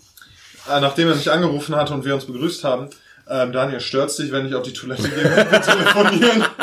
äh, 0.70 0.80
nachdem 0.82 1.10
er 1.10 1.16
mich 1.16 1.32
angerufen 1.32 1.76
hatte 1.76 1.94
und 1.94 2.04
wir 2.04 2.14
uns 2.14 2.26
begrüßt 2.26 2.64
haben. 2.64 2.90
Ähm, 3.30 3.52
Daniel, 3.52 3.80
stört's 3.80 4.18
dich, 4.18 4.32
wenn 4.32 4.46
ich 4.46 4.56
auf 4.56 4.64
die 4.64 4.74
Toilette 4.74 5.10
gehe 5.10 5.46
und 5.46 5.62
telefonieren? 5.64 6.46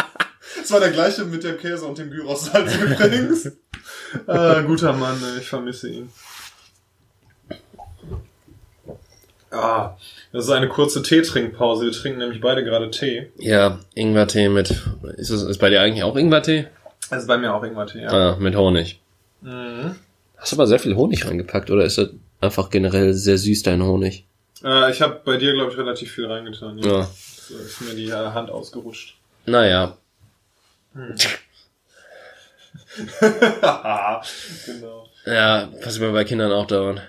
Das 0.56 0.70
war 0.70 0.80
der 0.80 0.92
gleiche 0.92 1.24
mit 1.24 1.42
dem 1.42 1.58
Käse 1.58 1.84
und 1.84 1.98
dem 1.98 2.10
Gyros-Salz 2.10 2.74
übrigens. 2.76 3.50
Äh, 4.26 4.62
guter 4.64 4.92
Mann, 4.92 5.20
ich 5.40 5.48
vermisse 5.48 5.88
ihn. 5.90 6.10
Ah, 9.50 9.96
das 10.32 10.46
ist 10.46 10.50
eine 10.50 10.68
kurze 10.68 11.02
Teetrinkpause. 11.02 11.84
Wir 11.84 11.92
trinken 11.92 12.18
nämlich 12.18 12.40
beide 12.40 12.64
gerade 12.64 12.90
Tee. 12.90 13.30
Ja, 13.38 13.78
Ingwertee 13.94 14.48
mit. 14.48 14.70
Ist 15.16 15.30
es 15.30 15.42
ist 15.42 15.58
bei 15.58 15.70
dir 15.70 15.80
eigentlich 15.80 16.02
auch 16.02 16.16
Ingwertee? 16.16 16.66
Das 17.10 17.22
ist 17.22 17.28
bei 17.28 17.36
mir 17.36 17.54
auch 17.54 17.62
Ingwertee, 17.62 18.02
ja. 18.02 18.10
Ah, 18.10 18.36
mit 18.36 18.56
Honig. 18.56 19.00
Mhm. 19.42 19.94
Hast 20.36 20.52
du 20.52 20.56
aber 20.56 20.66
sehr 20.66 20.78
viel 20.78 20.96
Honig 20.96 21.26
reingepackt 21.26 21.70
oder 21.70 21.84
ist 21.84 21.98
das 21.98 22.10
einfach 22.40 22.70
generell 22.70 23.14
sehr 23.14 23.38
süß 23.38 23.62
dein 23.62 23.82
Honig? 23.82 24.26
Äh, 24.64 24.90
ich 24.90 25.00
habe 25.00 25.20
bei 25.24 25.36
dir, 25.36 25.52
glaube 25.52 25.70
ich, 25.70 25.78
relativ 25.78 26.10
viel 26.12 26.26
reingetan. 26.26 26.78
Ja. 26.78 27.00
Ja. 27.00 27.10
So 27.48 27.56
ist 27.56 27.80
mir 27.82 27.94
die 27.94 28.12
Hand 28.12 28.50
ausgerutscht. 28.50 29.16
Naja. 29.46 29.98
genau. 34.66 35.06
Ja, 35.26 35.68
passiert 35.82 36.06
mir 36.06 36.12
bei 36.12 36.24
Kindern 36.24 36.52
auch 36.52 36.66
dauernd. 36.66 37.02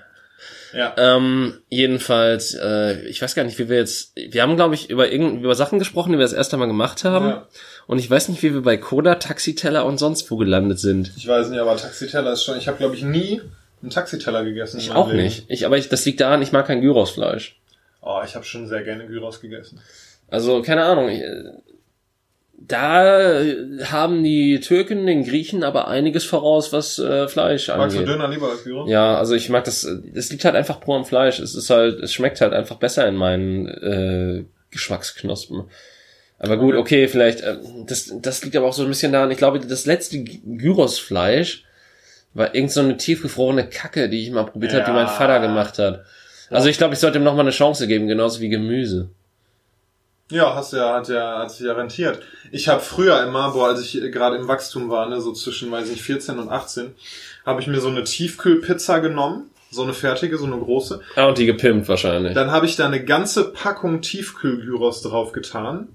Ja. 0.74 0.94
Ähm, 0.98 1.60
jedenfalls, 1.70 2.54
äh, 2.54 3.00
ich 3.08 3.22
weiß 3.22 3.34
gar 3.34 3.46
nicht, 3.46 3.58
wie 3.60 3.70
wir 3.70 3.78
jetzt. 3.78 4.14
Wir 4.16 4.42
haben, 4.42 4.58
glaube 4.58 4.76
ich, 4.76 4.90
über 4.90 5.10
irgend, 5.10 5.42
über 5.42 5.56
Sachen 5.56 5.80
gesprochen, 5.80 6.12
die 6.12 6.18
wir 6.18 6.26
das 6.26 6.34
erste 6.34 6.58
Mal 6.58 6.66
gemacht 6.66 7.06
haben. 7.06 7.28
Ja. 7.28 7.48
Und 7.88 8.00
ich 8.00 8.10
weiß 8.10 8.30
nicht, 8.30 8.44
wie 8.44 8.54
wir 8.54 8.62
bei 8.62 8.76
Coda, 8.76 9.16
Taxiteller 9.16 9.86
und 9.86 9.98
sonst 9.98 10.30
wo 10.30 10.38
gelandet 10.38 10.80
sind. 10.80 11.12
Ich 11.16 11.28
weiß 11.28 11.50
nicht, 11.50 11.60
aber 11.60 11.78
Taxiteller 11.78 12.34
ist 12.34 12.44
schon. 12.44 12.58
Ich 12.58 12.68
habe, 12.68 12.78
glaube 12.78 12.96
ich, 12.96 13.04
nie 13.04 13.42
einen 13.82 13.92
Taxiteller 13.92 14.44
gegessen. 14.44 14.80
Ich 14.80 14.92
auch 14.92 15.10
Leben. 15.10 15.24
nicht. 15.24 15.46
Ich, 15.48 15.66
aber 15.66 15.78
ich, 15.78 15.88
das 15.88 16.04
liegt 16.04 16.20
daran, 16.20 16.42
ich 16.42 16.52
mag 16.52 16.68
kein 16.68 16.82
Gyrosfleisch. 16.82 17.58
Oh, 18.02 18.22
ich 18.26 18.36
habe 18.36 18.46
schon 18.46 18.68
sehr 18.68 18.84
gerne 18.84 19.08
Gyros 19.08 19.42
gegessen. 19.42 19.80
Also, 20.30 20.62
keine 20.62 20.84
Ahnung. 20.84 21.10
Da 22.58 23.42
haben 23.84 24.24
die 24.24 24.60
Türken 24.60 25.06
den 25.06 25.24
Griechen 25.24 25.64
aber 25.64 25.88
einiges 25.88 26.24
voraus, 26.24 26.74
was 26.74 26.98
äh, 26.98 27.28
Fleisch 27.28 27.68
Magst 27.68 27.96
du 27.96 28.00
angeht. 28.00 28.08
Döner 28.16 28.28
lieber 28.28 28.50
als 28.50 28.64
Gyros? 28.64 28.90
Ja, 28.90 29.18
also 29.18 29.36
ich 29.36 29.50
mag 29.50 29.66
das. 29.66 29.84
Es 29.84 30.32
liegt 30.32 30.46
halt 30.46 30.56
einfach 30.56 30.80
pur 30.80 30.96
am 30.96 31.06
Fleisch. 31.06 31.40
Es 31.40 31.54
ist 31.54 31.70
halt, 31.70 32.00
es 32.00 32.14
schmeckt 32.14 32.42
halt 32.42 32.54
einfach 32.54 32.78
besser 32.78 33.08
in 33.08 33.16
meinen 33.16 33.68
äh, 33.68 34.46
Geschmacksknospen. 34.72 35.66
Aber 36.40 36.58
gut, 36.58 36.76
okay, 36.76 37.08
vielleicht. 37.08 37.42
Äh, 37.42 37.58
das, 37.86 38.12
das 38.22 38.44
liegt 38.44 38.56
aber 38.56 38.68
auch 38.68 38.74
so 38.74 38.84
ein 38.84 38.90
bisschen 38.90 39.12
daran. 39.12 39.32
Ich 39.32 39.38
glaube, 39.38 39.60
das 39.60 39.86
letzte 39.86 40.18
Gy- 40.18 40.42
Gyrosfleisch 40.46 41.64
war 42.34 42.56
irgend 42.56 42.72
so 42.72 42.80
eine 42.82 42.98
tiefgefrorene 42.98 43.68
Kacke, 43.70 44.10
die 44.10 44.24
ich 44.24 44.32
mal 44.32 44.44
probiert 44.46 44.74
habe, 44.74 44.84
die 44.86 44.90
Ja. 44.92 44.96
mein 44.96 45.08
Vater 45.08 45.40
gemacht 45.40 45.78
hat. 45.78 46.04
Also 46.50 46.68
ich 46.70 46.78
glaube, 46.78 46.94
ich 46.94 47.00
sollte 47.00 47.18
ihm 47.20 47.24
noch 47.24 47.34
mal 47.36 47.42
eine 47.42 47.52
Chance 47.52 47.88
geben, 47.88 48.08
genauso 48.08 48.40
wie 48.42 48.50
Gemüse. 48.50 49.10
Ja, 50.32 50.56
hast 50.56 50.74
ja, 50.74 50.96
hat 50.96 51.08
ja, 51.08 51.40
hat 51.40 51.52
sich 51.52 51.68
ja 51.68 51.74
rentiert. 51.74 52.20
Ich 52.52 52.68
habe 52.68 52.82
früher 52.82 53.22
immer, 53.24 53.52
boah, 53.52 53.70
als 53.70 53.82
ich 53.82 53.94
gerade 54.12 54.38
im 54.38 54.48
Wachstum 54.48 54.90
war, 54.90 55.08
ne, 55.08 55.22
so 55.22 55.34
zwischen, 55.34 55.72
weiß 55.72 55.90
nicht, 55.90 56.02
14 56.02 56.40
und 56.40 56.50
18, 56.50 56.96
habe 57.46 57.62
ich 57.62 57.68
mir 57.68 57.80
so 57.80 57.90
eine 57.90 58.04
Tiefkühlpizza 58.04 59.00
genommen, 59.00 59.52
so 59.70 59.84
eine 59.84 59.94
fertige, 59.94 60.38
so 60.40 60.46
eine 60.46 60.58
große. 60.58 61.00
Ah, 61.16 61.26
und 61.26 61.38
die 61.38 61.46
gepimpt 61.46 61.88
wahrscheinlich. 61.88 62.34
Dann 62.34 62.50
habe 62.50 62.66
ich 62.66 62.76
da 62.76 62.88
eine 62.88 63.04
ganze 63.04 63.52
Packung 63.52 64.02
Tiefkühlgyros 64.02 65.04
drauf 65.04 65.32
getan. 65.32 65.90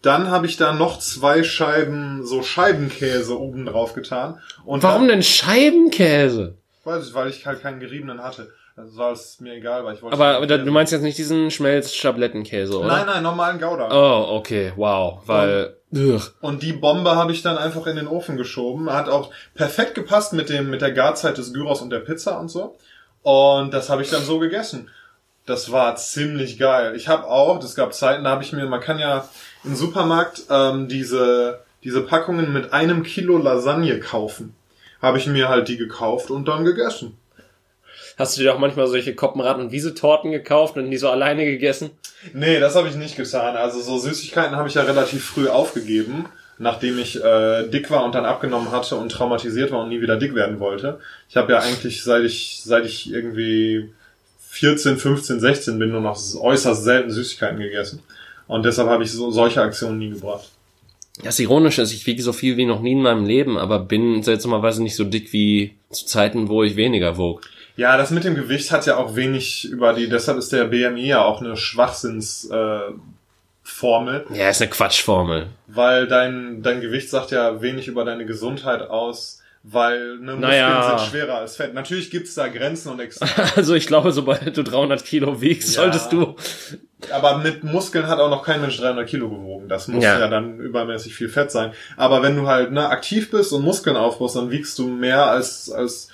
Dann 0.00 0.30
habe 0.30 0.46
ich 0.46 0.56
da 0.56 0.72
noch 0.72 0.98
zwei 0.98 1.42
Scheiben, 1.42 2.24
so 2.24 2.42
Scheibenkäse 2.42 3.38
oben 3.38 3.66
drauf 3.66 3.92
getan. 3.92 4.40
Und 4.64 4.82
Warum 4.84 5.08
denn 5.08 5.22
Scheibenkäse? 5.22 6.56
Weiß 6.84 7.08
ich, 7.08 7.14
weil 7.14 7.28
ich 7.28 7.44
halt 7.44 7.60
keinen 7.60 7.80
geriebenen 7.80 8.22
hatte. 8.22 8.52
Das 8.76 8.94
war 8.96 9.12
es 9.12 9.40
mir 9.40 9.54
egal, 9.54 9.84
weil 9.84 9.94
ich 9.94 10.02
wollte. 10.02 10.14
Aber, 10.14 10.36
aber 10.36 10.46
du 10.46 10.70
meinst 10.70 10.92
jetzt 10.92 11.02
nicht 11.02 11.16
diesen 11.16 11.50
Schmelz-Schablettenkäse, 11.50 12.78
oder? 12.78 12.88
Nein, 12.88 13.06
nein, 13.06 13.22
normalen 13.22 13.58
Gouda. 13.58 13.88
Oh, 13.90 14.36
okay, 14.36 14.72
wow, 14.76 15.22
weil. 15.26 15.76
Ugh. 15.94 16.20
Und 16.40 16.62
die 16.62 16.74
Bombe 16.74 17.16
habe 17.16 17.32
ich 17.32 17.42
dann 17.42 17.56
einfach 17.56 17.86
in 17.86 17.96
den 17.96 18.06
Ofen 18.06 18.36
geschoben. 18.36 18.92
Hat 18.92 19.08
auch 19.08 19.30
perfekt 19.54 19.94
gepasst 19.94 20.34
mit 20.34 20.50
dem 20.50 20.68
mit 20.68 20.82
der 20.82 20.92
Garzeit 20.92 21.38
des 21.38 21.54
Gyros 21.54 21.80
und 21.80 21.90
der 21.90 22.00
Pizza 22.00 22.38
und 22.38 22.48
so. 22.48 22.76
Und 23.22 23.72
das 23.72 23.88
habe 23.88 24.02
ich 24.02 24.10
dann 24.10 24.22
so 24.22 24.38
gegessen. 24.38 24.90
Das 25.46 25.72
war 25.72 25.96
ziemlich 25.96 26.58
geil. 26.58 26.96
Ich 26.96 27.08
habe 27.08 27.24
auch, 27.28 27.60
das 27.60 27.76
gab 27.76 27.94
Zeiten, 27.94 28.24
da 28.24 28.30
habe 28.30 28.42
ich 28.42 28.52
mir, 28.52 28.66
man 28.66 28.80
kann 28.80 28.98
ja 28.98 29.28
im 29.64 29.74
Supermarkt 29.74 30.42
ähm, 30.50 30.88
diese 30.88 31.60
diese 31.86 32.02
Packungen 32.02 32.52
mit 32.52 32.72
einem 32.72 33.04
Kilo 33.04 33.38
Lasagne 33.38 34.00
kaufen. 34.00 34.56
Habe 35.00 35.18
ich 35.18 35.28
mir 35.28 35.48
halt 35.48 35.68
die 35.68 35.76
gekauft 35.76 36.32
und 36.32 36.48
dann 36.48 36.64
gegessen. 36.64 37.16
Hast 38.16 38.36
du 38.36 38.42
dir 38.42 38.54
auch 38.54 38.58
manchmal 38.58 38.86
solche 38.86 39.14
Koppenrad- 39.14 39.58
und 39.58 39.72
Wiesetorten 39.72 40.30
gekauft 40.30 40.76
und 40.76 40.90
die 40.90 40.96
so 40.96 41.10
alleine 41.10 41.44
gegessen? 41.44 41.90
Nee, 42.32 42.58
das 42.58 42.74
habe 42.74 42.88
ich 42.88 42.94
nicht 42.94 43.16
getan. 43.16 43.56
Also 43.56 43.80
so 43.80 43.98
Süßigkeiten 43.98 44.56
habe 44.56 44.68
ich 44.68 44.74
ja 44.74 44.82
relativ 44.82 45.22
früh 45.24 45.48
aufgegeben, 45.48 46.24
nachdem 46.58 46.98
ich 46.98 47.22
äh, 47.22 47.68
dick 47.68 47.90
war 47.90 48.04
und 48.04 48.14
dann 48.14 48.24
abgenommen 48.24 48.72
hatte 48.72 48.96
und 48.96 49.10
traumatisiert 49.12 49.70
war 49.70 49.82
und 49.82 49.90
nie 49.90 50.00
wieder 50.00 50.16
dick 50.16 50.34
werden 50.34 50.60
wollte. 50.60 50.98
Ich 51.28 51.36
habe 51.36 51.52
ja 51.52 51.58
eigentlich, 51.58 52.02
seit 52.02 52.24
ich, 52.24 52.62
seit 52.64 52.86
ich 52.86 53.12
irgendwie 53.12 53.90
14, 54.48 54.96
15, 54.96 55.38
16 55.38 55.78
bin, 55.78 55.90
nur 55.90 56.00
noch 56.00 56.18
äußerst 56.40 56.84
selten 56.84 57.10
Süßigkeiten 57.10 57.58
gegessen. 57.58 58.02
Und 58.46 58.64
deshalb 58.64 58.88
habe 58.88 59.04
ich 59.04 59.12
so, 59.12 59.30
solche 59.30 59.60
Aktionen 59.60 59.98
nie 59.98 60.10
gebracht. 60.10 60.48
Das 61.22 61.38
Ironische 61.38 61.82
ist, 61.82 61.92
ich 61.92 62.06
wiege 62.06 62.22
so 62.22 62.32
viel 62.32 62.56
wie 62.56 62.64
noch 62.64 62.80
nie 62.80 62.92
in 62.92 63.02
meinem 63.02 63.26
Leben, 63.26 63.58
aber 63.58 63.78
bin 63.78 64.22
seltsamerweise 64.22 64.82
nicht 64.82 64.96
so 64.96 65.04
dick 65.04 65.32
wie 65.34 65.74
zu 65.90 66.06
Zeiten, 66.06 66.48
wo 66.48 66.62
ich 66.62 66.76
weniger 66.76 67.18
wog. 67.18 67.42
Ja, 67.76 67.96
das 67.96 68.10
mit 68.10 68.24
dem 68.24 68.34
Gewicht 68.34 68.72
hat 68.72 68.86
ja 68.86 68.96
auch 68.96 69.16
wenig 69.16 69.66
über 69.70 69.92
die, 69.92 70.08
deshalb 70.08 70.38
ist 70.38 70.52
der 70.52 70.64
BMI 70.64 71.06
ja 71.08 71.22
auch 71.24 71.40
eine 71.42 71.56
Schwachsinns 71.56 72.48
äh, 72.50 72.80
Formel, 73.62 74.24
Ja, 74.32 74.48
ist 74.48 74.62
eine 74.62 74.70
Quatschformel. 74.70 75.48
weil 75.66 76.06
dein, 76.06 76.62
dein 76.62 76.80
Gewicht 76.80 77.10
sagt 77.10 77.32
ja 77.32 77.60
wenig 77.60 77.88
über 77.88 78.04
deine 78.04 78.24
Gesundheit 78.24 78.80
aus, 78.82 79.42
weil 79.64 80.18
ne, 80.18 80.32
Muskeln 80.34 80.40
Naja. 80.42 80.96
sind 80.98 81.08
schwerer 81.10 81.38
als 81.38 81.56
Fett. 81.56 81.74
Natürlich 81.74 82.10
gibt's 82.12 82.34
da 82.34 82.46
Grenzen 82.46 82.92
und 82.92 83.00
Ex 83.00 83.18
Also 83.56 83.74
ich 83.74 83.88
glaube, 83.88 84.12
sobald 84.12 84.56
du 84.56 84.62
300 84.62 85.04
Kilo 85.04 85.40
wiegst, 85.40 85.74
Ja. 85.74 85.82
solltest 85.82 86.12
du... 86.12 86.36
aber 87.12 87.38
mit 87.38 87.64
Muskeln 87.64 88.06
hat 88.06 88.20
auch 88.20 88.30
noch 88.30 88.44
kein 88.44 88.60
Mensch 88.60 88.76
300 88.78 89.08
Kilo 89.08 89.28
gewogen. 89.28 89.68
Das 89.68 89.88
muss 89.88 90.04
ja. 90.04 90.20
Ja. 90.20 90.28
dann 90.28 90.60
übermäßig 90.60 91.16
viel 91.16 91.28
Fett 91.28 91.50
sein. 91.50 91.72
Aber 91.96 92.22
wenn 92.22 92.36
du 92.36 92.46
halt 92.46 92.70
ne, 92.70 92.88
aktiv 92.88 93.32
bist 93.32 93.52
und 93.52 93.62
Muskeln 93.62 93.96
aufbaust, 93.96 94.36
dann 94.36 94.52
wiegst 94.52 94.78
du 94.78 94.86
mehr 94.86 95.26
als, 95.26 95.68
als 95.68 96.08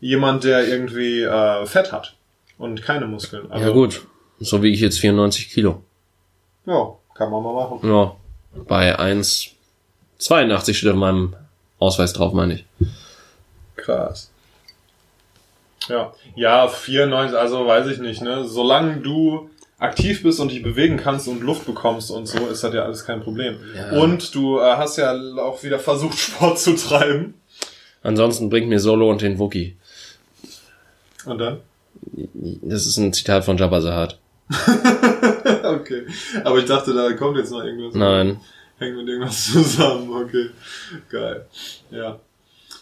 jemand, 0.00 0.44
der 0.44 0.66
irgendwie 0.66 1.22
äh, 1.22 1.66
Fett 1.66 1.92
hat 1.92 2.14
und 2.58 2.82
keine 2.82 3.06
Muskeln. 3.06 3.50
Also, 3.50 3.66
Ja 3.66 3.72
gut, 3.72 4.06
so 4.38 4.62
wiege 4.62 4.74
ich 4.74 4.80
jetzt 4.80 4.98
94 4.98 5.50
Kilo. 5.50 5.82
Ja, 6.66 6.94
kann 7.14 7.30
man 7.30 7.42
mal 7.42 7.54
machen. 7.54 7.88
Ja, 7.88 8.16
bei 8.66 8.98
1,82 8.98 10.74
steht 10.74 10.90
auf 10.90 10.96
meinem 10.96 11.34
Ausweis 11.78 12.12
drauf, 12.12 12.32
meine 12.32 12.54
ich. 12.54 12.64
Krass. 13.76 14.30
Ja, 15.88 16.12
ja, 16.36 16.68
94, 16.68 17.36
also 17.38 17.66
weiß 17.66 17.86
ich 17.88 17.98
nicht, 17.98 18.22
ne? 18.22 18.44
Solange 18.46 18.98
du 18.98 19.50
aktiv 19.78 20.22
bist 20.22 20.38
und 20.40 20.52
dich 20.52 20.62
bewegen 20.62 20.98
kannst 20.98 21.26
und 21.26 21.40
Luft 21.40 21.64
bekommst 21.66 22.10
und 22.10 22.26
so, 22.26 22.46
ist 22.46 22.62
das 22.62 22.74
ja 22.74 22.84
alles 22.84 23.06
kein 23.06 23.22
Problem. 23.22 23.56
Ja. 23.74 23.98
Und 23.98 24.34
du 24.34 24.58
äh, 24.58 24.76
hast 24.76 24.98
ja 24.98 25.14
auch 25.38 25.62
wieder 25.62 25.78
versucht, 25.78 26.18
Sport 26.18 26.58
zu 26.58 26.74
treiben. 26.76 27.34
Ansonsten 28.02 28.50
bringt 28.50 28.68
mir 28.68 28.78
Solo 28.78 29.10
und 29.10 29.22
den 29.22 29.38
Wookie. 29.38 29.76
Und 31.26 31.38
dann? 31.38 31.60
Das 32.62 32.86
ist 32.86 32.96
ein 32.96 33.12
Zitat 33.12 33.44
von 33.44 33.56
Jabba 33.56 33.80
Hutt. 33.80 34.18
okay. 35.64 36.06
Aber 36.44 36.58
ich 36.58 36.64
dachte, 36.64 36.92
da 36.92 37.12
kommt 37.12 37.36
jetzt 37.36 37.52
noch 37.52 37.62
irgendwas. 37.62 37.94
Nein. 37.94 38.40
Hängt 38.78 38.96
mit 38.96 39.08
irgendwas 39.08 39.52
zusammen, 39.52 40.10
okay. 40.10 40.50
Geil. 41.10 41.46
Ja. 41.90 42.18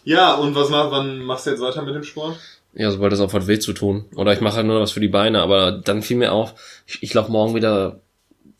Ja, 0.04 0.34
und 0.34 0.54
was 0.54 0.70
machst, 0.70 0.90
wann 0.90 1.18
machst 1.18 1.46
du 1.46 1.50
jetzt 1.50 1.60
weiter 1.60 1.82
mit 1.82 1.94
dem 1.94 2.04
Sport? 2.04 2.36
Ja, 2.74 2.90
sobald 2.90 3.12
das 3.12 3.20
aufhört, 3.20 3.46
weh 3.46 3.58
zu 3.58 3.72
tun. 3.72 4.04
Oder 4.14 4.32
ich 4.32 4.40
mache 4.40 4.56
halt 4.56 4.66
nur 4.66 4.80
was 4.80 4.92
für 4.92 5.00
die 5.00 5.08
Beine, 5.08 5.42
aber 5.42 5.72
dann 5.72 6.02
fiel 6.02 6.16
mir 6.16 6.32
auf, 6.32 6.54
ich, 6.86 7.02
ich 7.02 7.14
laufe 7.14 7.32
morgen 7.32 7.54
wieder 7.54 8.00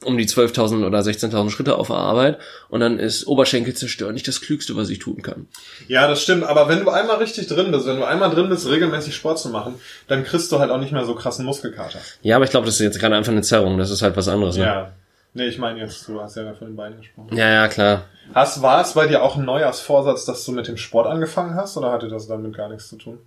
um 0.05 0.17
die 0.17 0.27
12.000 0.27 0.87
oder 0.87 1.01
16.000 1.01 1.51
Schritte 1.51 1.77
auf 1.77 1.89
der 1.89 1.97
Arbeit 1.97 2.39
und 2.69 2.81
dann 2.81 2.99
ist 2.99 3.27
Oberschenkel 3.27 3.75
zerstören 3.75 4.15
nicht 4.15 4.29
das 4.29 4.41
Klügste, 4.41 4.77
was 4.77 4.91
ich 4.91 5.01
tun 5.01 5.23
kann. 5.23 5.49
Ja, 5.89 6.07
das 6.07 6.23
stimmt. 6.23 6.45
Aber 6.45 6.69
wenn 6.69 6.85
du 6.85 6.91
einmal 6.91 7.17
richtig 7.17 7.49
drin 7.49 7.73
bist, 7.73 7.87
wenn 7.87 7.97
du 7.97 8.05
einmal 8.05 8.31
drin 8.31 8.49
bist, 8.49 8.69
regelmäßig 8.69 9.15
Sport 9.15 9.41
zu 9.41 9.49
machen, 9.49 9.75
dann 10.07 10.23
kriegst 10.23 10.53
du 10.53 10.61
halt 10.61 10.71
auch 10.71 10.79
nicht 10.79 10.93
mehr 10.93 11.05
so 11.05 11.15
krassen 11.15 11.45
Muskelkater. 11.45 11.99
Ja, 12.23 12.37
aber 12.37 12.45
ich 12.45 12.51
glaube, 12.51 12.67
das 12.67 12.77
ist 12.77 12.81
jetzt 12.81 13.01
gerade 13.01 13.17
einfach 13.17 13.33
eine 13.33 13.43
Zerrung. 13.43 13.77
Das 13.77 13.91
ist 13.91 14.03
halt 14.03 14.17
was 14.17 14.29
anderes. 14.29 14.57
Ne? 14.57 14.65
Ja. 14.65 14.93
Nee, 15.35 15.47
ich 15.47 15.59
meine 15.59 15.81
jetzt, 15.81 16.09
du 16.09 16.21
hast 16.21 16.37
ja 16.37 16.55
von 16.55 16.69
den 16.69 16.77
Beinen 16.77 16.99
gesprochen. 16.99 17.37
ja, 17.37 17.49
ja, 17.49 17.69
klar. 17.69 18.05
Hast, 18.35 18.63
war 18.63 18.81
es 18.81 18.95
bei 18.95 19.07
dir 19.07 19.23
auch 19.23 19.37
ein 19.37 19.45
Neujahrsvorsatz, 19.45 20.25
dass 20.25 20.45
du 20.45 20.53
mit 20.53 20.69
dem 20.69 20.77
Sport 20.77 21.07
angefangen 21.07 21.55
hast 21.55 21.77
oder 21.77 21.93
hatte 21.93 22.09
das 22.09 22.27
damit 22.27 22.57
gar 22.57 22.69
nichts 22.69 22.89
zu 22.89 22.97
tun? 22.97 23.19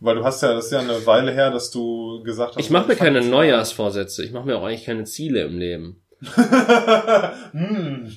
Weil 0.00 0.16
du 0.16 0.24
hast 0.24 0.42
ja, 0.42 0.54
das 0.54 0.66
ist 0.66 0.72
ja 0.72 0.80
eine 0.80 1.04
Weile 1.06 1.32
her, 1.32 1.50
dass 1.50 1.70
du 1.70 2.22
gesagt 2.22 2.56
hast. 2.56 2.64
Ich 2.64 2.70
mache 2.70 2.88
mir 2.88 2.96
keine 2.96 3.20
Neujahrsvorsätze. 3.20 4.24
Ich 4.24 4.32
mache 4.32 4.46
mir 4.46 4.56
auch 4.56 4.64
eigentlich 4.64 4.86
keine 4.86 5.04
Ziele 5.04 5.42
im 5.42 5.58
Leben. 5.58 6.00
hm. 7.52 8.12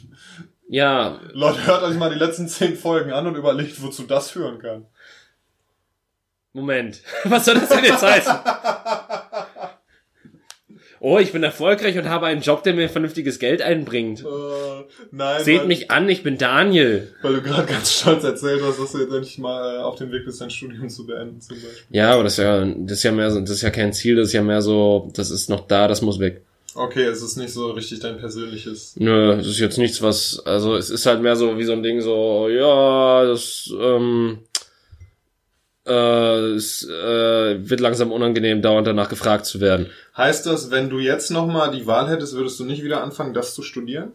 Ja, 0.68 1.20
Leute, 1.34 1.66
hört 1.66 1.84
euch 1.84 1.98
mal 1.98 2.10
die 2.10 2.20
letzten 2.20 2.48
zehn 2.48 2.76
Folgen 2.76 3.12
an 3.12 3.28
und 3.28 3.36
überlegt, 3.36 3.82
wozu 3.82 4.04
das 4.04 4.32
führen 4.32 4.60
kann. 4.60 4.86
Moment. 6.54 7.02
Was 7.26 7.46
soll 7.46 7.56
das 7.56 7.70
denn 7.70 7.84
jetzt 7.84 8.04
heißen? 8.04 8.34
Oh, 11.06 11.20
ich 11.20 11.34
bin 11.34 11.44
erfolgreich 11.44 11.98
und 11.98 12.08
habe 12.08 12.28
einen 12.28 12.40
Job, 12.40 12.64
der 12.64 12.74
mir 12.74 12.88
vernünftiges 12.88 13.38
Geld 13.38 13.62
einbringt. 13.62 14.22
Äh, 14.22 14.86
nein, 15.12 15.44
Seht 15.44 15.60
weil, 15.60 15.68
mich 15.68 15.92
an, 15.92 16.08
ich 16.08 16.24
bin 16.24 16.38
Daniel. 16.38 17.14
weil 17.22 17.34
du 17.34 17.42
gerade 17.42 17.66
ganz 17.66 17.92
stolz 17.92 18.24
erzählt 18.24 18.62
hast, 18.64 18.80
dass 18.80 18.94
du 18.94 19.00
jetzt 19.00 19.12
endlich 19.12 19.38
mal 19.38 19.80
äh, 19.80 19.82
auf 19.82 19.98
dem 19.98 20.14
Weg 20.14 20.24
bist, 20.24 20.40
dein 20.40 20.50
Studium 20.50 20.88
zu 20.88 21.06
beenden, 21.06 21.42
zum 21.42 21.58
Beispiel. 21.58 21.72
Ja, 21.90 22.14
aber 22.14 22.24
das 22.24 22.34
ist 22.34 22.46
ja, 22.46 22.64
das 22.66 23.00
ist 23.00 23.04
ja 23.04 23.12
mehr 23.12 23.32
so, 23.32 23.42
das 23.42 23.50
ist 23.50 23.64
ja 23.64 23.70
kein 23.70 23.92
Ziel, 23.92 24.16
das 24.16 24.28
ist 24.28 24.34
ja 24.34 24.44
mehr 24.44 24.62
so, 24.62 25.12
das 25.14 25.30
ist 25.30 25.50
noch 25.50 25.68
da, 25.68 25.90
das 25.90 26.02
muss 26.02 26.20
weg. 26.20 26.46
Okay, 26.76 27.04
es 27.04 27.22
ist 27.22 27.38
nicht 27.38 27.54
so 27.54 27.72
richtig 27.72 28.00
dein 28.00 28.18
persönliches. 28.18 28.96
Nö, 28.98 29.38
das 29.38 29.48
ist 29.48 29.60
jetzt 29.60 29.78
nichts, 29.78 30.02
was, 30.02 30.42
also 30.46 30.76
es 30.76 30.90
ist 30.90 31.06
halt 31.06 31.22
mehr 31.22 31.36
so 31.36 31.58
wie 31.58 31.64
so 31.64 31.74
ein 31.74 31.84
Ding, 31.84 32.02
so, 32.02 32.50
ja, 32.50 33.26
das, 33.26 33.70
ähm, 33.80 34.40
äh, 35.86 36.54
es 36.56 36.88
äh, 36.88 37.70
wird 37.70 37.80
langsam 37.80 38.12
unangenehm, 38.12 38.62
dauernd 38.62 38.88
danach 38.88 39.10
gefragt 39.10 39.46
zu 39.46 39.60
werden. 39.60 39.90
Heißt 40.16 40.46
das, 40.46 40.72
wenn 40.72 40.90
du 40.90 41.00
jetzt 41.00 41.30
nochmal 41.30 41.72
die 41.72 41.86
Wahl 41.86 42.10
hättest, 42.10 42.34
würdest 42.34 42.60
du 42.60 42.66
nicht 42.66 42.84
wieder 42.84 43.04
anfangen, 43.04 43.34
das 43.34 43.54
zu 43.54 43.62
studieren? 43.62 44.12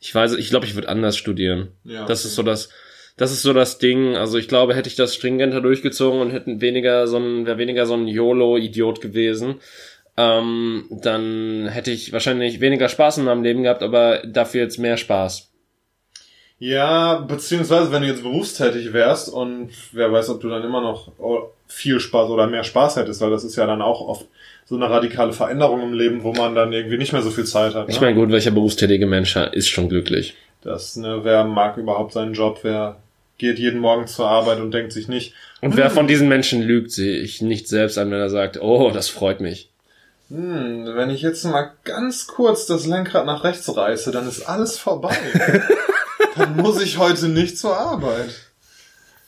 Ich 0.00 0.14
weiß, 0.14 0.34
ich 0.34 0.50
glaube, 0.50 0.66
ich 0.66 0.74
würde 0.74 0.88
anders 0.88 1.16
studieren. 1.16 1.68
Ja. 1.84 2.04
Das 2.06 2.24
ist 2.24 2.34
so 2.34 2.42
das, 2.42 2.68
das 3.16 3.32
ist 3.32 3.42
so 3.42 3.52
das 3.52 3.78
Ding. 3.78 4.16
Also 4.16 4.36
ich 4.36 4.48
glaube, 4.48 4.74
hätte 4.74 4.88
ich 4.88 4.96
das 4.96 5.14
stringenter 5.14 5.60
durchgezogen 5.60 6.20
und 6.20 6.30
hätten 6.30 6.60
weniger 6.60 7.06
so 7.06 7.18
ein, 7.18 7.46
wäre 7.46 7.58
weniger 7.58 7.86
so 7.86 7.94
ein 7.94 8.08
YOLO-Idiot 8.08 9.00
gewesen, 9.00 9.60
ähm, 10.16 10.86
dann 10.90 11.68
hätte 11.68 11.90
ich 11.90 12.12
wahrscheinlich 12.12 12.60
weniger 12.60 12.88
Spaß 12.88 13.18
in 13.18 13.24
meinem 13.24 13.42
Leben 13.42 13.62
gehabt, 13.62 13.82
aber 13.82 14.22
dafür 14.26 14.62
jetzt 14.62 14.78
mehr 14.78 14.96
Spaß. 14.96 15.48
Ja, 16.58 17.16
beziehungsweise 17.16 17.90
wenn 17.90 18.02
du 18.02 18.08
jetzt 18.08 18.22
berufstätig 18.22 18.92
wärst 18.92 19.28
und 19.28 19.70
wer 19.92 20.12
weiß, 20.12 20.30
ob 20.30 20.40
du 20.40 20.48
dann 20.48 20.62
immer 20.62 20.80
noch 20.80 21.10
viel 21.66 21.98
Spaß 21.98 22.30
oder 22.30 22.46
mehr 22.46 22.62
Spaß 22.62 22.96
hättest, 22.96 23.20
weil 23.20 23.30
das 23.30 23.42
ist 23.42 23.56
ja 23.56 23.66
dann 23.66 23.82
auch 23.82 24.00
oft 24.00 24.26
so 24.64 24.76
eine 24.76 24.88
radikale 24.88 25.32
Veränderung 25.32 25.82
im 25.82 25.92
Leben, 25.92 26.22
wo 26.22 26.32
man 26.32 26.54
dann 26.54 26.72
irgendwie 26.72 26.98
nicht 26.98 27.12
mehr 27.12 27.22
so 27.22 27.30
viel 27.30 27.44
Zeit 27.44 27.74
hat. 27.74 27.88
Ne? 27.88 27.92
Ich 27.92 28.00
meine, 28.00 28.14
gut, 28.14 28.30
welcher 28.30 28.52
berufstätige 28.52 29.06
Mensch 29.06 29.34
ist 29.34 29.68
schon 29.68 29.88
glücklich? 29.88 30.36
das, 30.62 30.96
ne, 30.96 31.20
wer 31.22 31.44
mag 31.44 31.76
überhaupt 31.76 32.12
seinen 32.12 32.34
Job, 32.34 32.60
wer 32.62 32.96
geht 33.38 33.58
jeden 33.58 33.80
Morgen 33.80 34.06
zur 34.06 34.28
Arbeit 34.28 34.60
und 34.60 34.72
denkt 34.72 34.92
sich 34.92 35.08
nicht, 35.08 35.34
Und 35.60 35.76
wer 35.76 35.90
von 35.90 36.06
diesen 36.06 36.28
Menschen 36.28 36.62
lügt, 36.62 36.92
sehe 36.92 37.18
ich 37.18 37.42
nicht 37.42 37.68
selbst 37.68 37.98
an, 37.98 38.10
wenn 38.10 38.20
er 38.20 38.30
sagt, 38.30 38.60
oh, 38.60 38.90
das 38.90 39.08
freut 39.08 39.40
mich. 39.40 39.70
Hm, 40.32 40.92
wenn 40.94 41.10
ich 41.10 41.20
jetzt 41.20 41.44
mal 41.44 41.72
ganz 41.84 42.26
kurz 42.26 42.66
das 42.66 42.86
Lenkrad 42.86 43.26
nach 43.26 43.44
rechts 43.44 43.76
reiße, 43.76 44.10
dann 44.12 44.26
ist 44.26 44.48
alles 44.48 44.78
vorbei. 44.78 45.16
dann 46.36 46.56
muss 46.56 46.80
ich 46.82 46.98
heute 46.98 47.28
nicht 47.28 47.58
zur 47.58 47.76
Arbeit. 47.76 48.30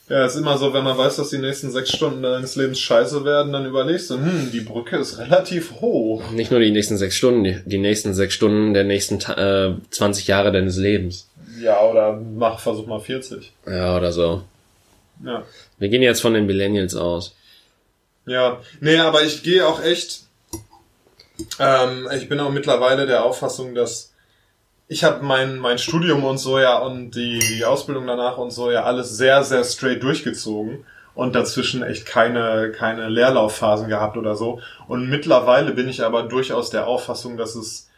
Ja, 0.09 0.26
ist 0.26 0.36
immer 0.36 0.59
so, 0.59 0.74
wenn 0.74 0.84
man 0.84 0.98
weiß, 0.98 1.16
dass 1.16 1.30
die 1.30 1.38
nächsten 1.38 1.70
sechs 1.70 1.90
Stunden 1.90 2.22
deines 2.22 2.57
Lebens 2.57 2.78
scheiße 2.80 3.24
werden, 3.24 3.52
dann 3.52 3.64
überlegst 3.64 4.11
du, 4.11 4.14
hm, 4.14 4.50
die 4.52 4.61
Brücke 4.61 4.96
ist 4.96 5.18
relativ 5.18 5.80
hoch. 5.80 6.30
Nicht 6.30 6.50
nur 6.50 6.61
die 6.61 6.70
nächsten 6.70 6.98
sechs 6.98 7.16
Stunden, 7.16 7.44
die, 7.44 7.61
die 7.64 7.78
nächsten 7.78 8.12
sechs 8.12 8.34
Stunden 8.34 8.74
der 8.74 8.84
nächsten 8.84 9.18
äh, 9.30 9.74
20 9.90 10.26
Jahre 10.26 10.52
deines 10.52 10.76
Lebens. 10.76 11.28
Ja, 11.61 11.82
oder 11.82 12.12
mach, 12.12 12.61
versuch 12.61 12.86
mal 12.86 13.00
40. 13.00 13.52
Ja, 13.66 13.96
oder 13.96 14.12
so. 14.12 14.42
Ja. 15.24 15.44
Wir 15.78 15.88
gehen 15.88 16.02
jetzt 16.02 16.20
von 16.20 16.34
den 16.34 16.46
Millennials 16.46 16.94
aus. 16.94 17.34
Ja, 18.26 18.61
nee, 18.80 18.98
aber 18.98 19.22
ich 19.22 19.42
gehe 19.42 19.66
auch 19.66 19.82
echt, 19.82 20.24
ähm, 21.59 22.09
ich 22.16 22.28
bin 22.28 22.41
auch 22.41 22.51
mittlerweile 22.51 23.07
der 23.07 23.24
Auffassung, 23.24 23.74
dass 23.74 24.12
ich 24.87 25.03
habe 25.05 25.24
mein, 25.24 25.59
mein 25.59 25.78
Studium 25.78 26.24
und 26.24 26.39
so 26.39 26.59
ja 26.59 26.78
und 26.78 27.12
die, 27.12 27.39
die 27.39 27.64
Ausbildung 27.64 28.07
danach 28.07 28.37
und 28.37 28.51
so 28.51 28.70
ja 28.70 28.85
alles 28.85 29.16
sehr, 29.16 29.43
sehr 29.43 29.64
straight 29.64 30.03
durchgezogen 30.03 30.85
und 31.14 31.35
dazwischen 31.35 31.82
echt 31.82 32.07
keine, 32.07 32.72
keine 32.72 33.09
Leerlaufphasen 33.09 33.89
gehabt 33.89 34.16
oder 34.16 34.35
so. 34.35 34.61
Und 34.89 35.09
mittlerweile 35.09 35.72
bin 35.72 35.89
ich 35.89 36.03
aber 36.05 36.24
durchaus 36.24 36.70
der 36.70 36.87
Auffassung, 36.87 37.37
dass 37.37 37.55
es, 37.55 37.89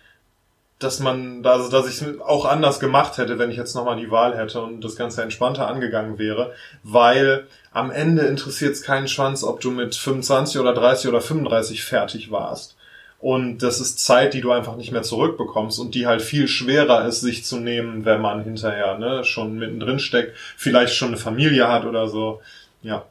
dass 0.78 1.00
man, 1.00 1.44
also 1.44 1.70
dass 1.70 1.88
ich 1.88 2.02
es 2.02 2.20
auch 2.20 2.44
anders 2.44 2.78
gemacht 2.78 3.16
hätte, 3.16 3.38
wenn 3.38 3.50
ich 3.50 3.56
jetzt 3.56 3.74
nochmal 3.74 3.96
die 3.96 4.10
Wahl 4.10 4.36
hätte 4.36 4.60
und 4.60 4.84
das 4.84 4.96
Ganze 4.96 5.22
entspannter 5.22 5.66
angegangen 5.66 6.18
wäre, 6.18 6.52
weil 6.82 7.46
am 7.72 7.90
Ende 7.90 8.22
interessiert 8.22 8.74
es 8.74 8.82
keinen 8.82 9.08
Schwanz, 9.08 9.42
ob 9.42 9.60
du 9.60 9.70
mit 9.70 9.94
25 9.94 10.60
oder 10.60 10.74
30 10.74 11.08
oder 11.08 11.22
35 11.22 11.84
fertig 11.84 12.30
warst. 12.30 12.75
Und 13.18 13.58
das 13.62 13.80
ist 13.80 13.98
Zeit, 13.98 14.34
die 14.34 14.40
du 14.40 14.52
einfach 14.52 14.76
nicht 14.76 14.92
mehr 14.92 15.02
zurückbekommst 15.02 15.80
und 15.80 15.94
die 15.94 16.06
halt 16.06 16.20
viel 16.20 16.48
schwerer 16.48 17.06
ist, 17.06 17.22
sich 17.22 17.44
zu 17.44 17.58
nehmen, 17.58 18.04
wenn 18.04 18.20
man 18.20 18.44
hinterher 18.44 18.98
ne, 18.98 19.24
schon 19.24 19.58
mittendrin 19.58 19.98
steckt, 19.98 20.36
vielleicht 20.56 20.94
schon 20.94 21.08
eine 21.08 21.16
Familie 21.16 21.68
hat 21.68 21.86
oder 21.86 22.08
so. 22.08 22.42
Ja. 22.82 23.06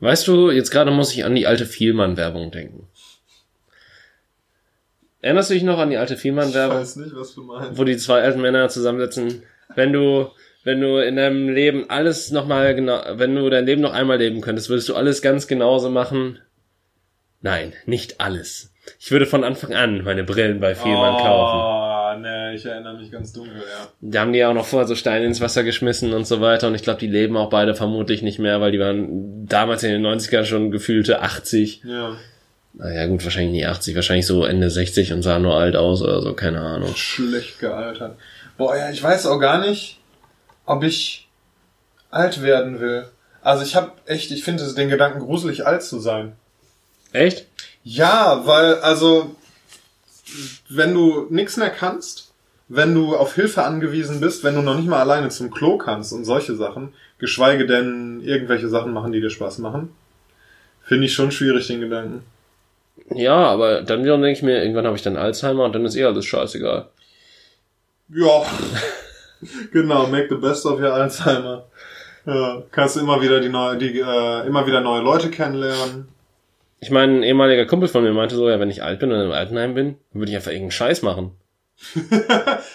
Weißt 0.00 0.28
du, 0.28 0.50
jetzt 0.50 0.70
gerade 0.70 0.90
muss 0.90 1.14
ich 1.14 1.24
an 1.24 1.34
die 1.34 1.46
alte 1.46 1.64
Vielmann-Werbung 1.64 2.50
denken. 2.50 2.86
Erinnerst 5.22 5.50
du 5.50 5.54
dich 5.54 5.62
noch 5.62 5.78
an 5.78 5.90
die 5.90 5.96
alte 5.96 6.16
Vielmann-Werbung? 6.16 6.80
nicht, 6.80 7.16
was 7.16 7.34
du 7.34 7.42
meinst. 7.42 7.78
wo 7.78 7.84
die 7.84 7.96
zwei 7.96 8.22
alten 8.22 8.40
Männer 8.40 8.68
zusammensitzen. 8.68 9.42
Wenn 9.74 9.92
du, 9.92 10.30
wenn 10.62 10.80
du 10.80 10.98
in 10.98 11.16
deinem 11.16 11.48
Leben 11.48 11.88
alles 11.88 12.30
nochmal 12.30 12.74
genau, 12.74 13.02
wenn 13.14 13.34
du 13.34 13.48
dein 13.48 13.66
Leben 13.66 13.80
noch 13.80 13.94
einmal 13.94 14.18
leben 14.18 14.42
könntest, 14.42 14.68
würdest 14.68 14.88
du 14.90 14.94
alles 14.94 15.22
ganz 15.22 15.46
genauso 15.46 15.90
machen? 15.90 16.38
Nein, 17.40 17.72
nicht 17.86 18.20
alles. 18.20 18.72
Ich 18.98 19.10
würde 19.10 19.26
von 19.26 19.44
Anfang 19.44 19.74
an 19.74 20.04
meine 20.04 20.24
Brillen 20.24 20.60
bei 20.60 20.74
Vielmann 20.74 21.16
kaufen. 21.18 21.58
Oh, 21.58 22.20
ne, 22.20 22.54
ich 22.54 22.64
erinnere 22.64 22.96
mich 22.96 23.10
ganz 23.10 23.32
dunkel, 23.32 23.56
ja. 23.56 23.88
Da 24.00 24.20
haben 24.20 24.32
die 24.32 24.38
ja 24.38 24.50
auch 24.50 24.54
noch 24.54 24.66
vorher 24.66 24.86
so 24.86 24.94
Steine 24.94 25.26
ins 25.26 25.40
Wasser 25.40 25.64
geschmissen 25.64 26.12
und 26.12 26.26
so 26.26 26.40
weiter. 26.40 26.68
Und 26.68 26.74
ich 26.74 26.82
glaube, 26.82 27.00
die 27.00 27.06
leben 27.06 27.36
auch 27.36 27.50
beide 27.50 27.74
vermutlich 27.74 28.22
nicht 28.22 28.38
mehr, 28.38 28.60
weil 28.60 28.72
die 28.72 28.78
waren 28.78 29.46
damals 29.46 29.82
in 29.82 29.90
den 29.90 30.06
90ern 30.06 30.44
schon 30.44 30.70
gefühlte 30.70 31.20
80. 31.20 31.82
Ja. 31.84 32.16
Naja, 32.74 33.06
gut, 33.06 33.24
wahrscheinlich 33.24 33.52
nie 33.52 33.66
80, 33.66 33.94
wahrscheinlich 33.94 34.26
so 34.26 34.44
Ende 34.44 34.68
60 34.70 35.14
und 35.14 35.22
sahen 35.22 35.42
nur 35.42 35.56
alt 35.56 35.76
aus 35.76 36.02
oder 36.02 36.20
so, 36.20 36.34
keine 36.34 36.60
Ahnung. 36.60 36.94
Schlecht 36.94 37.58
gealtert. 37.58 38.16
Boah, 38.58 38.76
ja, 38.76 38.90
ich 38.90 39.02
weiß 39.02 39.26
auch 39.26 39.38
gar 39.38 39.66
nicht, 39.66 39.98
ob 40.66 40.82
ich 40.82 41.26
alt 42.10 42.42
werden 42.42 42.80
will. 42.80 43.06
Also 43.40 43.64
ich 43.64 43.76
habe 43.76 43.92
echt, 44.06 44.30
ich 44.30 44.44
finde 44.44 44.64
den 44.74 44.90
Gedanken 44.90 45.20
gruselig, 45.20 45.66
alt 45.66 45.82
zu 45.82 46.00
sein. 46.00 46.32
Echt? 47.12 47.46
Ja, 47.88 48.42
weil, 48.46 48.80
also, 48.80 49.36
wenn 50.68 50.92
du 50.92 51.28
nichts 51.30 51.56
mehr 51.56 51.70
kannst, 51.70 52.32
wenn 52.66 52.92
du 52.92 53.14
auf 53.14 53.36
Hilfe 53.36 53.62
angewiesen 53.62 54.18
bist, 54.18 54.42
wenn 54.42 54.56
du 54.56 54.60
noch 54.60 54.74
nicht 54.74 54.88
mal 54.88 54.98
alleine 54.98 55.28
zum 55.28 55.52
Klo 55.52 55.78
kannst 55.78 56.12
und 56.12 56.24
solche 56.24 56.56
Sachen, 56.56 56.94
geschweige 57.18 57.64
denn 57.64 58.22
irgendwelche 58.24 58.68
Sachen 58.68 58.92
machen, 58.92 59.12
die 59.12 59.20
dir 59.20 59.30
Spaß 59.30 59.58
machen, 59.58 59.90
finde 60.82 61.06
ich 61.06 61.14
schon 61.14 61.30
schwierig, 61.30 61.68
den 61.68 61.80
Gedanken. 61.80 62.24
Ja, 63.14 63.36
aber 63.36 63.82
dann 63.82 64.02
wiederum 64.02 64.20
denke 64.20 64.36
ich 64.36 64.42
mir, 64.42 64.62
irgendwann 64.62 64.86
habe 64.86 64.96
ich 64.96 65.02
dann 65.02 65.16
Alzheimer 65.16 65.62
und 65.62 65.72
dann 65.72 65.84
ist 65.84 65.94
eh 65.94 66.02
alles 66.02 66.26
scheißegal. 66.26 66.88
Ja, 68.08 68.42
genau, 69.72 70.08
make 70.08 70.26
the 70.28 70.34
best 70.34 70.66
of 70.66 70.80
your 70.80 70.92
Alzheimer. 70.92 71.66
Ja, 72.26 72.64
kannst 72.72 72.96
du 72.96 73.00
immer 73.00 73.22
wieder 73.22 73.38
die 73.38 73.48
neue, 73.48 73.78
die, 73.78 74.00
äh, 74.00 74.44
immer 74.44 74.66
wieder 74.66 74.80
neue 74.80 75.02
Leute 75.02 75.30
kennenlernen. 75.30 76.15
Ich 76.86 76.92
meine, 76.92 77.14
ein 77.18 77.22
ehemaliger 77.24 77.66
Kumpel 77.66 77.88
von 77.88 78.04
mir 78.04 78.12
meinte 78.12 78.36
so, 78.36 78.48
ja, 78.48 78.60
wenn 78.60 78.70
ich 78.70 78.80
alt 78.84 79.00
bin 79.00 79.10
und 79.10 79.20
im 79.20 79.32
Altenheim 79.32 79.74
bin, 79.74 79.96
würde 80.12 80.30
ich 80.30 80.36
einfach 80.36 80.52
irgendeinen 80.52 80.70
Scheiß 80.70 81.02
machen. 81.02 81.32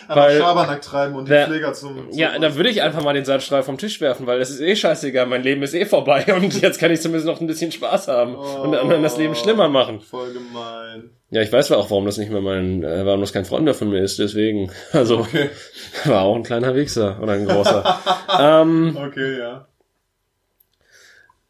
Aber 0.09 0.21
Weil- 0.23 0.37
Schabernack 0.37 0.81
treiben 0.81 1.15
und 1.15 1.25
die 1.25 1.31
Wer- 1.31 1.47
Pfleger 1.47 1.71
zum, 1.71 2.09
zum 2.11 2.19
Ja, 2.19 2.37
da 2.37 2.55
würde 2.57 2.69
ich 2.69 2.81
einfach 2.81 3.01
mal 3.01 3.13
den 3.13 3.23
Salzstrahl 3.23 3.63
vom 3.63 3.77
Tisch 3.77 4.01
werfen, 4.01 4.27
weil 4.27 4.41
es 4.41 4.49
ist 4.49 4.59
eh 4.59 4.75
scheißegal, 4.75 5.27
mein 5.27 5.43
Leben 5.43 5.63
ist 5.63 5.73
eh 5.73 5.85
vorbei 5.85 6.25
und 6.35 6.61
jetzt 6.61 6.77
kann 6.77 6.91
ich 6.91 6.99
zumindest 6.99 7.25
noch 7.25 7.39
ein 7.39 7.47
bisschen 7.47 7.71
Spaß 7.71 8.09
haben 8.09 8.35
und 8.35 8.75
anderen 8.75 9.01
das 9.01 9.15
Leben 9.17 9.33
schlimmer 9.33 9.69
machen. 9.69 10.01
Voll 10.01 10.33
gemein. 10.33 11.11
Ja, 11.29 11.41
ich 11.41 11.53
weiß 11.53 11.71
auch, 11.71 11.89
warum 11.89 12.05
das 12.05 12.17
nicht 12.17 12.31
mehr 12.33 12.41
mein, 12.41 12.83
äh, 12.83 13.05
warum 13.05 13.21
das 13.21 13.31
kein 13.31 13.45
Freund 13.45 13.63
mehr 13.63 13.73
von 13.73 13.89
mir 13.89 14.03
ist, 14.03 14.19
deswegen. 14.19 14.69
Also, 14.91 15.19
Okay, 15.19 15.49
war 16.03 16.23
auch 16.23 16.35
ein 16.35 16.43
kleiner 16.43 16.75
Wichser 16.75 17.17
oder 17.23 17.31
ein 17.31 17.45
großer. 17.47 17.99
ähm, 18.41 18.97
okay, 19.01 19.39
ja. 19.39 19.67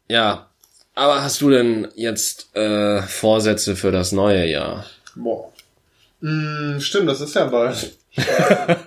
ja. 0.08 0.48
Aber 0.94 1.22
hast 1.22 1.40
du 1.40 1.50
denn 1.50 1.88
jetzt 1.94 2.54
äh, 2.54 3.02
Vorsätze 3.02 3.76
für 3.76 3.92
das 3.92 4.12
neue 4.12 4.46
Jahr? 4.46 4.84
Boah. 5.14 5.52
Mm, 6.20 6.78
stimmt, 6.80 7.08
das 7.08 7.20
ist 7.20 7.34
ja 7.34 7.46
bald. 7.46 7.96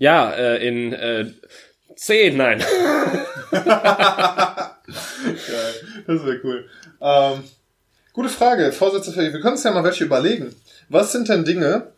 Ja, 0.00 0.30
äh, 0.30 0.66
in 0.66 0.94
äh, 0.94 1.26
10, 1.94 2.34
nein. 2.34 2.58
Geil, 3.50 3.66
das 6.06 6.24
wäre 6.24 6.40
cool. 6.42 6.64
Ähm, 7.02 7.44
gute 8.14 8.30
Frage, 8.30 8.72
Vorsätze 8.72 9.12
für 9.12 9.20
Wir 9.20 9.30
können 9.32 9.52
uns 9.52 9.64
ja 9.64 9.72
mal 9.72 9.84
welche 9.84 10.04
überlegen. 10.04 10.56
Was 10.88 11.12
sind 11.12 11.28
denn 11.28 11.44
Dinge, 11.44 11.88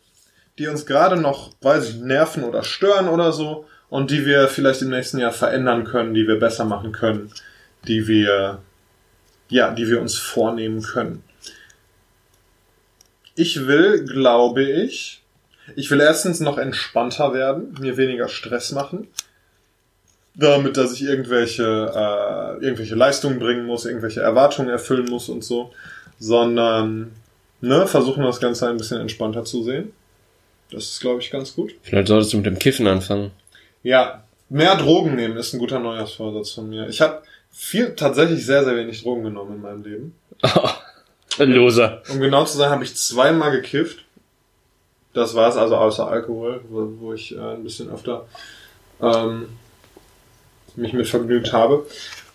die 0.59 0.67
uns 0.67 0.85
gerade 0.85 1.15
noch, 1.15 1.53
weiß 1.61 1.87
ich, 1.87 1.95
nerven 2.01 2.43
oder 2.43 2.63
stören 2.63 3.07
oder 3.07 3.31
so 3.31 3.67
und 3.87 4.11
die 4.11 4.25
wir 4.25 4.49
vielleicht 4.49 4.81
im 4.81 4.89
nächsten 4.89 5.19
Jahr 5.19 5.31
verändern 5.31 5.85
können, 5.85 6.13
die 6.13 6.27
wir 6.27 6.37
besser 6.37 6.65
machen 6.65 6.91
können, 6.91 7.31
die 7.87 8.07
wir, 8.07 8.61
ja, 9.49 9.71
die 9.71 9.87
wir 9.87 10.01
uns 10.01 10.17
vornehmen 10.17 10.81
können. 10.81 11.23
Ich 13.35 13.67
will, 13.67 14.05
glaube 14.05 14.63
ich, 14.63 15.21
ich 15.75 15.89
will 15.89 16.01
erstens 16.01 16.39
noch 16.39 16.57
entspannter 16.57 17.33
werden, 17.33 17.75
mir 17.79 17.97
weniger 17.97 18.27
Stress 18.27 18.71
machen 18.71 19.07
damit, 20.35 20.77
dass 20.77 20.93
ich 20.93 21.03
irgendwelche, 21.03 21.63
äh, 21.63 22.63
irgendwelche 22.63 22.95
Leistungen 22.95 23.39
bringen 23.39 23.65
muss, 23.65 23.85
irgendwelche 23.85 24.21
Erwartungen 24.21 24.69
erfüllen 24.69 25.05
muss 25.09 25.29
und 25.29 25.43
so, 25.43 25.71
sondern 26.19 27.11
ne, 27.61 27.87
versuchen 27.87 28.23
das 28.23 28.39
Ganze 28.39 28.67
ein 28.67 28.77
bisschen 28.77 28.99
entspannter 28.99 29.43
zu 29.43 29.63
sehen. 29.63 29.91
Das 30.71 30.85
ist, 30.85 31.01
glaube 31.01 31.21
ich, 31.21 31.29
ganz 31.29 31.55
gut. 31.55 31.75
Vielleicht 31.83 32.07
solltest 32.07 32.33
du 32.33 32.37
mit 32.37 32.47
dem 32.47 32.57
Kiffen 32.57 32.87
anfangen. 32.87 33.31
Ja, 33.83 34.23
mehr 34.49 34.75
Drogen 34.75 35.15
nehmen 35.15 35.37
ist 35.37 35.53
ein 35.53 35.59
guter 35.59 35.79
Neujahrsvorsatz 35.79 36.51
von 36.51 36.69
mir. 36.69 36.87
Ich 36.87 37.01
habe 37.01 37.21
viel, 37.53 37.95
tatsächlich 37.95 38.45
sehr, 38.45 38.65
sehr 38.65 38.75
wenig 38.75 39.03
Drogen 39.03 39.23
genommen 39.23 39.55
in 39.55 39.61
meinem 39.61 39.83
Leben. 39.83 40.15
Loser. 41.37 42.01
Um 42.09 42.19
genau 42.19 42.43
zu 42.45 42.57
sein, 42.57 42.69
habe 42.69 42.83
ich 42.83 42.95
zweimal 42.95 43.51
gekifft. 43.51 44.03
Das 45.13 45.35
war's, 45.35 45.55
also 45.55 45.77
außer 45.77 46.07
Alkohol, 46.07 46.61
wo, 46.69 46.89
wo 46.99 47.13
ich 47.13 47.35
äh, 47.35 47.39
ein 47.39 47.63
bisschen 47.63 47.89
öfter 47.89 48.25
ähm, 49.01 49.49
mich 50.75 50.93
mit 50.93 51.07
vergnügt 51.07 51.53
habe. 51.53 51.85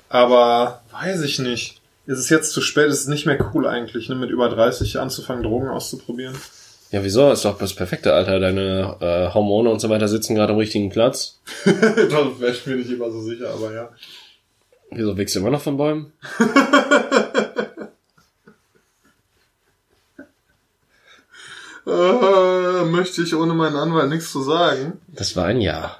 Aber 0.08 0.82
weiß 0.92 1.22
ich 1.22 1.38
nicht. 1.40 1.80
Ist 2.06 2.18
es 2.18 2.30
jetzt 2.30 2.52
zu 2.52 2.62
spät? 2.62 2.86
Ist 2.86 3.00
es 3.00 3.06
nicht 3.06 3.26
mehr 3.26 3.38
cool 3.52 3.66
eigentlich, 3.66 4.08
ne, 4.08 4.14
mit 4.14 4.30
über 4.30 4.48
30 4.48 4.98
anzufangen, 4.98 5.42
Drogen 5.42 5.68
auszuprobieren? 5.68 6.34
Ja, 6.90 7.04
wieso? 7.04 7.30
Ist 7.30 7.44
doch 7.44 7.58
das 7.58 7.74
perfekte 7.74 8.14
Alter. 8.14 8.40
Deine 8.40 8.96
äh, 9.00 9.34
Hormone 9.34 9.68
und 9.68 9.80
so 9.80 9.90
weiter 9.90 10.08
sitzen 10.08 10.34
gerade 10.34 10.54
am 10.54 10.58
richtigen 10.58 10.88
Platz. 10.88 11.40
das 11.64 12.40
wäre 12.40 12.52
ich 12.52 12.66
mir 12.66 12.76
nicht 12.76 12.90
immer 12.90 13.10
so 13.10 13.20
sicher, 13.20 13.50
aber 13.50 13.74
ja. 13.74 13.90
Wieso 14.90 15.16
wächst 15.16 15.34
du 15.36 15.40
immer 15.40 15.50
noch 15.50 15.60
von 15.62 15.76
Bäumen? 15.76 16.12
Äh, 21.86 22.84
möchte 22.84 23.22
ich 23.22 23.34
ohne 23.34 23.54
meinen 23.54 23.76
Anwalt 23.76 24.10
nichts 24.10 24.30
zu 24.32 24.42
sagen. 24.42 25.00
Das 25.08 25.36
war 25.36 25.46
ein 25.46 25.60
Ja. 25.60 25.96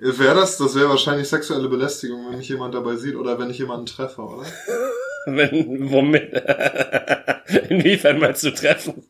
Wäre 0.00 0.34
das, 0.34 0.56
das 0.56 0.74
wäre 0.74 0.88
wahrscheinlich 0.88 1.28
sexuelle 1.28 1.68
Belästigung, 1.68 2.28
wenn 2.30 2.38
mich 2.38 2.48
jemand 2.48 2.74
dabei 2.74 2.96
sieht 2.96 3.14
oder 3.16 3.38
wenn 3.38 3.50
ich 3.50 3.58
jemanden 3.58 3.86
treffe, 3.86 4.22
oder? 4.22 4.46
Wenn, 5.26 5.90
womit? 5.90 6.34
Inwiefern 7.70 8.18
meinst 8.18 8.44
du 8.44 8.50
treffen? 8.50 9.04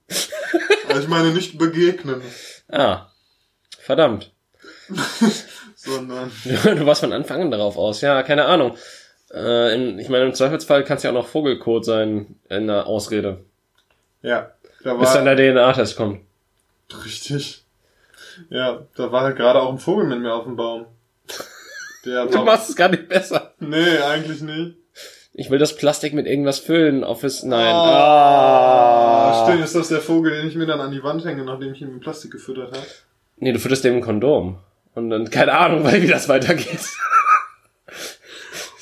Also 0.89 1.01
ich 1.01 1.09
meine 1.09 1.33
nicht 1.33 1.59
begegnen, 1.59 2.23
Ah, 2.71 3.09
verdammt. 3.81 4.33
Sondern 5.77 6.31
Du 6.45 6.87
warst 6.87 7.01
von 7.01 7.13
Anfang 7.13 7.43
an 7.43 7.51
darauf 7.51 7.77
aus. 7.77 8.01
Ja, 8.01 8.23
keine 8.23 8.45
Ahnung. 8.47 8.77
Äh, 9.33 9.75
in, 9.75 9.99
ich 9.99 10.09
meine, 10.09 10.25
im 10.25 10.35
Zweifelsfall 10.35 10.85
kann 10.85 10.97
es 10.97 11.03
ja 11.03 11.11
auch 11.11 11.15
noch 11.15 11.27
Vogelkot 11.27 11.85
sein 11.85 12.37
in 12.49 12.67
der 12.67 12.87
Ausrede. 12.87 13.45
ja, 14.23 14.51
da 14.83 14.95
Bis 14.95 15.13
dann 15.13 15.25
war 15.27 15.35
der 15.35 15.53
DNA-Test 15.55 15.97
kommt. 15.97 16.21
richtig. 17.05 17.63
Ja, 18.51 18.83
da 18.97 19.13
war 19.13 19.23
halt 19.23 19.37
gerade 19.37 19.61
auch 19.61 19.71
ein 19.71 19.79
Vogel 19.79 20.07
mit 20.07 20.21
mir 20.21 20.35
auf 20.35 20.45
dem 20.45 20.57
Baum. 20.57 20.87
Der 22.05 22.27
Du 22.27 22.35
war, 22.39 22.45
machst 22.45 22.69
es 22.71 22.77
gar 22.77 22.89
nicht 22.89 23.09
besser. 23.09 23.55
nee, 23.61 23.99
eigentlich 23.99 24.41
nicht. 24.43 24.77
Ich 25.37 25.51
will 25.51 25.59
das 25.59 25.75
Plastik 25.75 26.13
mit 26.15 26.27
irgendwas 26.27 26.61
füllen. 26.61 27.03
Office, 27.03 27.43
nein. 27.43 27.75
Ah, 27.75 29.31
Ah. 29.33 29.45
stimmt, 29.47 29.65
ist 29.65 29.75
das 29.75 29.89
der 29.89 30.01
Vogel, 30.01 30.33
den 30.33 30.47
ich 30.47 30.55
mir 30.55 30.67
dann 30.67 30.81
an 30.81 30.93
die 30.93 31.03
Wand 31.03 31.25
hänge, 31.25 31.45
nachdem 31.45 31.73
ich 31.73 31.81
ihn 31.81 31.93
mit 31.95 32.03
Plastik 32.03 32.31
gefüttert 32.31 32.73
habe? 32.73 32.87
Nee, 33.39 33.53
du 33.53 33.59
fütterst 33.59 33.83
dem 33.85 33.97
ein 33.97 34.01
Kondom. 34.01 34.59
Und 34.95 35.11
dann, 35.11 35.31
keine 35.31 35.53
Ahnung, 35.53 35.85
weil 35.85 36.03
wie 36.03 36.07
das 36.07 36.29
weitergeht. 36.29 36.81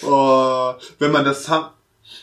Oh, 0.02 0.74
wenn 0.98 1.10
man 1.12 1.24
das 1.24 1.48
hat. 1.48 1.72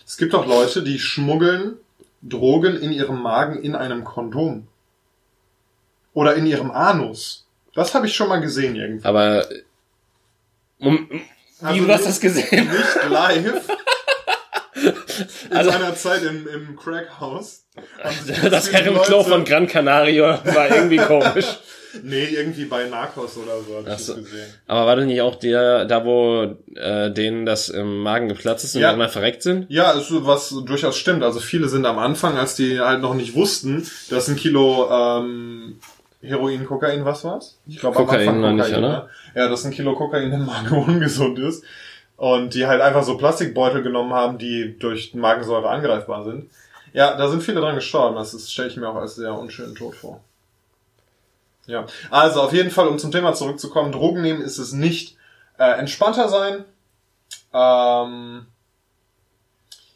Es 0.05 0.17
gibt 0.17 0.33
doch 0.33 0.45
Leute, 0.45 0.83
die 0.83 0.99
schmuggeln 0.99 1.77
Drogen 2.21 2.75
in 2.81 2.91
ihrem 2.91 3.21
Magen 3.21 3.61
in 3.61 3.75
einem 3.75 4.03
Kondom. 4.03 4.67
Oder 6.13 6.35
in 6.35 6.45
ihrem 6.45 6.71
Anus. 6.71 7.45
Das 7.73 7.93
habe 7.93 8.07
ich 8.07 8.15
schon 8.15 8.27
mal 8.27 8.41
gesehen 8.41 8.75
irgendwie. 8.75 9.05
Aber, 9.07 9.45
Mom- 10.79 11.07
wie, 11.09 11.21
Also 11.65 11.85
du 11.85 11.93
hast 11.93 12.05
das 12.07 12.19
gesehen? 12.19 12.69
Nicht 12.71 13.09
live. 13.09 13.69
In 15.49 15.57
Also- 15.57 15.71
seiner 15.71 15.95
Zeit 15.95 16.23
im, 16.23 16.47
im 16.47 16.75
Crackhaus. 16.77 17.65
Das 18.49 18.71
Herrenklo 18.71 19.23
von 19.23 19.43
Gran 19.43 19.67
Canaria 19.67 20.41
war 20.45 20.69
irgendwie 20.73 20.97
komisch. 20.97 21.59
Nee, 22.03 22.25
irgendwie 22.25 22.65
bei 22.65 22.85
Narcos 22.85 23.37
oder 23.37 23.53
so 23.67 23.77
habe 23.77 23.89
ich 23.97 24.05
so. 24.05 24.15
gesehen. 24.15 24.47
Aber 24.67 24.85
war 24.85 24.95
das 24.95 25.05
nicht 25.05 25.21
auch 25.21 25.35
der, 25.35 25.85
da 25.85 26.05
wo 26.05 26.55
äh, 26.75 27.11
denen 27.11 27.45
das 27.45 27.69
im 27.69 28.01
Magen 28.03 28.27
geplatzt 28.27 28.63
ist 28.63 28.75
und 28.75 28.81
Ja. 28.81 28.89
die 28.89 28.95
immer 28.95 29.09
verreckt 29.09 29.41
sind? 29.43 29.65
Ja, 29.69 29.91
ist 29.91 30.07
was 30.11 30.49
durchaus 30.65 30.97
stimmt. 30.97 31.23
Also 31.23 31.39
viele 31.39 31.67
sind 31.67 31.85
am 31.85 31.97
Anfang, 31.99 32.37
als 32.37 32.55
die 32.55 32.79
halt 32.79 33.01
noch 33.01 33.13
nicht 33.15 33.33
wussten, 33.35 33.87
dass 34.09 34.27
ein 34.27 34.35
Kilo 34.35 34.87
ähm, 34.91 35.79
Heroin, 36.21 36.65
Kokain, 36.65 37.05
was 37.05 37.23
war's? 37.23 37.57
Ich 37.67 37.79
glaube 37.79 37.95
Kokain 37.95 38.41
war 38.41 38.51
nicht, 38.53 38.69
oder? 38.71 38.81
ne? 38.81 39.09
Ja, 39.35 39.47
dass 39.47 39.63
ein 39.65 39.71
Kilo 39.71 39.95
Kokain 39.95 40.31
im 40.31 40.45
Magen 40.45 40.75
ungesund 40.87 41.39
ist. 41.39 41.63
Und 42.17 42.53
die 42.53 42.67
halt 42.67 42.81
einfach 42.81 43.03
so 43.03 43.15
Plastikbeutel 43.17 43.81
genommen 43.81 44.13
haben, 44.13 44.37
die 44.37 44.77
durch 44.77 45.13
Magensäure 45.13 45.69
angreifbar 45.69 46.25
sind. 46.25 46.49
Ja, 46.91 47.15
da 47.15 47.29
sind 47.29 47.41
viele 47.41 47.61
dran 47.61 47.75
gestorben. 47.75 48.15
Das 48.17 48.51
stelle 48.51 48.67
ich 48.67 48.75
mir 48.75 48.89
auch 48.89 48.95
als 48.95 49.15
sehr 49.15 49.33
unschönen 49.33 49.73
Tod 49.75 49.95
vor. 49.95 50.21
Ja, 51.69 51.85
also 52.09 52.41
auf 52.41 52.51
jeden 52.51 52.71
Fall, 52.71 52.87
um 52.87 52.97
zum 52.97 53.11
Thema 53.11 53.35
zurückzukommen, 53.35 53.91
Drogen 53.91 54.23
nehmen 54.23 54.41
ist 54.41 54.57
es 54.57 54.73
nicht. 54.73 55.17
Äh, 55.59 55.77
entspannter 55.77 56.27
sein. 56.27 56.65
Ähm, 57.53 58.47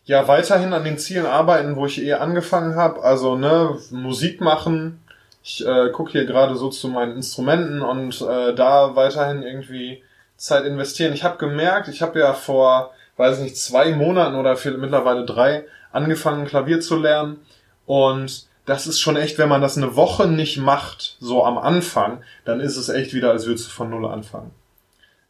ja, 0.06 0.28
weiterhin 0.28 0.74
an 0.74 0.84
den 0.84 1.00
Zielen 1.00 1.26
arbeiten, 1.26 1.76
wo 1.76 1.88
ich 1.88 2.00
eh 2.00 2.14
angefangen 2.14 2.76
habe. 2.76 3.02
Also, 3.02 3.36
ne, 3.36 3.80
Musik 3.90 4.40
machen. 4.40 5.04
Ich 5.44 5.66
äh, 5.66 5.90
gucke 5.90 6.12
hier 6.12 6.26
gerade 6.26 6.56
so 6.56 6.70
zu 6.70 6.90
meinen 6.90 7.16
Instrumenten 7.16 7.82
und 7.82 8.22
äh, 8.22 8.54
da 8.54 8.96
weiterhin 8.96 9.42
irgendwie 9.42 10.04
Zeit 10.38 10.66
investieren. 10.66 11.14
Ich 11.14 11.24
habe 11.24 11.38
gemerkt, 11.38 11.88
ich 11.88 12.04
habe 12.04 12.20
ja 12.20 12.34
vor, 12.34 12.92
weiß 13.18 13.40
nicht, 13.40 13.58
zwei 13.58 13.96
Monaten 13.96 14.36
oder 14.36 14.58
für 14.58 14.78
mittlerweile 14.78 15.26
drei 15.26 15.66
angefangen, 15.92 16.46
Klavier 16.46 16.82
zu 16.82 16.98
lernen. 16.98 17.44
Und 17.88 18.46
das 18.66 18.88
ist 18.88 19.00
schon 19.00 19.16
echt, 19.18 19.38
wenn 19.38 19.50
man 19.50 19.62
das 19.62 19.78
eine 19.78 19.96
Woche 19.96 20.28
nicht 20.28 20.58
macht, 20.58 21.18
so 21.20 21.44
am 21.44 21.58
Anfang, 21.58 22.22
dann 22.46 22.60
ist 22.60 22.78
es 22.78 22.90
echt 22.90 23.14
wieder, 23.14 23.32
als 23.32 23.46
würdest 23.46 23.68
du 23.68 23.72
von 23.72 23.90
Null 23.90 24.06
anfangen. 24.06 24.52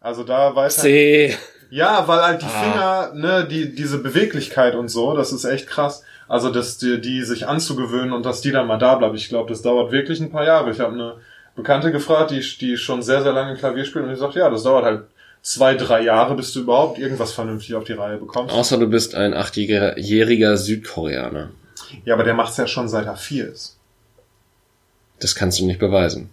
Also 0.01 0.23
da 0.23 0.55
weiter. 0.55 0.69
C. 0.81 1.35
Ja, 1.69 2.07
weil 2.07 2.21
halt 2.21 2.41
die 2.41 2.45
Ah. 2.45 2.49
Finger, 2.49 3.11
ne, 3.15 3.47
die, 3.49 3.73
diese 3.73 3.97
Beweglichkeit 3.97 4.75
und 4.75 4.89
so, 4.89 5.15
das 5.15 5.31
ist 5.33 5.45
echt 5.45 5.65
krass. 5.67 6.03
Also, 6.27 6.51
dass 6.51 6.77
die, 6.77 7.01
die 7.01 7.23
sich 7.23 7.47
anzugewöhnen 7.47 8.13
und 8.13 8.25
dass 8.25 8.41
die 8.41 8.51
dann 8.51 8.67
mal 8.67 8.77
da 8.77 8.95
bleibt. 8.95 9.15
Ich 9.15 9.29
glaube, 9.29 9.49
das 9.49 9.61
dauert 9.61 9.91
wirklich 9.91 10.19
ein 10.19 10.31
paar 10.31 10.45
Jahre. 10.45 10.71
Ich 10.71 10.79
habe 10.79 10.93
eine 10.93 11.15
Bekannte 11.55 11.91
gefragt, 11.91 12.31
die, 12.31 12.41
die 12.59 12.77
schon 12.77 13.01
sehr, 13.01 13.23
sehr 13.23 13.33
lange 13.33 13.55
Klavier 13.55 13.85
spielt 13.85 14.05
und 14.05 14.11
die 14.11 14.17
sagt, 14.17 14.35
ja, 14.35 14.49
das 14.49 14.63
dauert 14.63 14.85
halt 14.85 15.01
zwei, 15.41 15.73
drei 15.75 16.01
Jahre, 16.01 16.35
bis 16.35 16.53
du 16.53 16.61
überhaupt 16.61 16.99
irgendwas 16.99 17.33
vernünftig 17.33 17.75
auf 17.75 17.83
die 17.83 17.93
Reihe 17.93 18.17
bekommst. 18.17 18.53
Außer 18.53 18.77
du 18.77 18.87
bist 18.87 19.15
ein 19.15 19.33
achtjähriger 19.33 20.57
Südkoreaner. 20.57 21.49
Ja, 22.05 22.13
aber 22.13 22.23
der 22.23 22.33
macht's 22.33 22.57
ja 22.57 22.67
schon 22.67 22.87
seit 22.87 23.05
er 23.05 23.15
vier 23.15 23.49
ist. 23.49 23.77
Das 25.19 25.35
kannst 25.35 25.59
du 25.59 25.65
nicht 25.65 25.79
beweisen. 25.79 26.29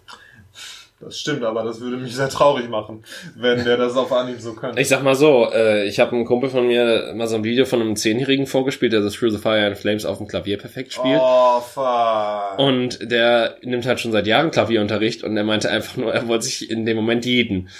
Das 1.01 1.19
stimmt, 1.19 1.43
aber 1.45 1.63
das 1.63 1.81
würde 1.81 1.97
mich 1.97 2.15
sehr 2.15 2.29
traurig 2.29 2.69
machen, 2.69 3.05
wenn 3.35 3.65
der 3.65 3.79
das 3.79 3.97
auf 3.97 4.13
Anhieb 4.13 4.39
so 4.39 4.53
könnte. 4.53 4.79
Ich 4.79 4.89
sag 4.89 5.03
mal 5.03 5.15
so, 5.15 5.51
äh, 5.51 5.87
ich 5.87 5.99
habe 5.99 6.13
einem 6.13 6.27
Kumpel 6.27 6.51
von 6.51 6.67
mir 6.67 7.15
mal 7.15 7.27
so 7.27 7.37
ein 7.37 7.45
Video 7.45 7.65
von 7.65 7.81
einem 7.81 7.97
Zehnjährigen 7.97 8.47
vorgespielt, 8.47 8.93
der 8.93 9.01
das 9.01 9.15
Through 9.15 9.31
the 9.31 9.39
Fire 9.39 9.65
and 9.65 9.79
Flames 9.79 10.05
auf 10.05 10.19
dem 10.19 10.29
Klavier 10.29 10.59
perfekt 10.59 10.93
spielt. 10.93 11.19
Oh, 11.23 11.61
fuck. 11.61 12.59
Und 12.59 13.11
der 13.11 13.57
nimmt 13.63 13.87
halt 13.87 13.99
schon 13.99 14.13
seit 14.13 14.27
Jahren 14.27 14.51
Klavierunterricht 14.51 15.25
und 15.25 15.35
er 15.39 15.45
meinte 15.45 15.71
einfach 15.71 15.97
nur, 15.97 16.13
er 16.13 16.29
wollte 16.29 16.45
sich 16.45 16.71
in 16.71 16.85
dem 16.85 16.97
Moment 16.97 17.25
jeden. 17.25 17.71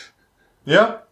Ja, 0.65 1.03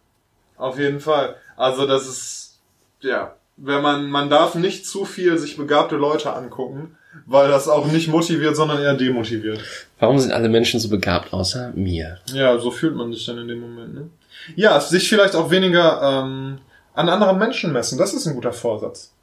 auf 0.57 0.79
jeden 0.79 1.01
Fall. 1.01 1.35
Also 1.57 1.85
das 1.85 2.07
ist, 2.07 2.59
ja, 3.01 3.35
wenn 3.61 3.81
man, 3.81 4.09
man 4.09 4.29
darf 4.29 4.55
nicht 4.55 4.85
zu 4.85 5.05
viel 5.05 5.37
sich 5.37 5.57
begabte 5.57 5.95
Leute 5.95 6.33
angucken, 6.33 6.97
weil 7.25 7.49
das 7.49 7.67
auch 7.67 7.87
nicht 7.87 8.07
motiviert, 8.07 8.55
sondern 8.55 8.81
eher 8.81 8.93
demotiviert. 8.93 9.61
Warum 9.99 10.19
sind 10.19 10.31
alle 10.31 10.49
Menschen 10.49 10.79
so 10.79 10.89
begabt 10.89 11.33
außer 11.33 11.73
mir? 11.75 12.19
Ja, 12.33 12.57
so 12.57 12.71
fühlt 12.71 12.95
man 12.95 13.11
sich 13.11 13.25
dann 13.25 13.37
in 13.37 13.47
dem 13.47 13.59
Moment, 13.59 13.93
ne? 13.93 14.09
Ja, 14.55 14.79
sich 14.79 15.09
vielleicht 15.09 15.35
auch 15.35 15.51
weniger 15.51 16.01
ähm, 16.01 16.59
an 16.93 17.09
anderen 17.09 17.37
Menschen 17.37 17.73
messen, 17.73 17.97
das 17.97 18.13
ist 18.13 18.25
ein 18.25 18.35
guter 18.35 18.53
Vorsatz. 18.53 19.13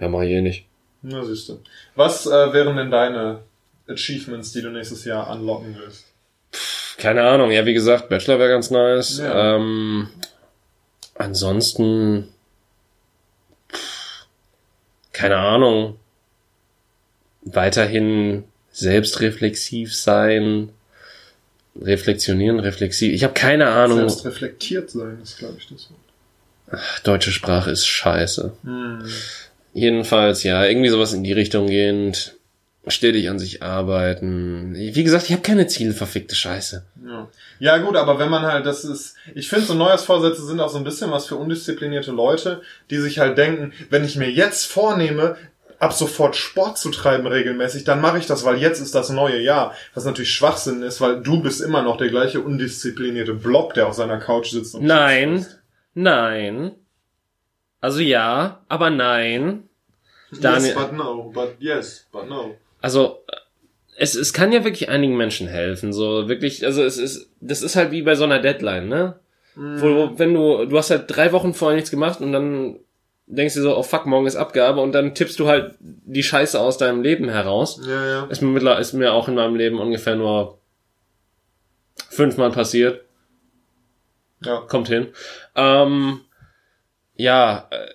Ja, 0.00 0.08
mach 0.08 0.22
ich 0.22 0.30
eh 0.30 0.40
nicht. 0.40 0.66
Na 1.02 1.24
siehst 1.24 1.48
du. 1.48 1.60
Was 1.94 2.26
äh, 2.26 2.52
wären 2.52 2.76
denn 2.76 2.90
deine 2.90 3.40
Achievements, 3.88 4.52
die 4.52 4.62
du 4.62 4.70
nächstes 4.70 5.04
Jahr 5.04 5.30
unlocken 5.30 5.76
willst? 5.78 6.06
Keine 6.96 7.22
Ahnung, 7.22 7.50
ja, 7.52 7.64
wie 7.64 7.74
gesagt, 7.74 8.08
Bachelor 8.08 8.38
wäre 8.40 8.50
ganz 8.50 8.70
nice. 8.70 9.18
Ja. 9.18 9.56
Ähm, 9.56 10.08
ansonsten, 11.14 12.28
pff, 12.28 12.37
keine 15.18 15.36
Ahnung, 15.36 15.96
weiterhin 17.42 18.44
selbstreflexiv 18.70 19.92
sein, 19.92 20.68
reflektionieren, 21.80 22.60
reflexiv. 22.60 23.12
Ich 23.12 23.24
habe 23.24 23.34
keine 23.34 23.66
Ahnung. 23.66 23.98
Selbst 23.98 24.24
reflektiert 24.24 24.90
sein, 24.90 25.18
ist 25.20 25.38
glaube 25.38 25.56
ich 25.58 25.68
das 25.68 25.88
Wort. 25.90 26.80
Deutsche 27.02 27.32
Sprache 27.32 27.70
ist 27.72 27.86
scheiße. 27.86 28.52
Hm. 28.62 29.10
Jedenfalls, 29.74 30.44
ja, 30.44 30.64
irgendwie 30.64 30.88
sowas 30.88 31.12
in 31.12 31.24
die 31.24 31.32
Richtung 31.32 31.66
gehend. 31.66 32.36
Stetig 32.90 33.28
an 33.30 33.38
sich 33.38 33.62
arbeiten. 33.62 34.74
Wie 34.74 35.04
gesagt, 35.04 35.24
ich 35.26 35.32
habe 35.32 35.42
keine 35.42 35.66
Ziele, 35.66 35.92
verfickte 35.92 36.34
Scheiße. 36.34 36.84
Ja. 37.06 37.28
ja 37.58 37.78
gut, 37.78 37.96
aber 37.96 38.18
wenn 38.18 38.30
man 38.30 38.42
halt, 38.42 38.66
das 38.66 38.84
ist, 38.84 39.14
ich 39.34 39.48
finde 39.48 39.66
so 39.66 39.74
Neujahrsvorsätze 39.74 40.44
sind 40.44 40.60
auch 40.60 40.68
so 40.70 40.78
ein 40.78 40.84
bisschen 40.84 41.10
was 41.10 41.26
für 41.26 41.36
undisziplinierte 41.36 42.10
Leute, 42.12 42.62
die 42.90 42.98
sich 42.98 43.18
halt 43.18 43.38
denken, 43.38 43.72
wenn 43.90 44.04
ich 44.04 44.16
mir 44.16 44.30
jetzt 44.30 44.66
vornehme, 44.66 45.36
ab 45.80 45.92
sofort 45.92 46.34
Sport 46.34 46.76
zu 46.76 46.90
treiben 46.90 47.26
regelmäßig, 47.28 47.84
dann 47.84 48.00
mache 48.00 48.18
ich 48.18 48.26
das, 48.26 48.44
weil 48.44 48.58
jetzt 48.58 48.80
ist 48.80 48.94
das 48.96 49.10
neue 49.10 49.40
Jahr. 49.40 49.74
Was 49.94 50.04
natürlich 50.04 50.34
Schwachsinn 50.34 50.82
ist, 50.82 51.00
weil 51.00 51.22
du 51.22 51.40
bist 51.40 51.60
immer 51.60 51.82
noch 51.82 51.96
der 51.98 52.08
gleiche 52.08 52.40
undisziplinierte 52.40 53.34
Blob, 53.34 53.74
der 53.74 53.86
auf 53.86 53.94
seiner 53.94 54.18
Couch 54.18 54.50
sitzt. 54.50 54.74
Und 54.74 54.84
Nein, 54.84 55.46
nein. 55.94 56.72
Also 57.80 58.00
ja, 58.00 58.64
aber 58.68 58.90
nein. 58.90 59.68
Daniel- 60.32 60.70
Yes, 60.70 60.74
but 60.74 60.92
no, 60.92 61.30
but 61.32 61.54
yes, 61.60 62.06
but 62.12 62.28
no. 62.28 62.56
Also 62.80 63.24
es, 63.96 64.14
es 64.14 64.32
kann 64.32 64.52
ja 64.52 64.64
wirklich 64.64 64.88
einigen 64.88 65.16
Menschen 65.16 65.48
helfen, 65.48 65.92
so 65.92 66.28
wirklich, 66.28 66.64
also 66.64 66.82
es 66.84 66.98
ist, 66.98 67.30
das 67.40 67.62
ist 67.62 67.74
halt 67.76 67.90
wie 67.90 68.02
bei 68.02 68.14
so 68.14 68.24
einer 68.24 68.38
Deadline, 68.40 68.88
ne? 68.88 69.18
Mhm. 69.56 69.80
Wo, 69.82 70.18
wenn 70.18 70.34
du, 70.34 70.66
du 70.66 70.78
hast 70.78 70.90
halt 70.90 71.04
drei 71.08 71.32
Wochen 71.32 71.52
vorher 71.54 71.74
nichts 71.76 71.90
gemacht 71.90 72.20
und 72.20 72.32
dann 72.32 72.78
denkst 73.26 73.54
du 73.54 73.62
so, 73.62 73.76
oh 73.76 73.82
fuck, 73.82 74.06
morgen 74.06 74.26
ist 74.26 74.36
Abgabe 74.36 74.80
und 74.80 74.92
dann 74.92 75.14
tippst 75.14 75.38
du 75.40 75.48
halt 75.48 75.74
die 75.80 76.22
Scheiße 76.22 76.58
aus 76.58 76.78
deinem 76.78 77.02
Leben 77.02 77.28
heraus. 77.28 77.80
Ja, 77.84 78.06
ja. 78.06 78.24
Ist 78.26 78.40
mir, 78.40 78.48
mittler- 78.48 78.78
ist 78.78 78.92
mir 78.92 79.12
auch 79.12 79.28
in 79.28 79.34
meinem 79.34 79.56
Leben 79.56 79.80
ungefähr 79.80 80.14
nur 80.14 80.58
fünfmal 82.08 82.50
passiert. 82.52 83.04
Ja. 84.44 84.60
Kommt 84.68 84.88
hin. 84.88 85.08
Ähm, 85.56 86.20
ja, 87.16 87.66
äh, 87.70 87.88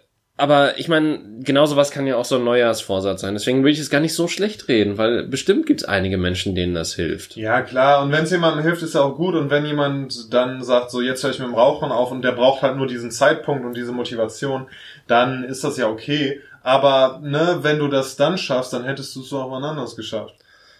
aber 0.43 0.77
ich 0.77 0.89
meine, 0.89 1.21
genau 1.39 1.65
sowas 1.65 1.89
kann 1.89 2.05
ja 2.05 2.17
auch 2.17 2.25
so 2.25 2.35
ein 2.35 2.43
Neujahrsvorsatz 2.43 3.21
sein. 3.21 3.33
Deswegen 3.33 3.59
würde 3.59 3.71
ich 3.71 3.79
es 3.79 3.89
gar 3.89 4.01
nicht 4.01 4.13
so 4.13 4.27
schlecht 4.27 4.67
reden, 4.67 4.97
weil 4.97 5.23
bestimmt 5.23 5.65
gibt 5.65 5.79
es 5.79 5.87
einige 5.87 6.17
Menschen, 6.17 6.53
denen 6.53 6.73
das 6.73 6.95
hilft. 6.95 7.37
Ja, 7.37 7.61
klar. 7.61 8.03
Und 8.03 8.11
wenn 8.11 8.25
es 8.25 8.31
jemandem 8.31 8.61
hilft, 8.61 8.83
ist 8.83 8.93
ja 8.93 9.03
auch 9.03 9.15
gut. 9.15 9.35
Und 9.35 9.49
wenn 9.49 9.65
jemand 9.65 10.33
dann 10.33 10.61
sagt, 10.61 10.91
so 10.91 10.99
jetzt 10.99 11.23
höre 11.23 11.31
ich 11.31 11.39
mit 11.39 11.47
dem 11.47 11.55
Rauchen 11.55 11.93
auf 11.93 12.11
und 12.11 12.23
der 12.23 12.33
braucht 12.33 12.61
halt 12.61 12.75
nur 12.75 12.87
diesen 12.87 13.09
Zeitpunkt 13.09 13.63
und 13.63 13.77
diese 13.77 13.93
Motivation, 13.93 14.67
dann 15.07 15.45
ist 15.45 15.63
das 15.63 15.77
ja 15.77 15.87
okay. 15.87 16.41
Aber 16.61 17.21
ne, 17.23 17.59
wenn 17.61 17.79
du 17.79 17.87
das 17.87 18.17
dann 18.17 18.37
schaffst, 18.37 18.73
dann 18.73 18.83
hättest 18.83 19.15
du 19.15 19.21
es 19.21 19.31
auch 19.31 19.49
wann 19.49 19.63
anders 19.63 19.95
geschafft. 19.95 20.35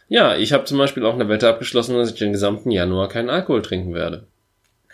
Ja, 0.09 0.36
ich 0.36 0.51
habe 0.51 0.66
zum 0.66 0.78
Beispiel 0.78 1.05
auch 1.05 1.14
eine 1.14 1.30
Wette 1.30 1.47
abgeschlossen, 1.47 1.95
dass 1.95 2.09
ich 2.09 2.20
den 2.20 2.34
gesamten 2.34 2.70
Januar 2.70 3.07
keinen 3.07 3.30
Alkohol 3.30 3.61
trinken 3.61 3.93
werde. 3.93 4.28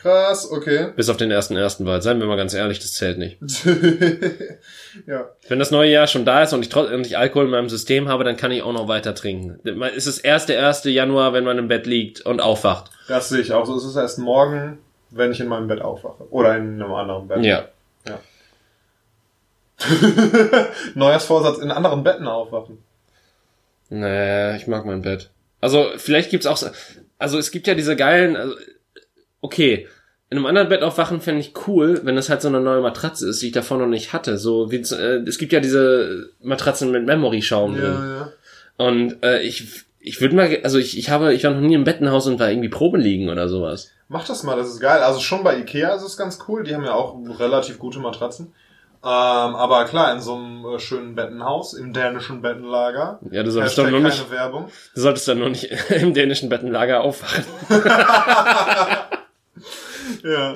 Krass, 0.01 0.49
okay. 0.49 0.91
Bis 0.95 1.09
auf 1.09 1.17
den 1.17 1.29
ersten 1.29 1.57
ersten 1.57 1.85
Wald. 1.85 2.03
Seien 2.03 2.19
wir 2.19 2.25
mal 2.27 2.37
ganz 2.37 2.53
ehrlich, 2.53 2.79
das 2.79 2.93
zählt 2.93 3.17
nicht. 3.17 3.37
ja. 5.07 5.29
Wenn 5.49 5.59
das 5.59 5.71
neue 5.71 5.91
Jahr 5.91 6.07
schon 6.07 6.23
da 6.23 6.41
ist 6.43 6.53
und 6.53 6.61
ich 6.61 6.69
trotzdem 6.69 7.01
nicht 7.01 7.17
Alkohol 7.17 7.45
in 7.45 7.51
meinem 7.51 7.67
System 7.67 8.07
habe, 8.07 8.23
dann 8.23 8.37
kann 8.37 8.51
ich 8.51 8.61
auch 8.63 8.71
noch 8.71 8.87
weiter 8.87 9.13
trinken. 9.13 9.59
Es 9.95 10.07
ist 10.07 10.19
erst 10.19 10.47
der 10.47 10.55
erste 10.55 10.89
Januar, 10.89 11.33
wenn 11.33 11.43
man 11.43 11.57
im 11.57 11.67
Bett 11.67 11.85
liegt 11.85 12.21
und 12.21 12.39
aufwacht. 12.39 12.91
Das 13.09 13.27
sehe 13.27 13.41
ich 13.41 13.51
auch 13.51 13.65
so. 13.65 13.75
Es 13.75 13.83
ist 13.83 13.97
erst 13.97 14.19
morgen, 14.19 14.77
wenn 15.09 15.31
ich 15.33 15.41
in 15.41 15.47
meinem 15.47 15.67
Bett 15.67 15.81
aufwache. 15.81 16.23
Oder 16.31 16.55
in 16.55 16.81
einem 16.81 16.93
anderen 16.93 17.27
Bett. 17.27 17.43
Ja. 17.43 17.67
Neujahrsvorsatz 20.95 21.59
in 21.59 21.71
anderen 21.71 22.03
Betten 22.03 22.27
aufwachen. 22.27 22.79
Nee, 23.89 24.55
ich 24.57 24.67
mag 24.67 24.85
mein 24.85 25.01
Bett. 25.01 25.29
Also, 25.61 25.87
vielleicht 25.97 26.29
gibt's 26.29 26.45
auch, 26.45 26.57
so- 26.57 26.69
also 27.17 27.37
es 27.37 27.51
gibt 27.51 27.67
ja 27.67 27.75
diese 27.75 27.95
geilen, 27.95 28.35
also, 28.35 28.55
okay, 29.41 29.87
in 30.29 30.37
einem 30.37 30.45
anderen 30.45 30.69
Bett 30.69 30.83
aufwachen 30.83 31.21
fände 31.21 31.41
ich 31.41 31.53
cool, 31.67 32.01
wenn 32.03 32.17
es 32.17 32.29
halt 32.29 32.41
so 32.41 32.49
eine 32.49 32.59
neue 32.59 32.81
Matratze 32.81 33.29
ist, 33.29 33.41
die 33.41 33.47
ich 33.47 33.51
davor 33.51 33.79
noch 33.79 33.87
nicht 33.87 34.13
hatte. 34.13 34.37
So 34.37 34.69
wie 34.69 34.77
äh, 34.77 35.23
es 35.27 35.39
gibt 35.39 35.51
ja 35.51 35.59
diese 35.59 36.29
Matratzen 36.41 36.91
mit 36.91 37.05
Memory-Schaum 37.05 37.75
drin. 37.75 37.93
Ja, 37.93 38.15
ja. 38.15 38.29
Und 38.77 39.23
äh, 39.23 39.41
ich, 39.41 39.85
ich 39.99 40.21
würde 40.21 40.35
mal, 40.35 40.59
also 40.63 40.77
ich, 40.77 40.99
ich 40.99 41.09
habe, 41.09 41.33
ich 41.33 41.43
war 41.43 41.51
noch 41.51 41.61
nie 41.61 41.73
im 41.73 41.83
Bettenhaus 41.83 42.27
und 42.27 42.39
war 42.39 42.49
irgendwie 42.49 42.69
Probe 42.69 42.99
liegen 42.99 43.29
oder 43.29 43.49
sowas. 43.49 43.89
Mach 44.07 44.25
das 44.25 44.43
mal, 44.43 44.55
das 44.55 44.69
ist 44.69 44.79
geil. 44.79 45.01
Also 45.01 45.19
schon 45.19 45.43
bei 45.43 45.57
Ikea 45.57 45.95
ist 45.95 46.03
es 46.03 46.15
ganz 46.15 46.37
cool. 46.47 46.63
Die 46.63 46.75
haben 46.75 46.85
ja 46.85 46.93
auch 46.93 47.17
relativ 47.39 47.79
gute 47.79 47.99
Matratzen. 47.99 48.53
Ähm, 49.01 49.07
aber 49.55 49.85
klar, 49.85 50.13
in 50.13 50.19
so 50.19 50.35
einem 50.35 50.65
äh, 50.65 50.79
schönen 50.79 51.15
Bettenhaus, 51.15 51.73
im 51.73 51.91
dänischen 51.91 52.41
Bettenlager. 52.41 53.19
Ja, 53.31 53.41
du 53.41 53.49
solltest 53.49 53.77
doch 53.77 53.89
nur 53.89 54.01
nicht, 54.01 54.29
Werbung. 54.29 54.67
du 54.93 55.01
solltest 55.01 55.27
dann 55.27 55.39
nur 55.39 55.49
nicht 55.49 55.63
im 55.89 56.13
dänischen 56.13 56.49
Bettenlager 56.49 57.01
aufwachen. 57.01 57.45
Ja. 60.23 60.55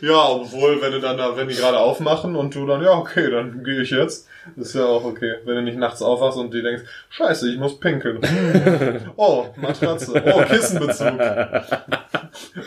Ja, 0.00 0.28
obwohl, 0.28 0.80
wenn 0.80 0.92
du 0.92 1.00
dann 1.00 1.16
da, 1.16 1.36
wenn 1.36 1.48
die 1.48 1.54
gerade 1.54 1.78
aufmachen 1.78 2.36
und 2.36 2.54
du 2.54 2.66
dann, 2.66 2.82
ja, 2.82 2.92
okay, 2.92 3.30
dann 3.30 3.64
gehe 3.64 3.82
ich 3.82 3.90
jetzt. 3.90 4.28
Ist 4.56 4.74
ja 4.74 4.84
auch 4.84 5.04
okay. 5.04 5.34
Wenn 5.44 5.56
du 5.56 5.62
nicht 5.62 5.78
nachts 5.78 6.02
aufwachst 6.02 6.38
und 6.38 6.52
dir 6.54 6.62
denkst, 6.62 6.82
scheiße, 7.10 7.50
ich 7.50 7.58
muss 7.58 7.78
pinkeln. 7.80 8.20
Oh, 9.16 9.46
Matratze. 9.56 10.22
Oh, 10.24 10.42
Kissenbezug. 10.42 11.18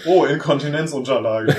Oh, 0.06 0.26
Inkontinenzunterlage. 0.26 1.56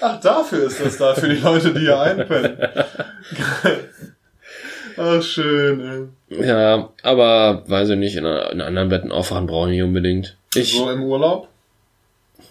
Ach, 0.00 0.20
dafür 0.20 0.64
ist 0.66 0.84
das 0.84 0.98
da, 0.98 1.14
für 1.14 1.28
die 1.28 1.36
Leute, 1.36 1.72
die 1.72 1.80
hier 1.80 2.00
einpennen. 2.00 2.58
Geil. 2.58 3.90
Ach, 4.98 5.22
schön, 5.22 6.10
ey. 6.30 6.46
Ja, 6.46 6.90
aber 7.02 7.62
weiß 7.66 7.90
ich 7.90 7.96
nicht, 7.98 8.16
in, 8.16 8.24
in 8.24 8.60
anderen 8.60 8.88
Betten 8.88 9.12
aufwachen 9.12 9.46
brauche 9.46 9.68
ich 9.68 9.76
nicht 9.76 9.82
unbedingt. 9.82 10.36
Ich, 10.54 10.74
So 10.74 10.90
im 10.90 11.02
Urlaub, 11.02 11.48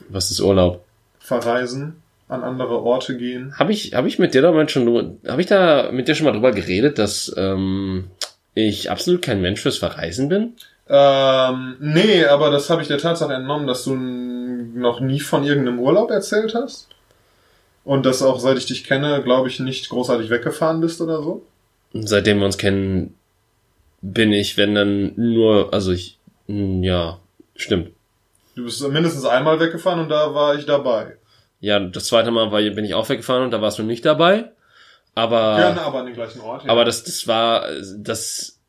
was 0.10 0.32
ist 0.32 0.40
Urlaub? 0.40 0.86
verreisen, 1.26 2.02
an 2.28 2.44
andere 2.44 2.82
Orte 2.82 3.18
gehen. 3.18 3.58
Habe 3.58 3.74
ich, 3.74 3.94
hab 3.94 4.06
ich 4.06 4.20
mit 4.20 4.34
dir 4.34 4.42
damals 4.42 4.72
schon, 4.72 5.20
habe 5.28 5.42
ich 5.42 5.48
da 5.48 5.92
mit 5.92 6.08
dir 6.08 6.16
schon 6.16 6.26
mal 6.26 6.34
drüber 6.34 6.52
geredet, 6.52 6.98
dass 7.00 7.34
ähm, 7.36 8.06
ich 8.54 8.92
absolut 8.92 9.22
kein 9.22 9.42
Mensch 9.42 9.62
fürs 9.62 9.78
Verreisen 9.78 10.30
bin? 10.30 10.54
Ähm, 10.88 11.78
nee, 11.80 12.26
aber 12.26 12.52
das 12.52 12.70
habe 12.70 12.82
ich 12.82 12.88
der 12.88 13.00
Tatsache 13.00 13.34
entnommen, 13.34 13.68
dass 13.68 13.84
du 13.84 13.96
noch 13.96 15.00
nie 15.00 15.20
von 15.20 15.44
irgendeinem 15.44 15.80
Urlaub 15.80 16.12
erzählt 16.12 16.54
hast. 16.54 16.88
Und 17.84 18.06
dass 18.06 18.24
auch, 18.24 18.40
seit 18.40 18.58
ich 18.58 18.66
dich 18.66 18.84
kenne, 18.84 19.22
glaube 19.24 19.48
ich, 19.48 19.60
nicht 19.60 19.90
großartig 19.90 20.30
weggefahren 20.32 20.82
bist 20.82 21.02
oder 21.02 21.22
so. 21.22 21.44
Seitdem 21.94 22.40
wir 22.40 22.46
uns 22.46 22.58
kennen, 22.58 23.14
bin 24.02 24.32
ich, 24.32 24.58
wenn 24.58 24.74
dann 24.74 25.14
nur, 25.16 25.72
also 25.72 25.92
ich, 25.92 26.18
ja, 26.48 27.20
stimmt. 27.56 27.92
Du 28.56 28.64
bist 28.64 28.88
mindestens 28.88 29.26
einmal 29.26 29.60
weggefahren 29.60 30.00
und 30.00 30.10
da 30.10 30.34
war 30.34 30.56
ich 30.56 30.66
dabei. 30.66 31.18
Ja, 31.60 31.80
das 31.80 32.06
zweite 32.06 32.32
Mal 32.32 32.52
war, 32.52 32.62
bin 32.62 32.86
ich 32.86 32.94
auch 32.94 33.10
weggefahren 33.10 33.44
und 33.44 33.52
da 33.52 33.62
warst 33.62 33.80
du 33.80 33.84
nicht 33.84 34.06
dabei. 34.06 34.52
Aber, 35.14 35.56
Gerne, 35.58 35.82
aber 35.82 36.00
an 36.00 36.06
den 36.06 36.16
gleichen 36.16 36.42
Ort. 36.42 36.66
ja. 36.66 36.70
aber 36.70 36.84
das, 36.84 37.04
das 37.04 37.28
war, 37.28 37.66
das 37.98 38.60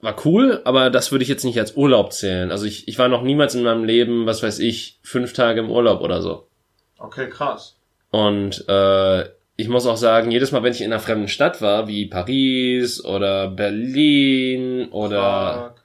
war 0.00 0.16
cool, 0.24 0.60
aber 0.64 0.90
das 0.90 1.12
würde 1.12 1.22
ich 1.22 1.28
jetzt 1.28 1.44
nicht 1.44 1.58
als 1.58 1.76
Urlaub 1.76 2.12
zählen. 2.12 2.50
Also 2.50 2.66
ich, 2.66 2.88
ich 2.88 2.98
war 2.98 3.08
noch 3.08 3.22
niemals 3.22 3.54
in 3.54 3.62
meinem 3.62 3.84
Leben, 3.84 4.26
was 4.26 4.42
weiß 4.42 4.58
ich, 4.58 4.98
fünf 5.02 5.32
Tage 5.32 5.60
im 5.60 5.70
Urlaub 5.70 6.00
oder 6.00 6.20
so. 6.20 6.48
Okay, 6.98 7.28
krass. 7.28 7.76
Und 8.10 8.68
äh, 8.68 9.28
ich 9.56 9.68
muss 9.68 9.86
auch 9.86 9.96
sagen, 9.96 10.30
jedes 10.30 10.50
Mal, 10.50 10.62
wenn 10.62 10.72
ich 10.72 10.80
in 10.80 10.92
einer 10.92 11.00
fremden 11.00 11.28
Stadt 11.28 11.62
war, 11.62 11.86
wie 11.86 12.06
Paris 12.06 13.04
oder 13.04 13.48
Berlin 13.48 14.88
oder 14.90 15.20
Prag. 15.20 15.81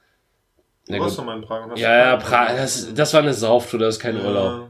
Du 0.88 1.00
warst 1.00 1.16
gut. 1.16 1.20
doch 1.20 1.26
mal 1.26 1.38
in 1.38 1.44
Prag. 1.44 1.66
und 1.66 1.72
hast 1.72 1.80
ja, 1.80 1.98
ja, 1.98 2.16
Prag 2.18 2.56
das, 2.56 2.94
das 2.94 3.14
war 3.14 3.22
eine 3.22 3.34
Sauftour, 3.34 3.80
das 3.80 3.96
ist 3.96 4.02
kein 4.02 4.24
Urlaub. 4.24 4.70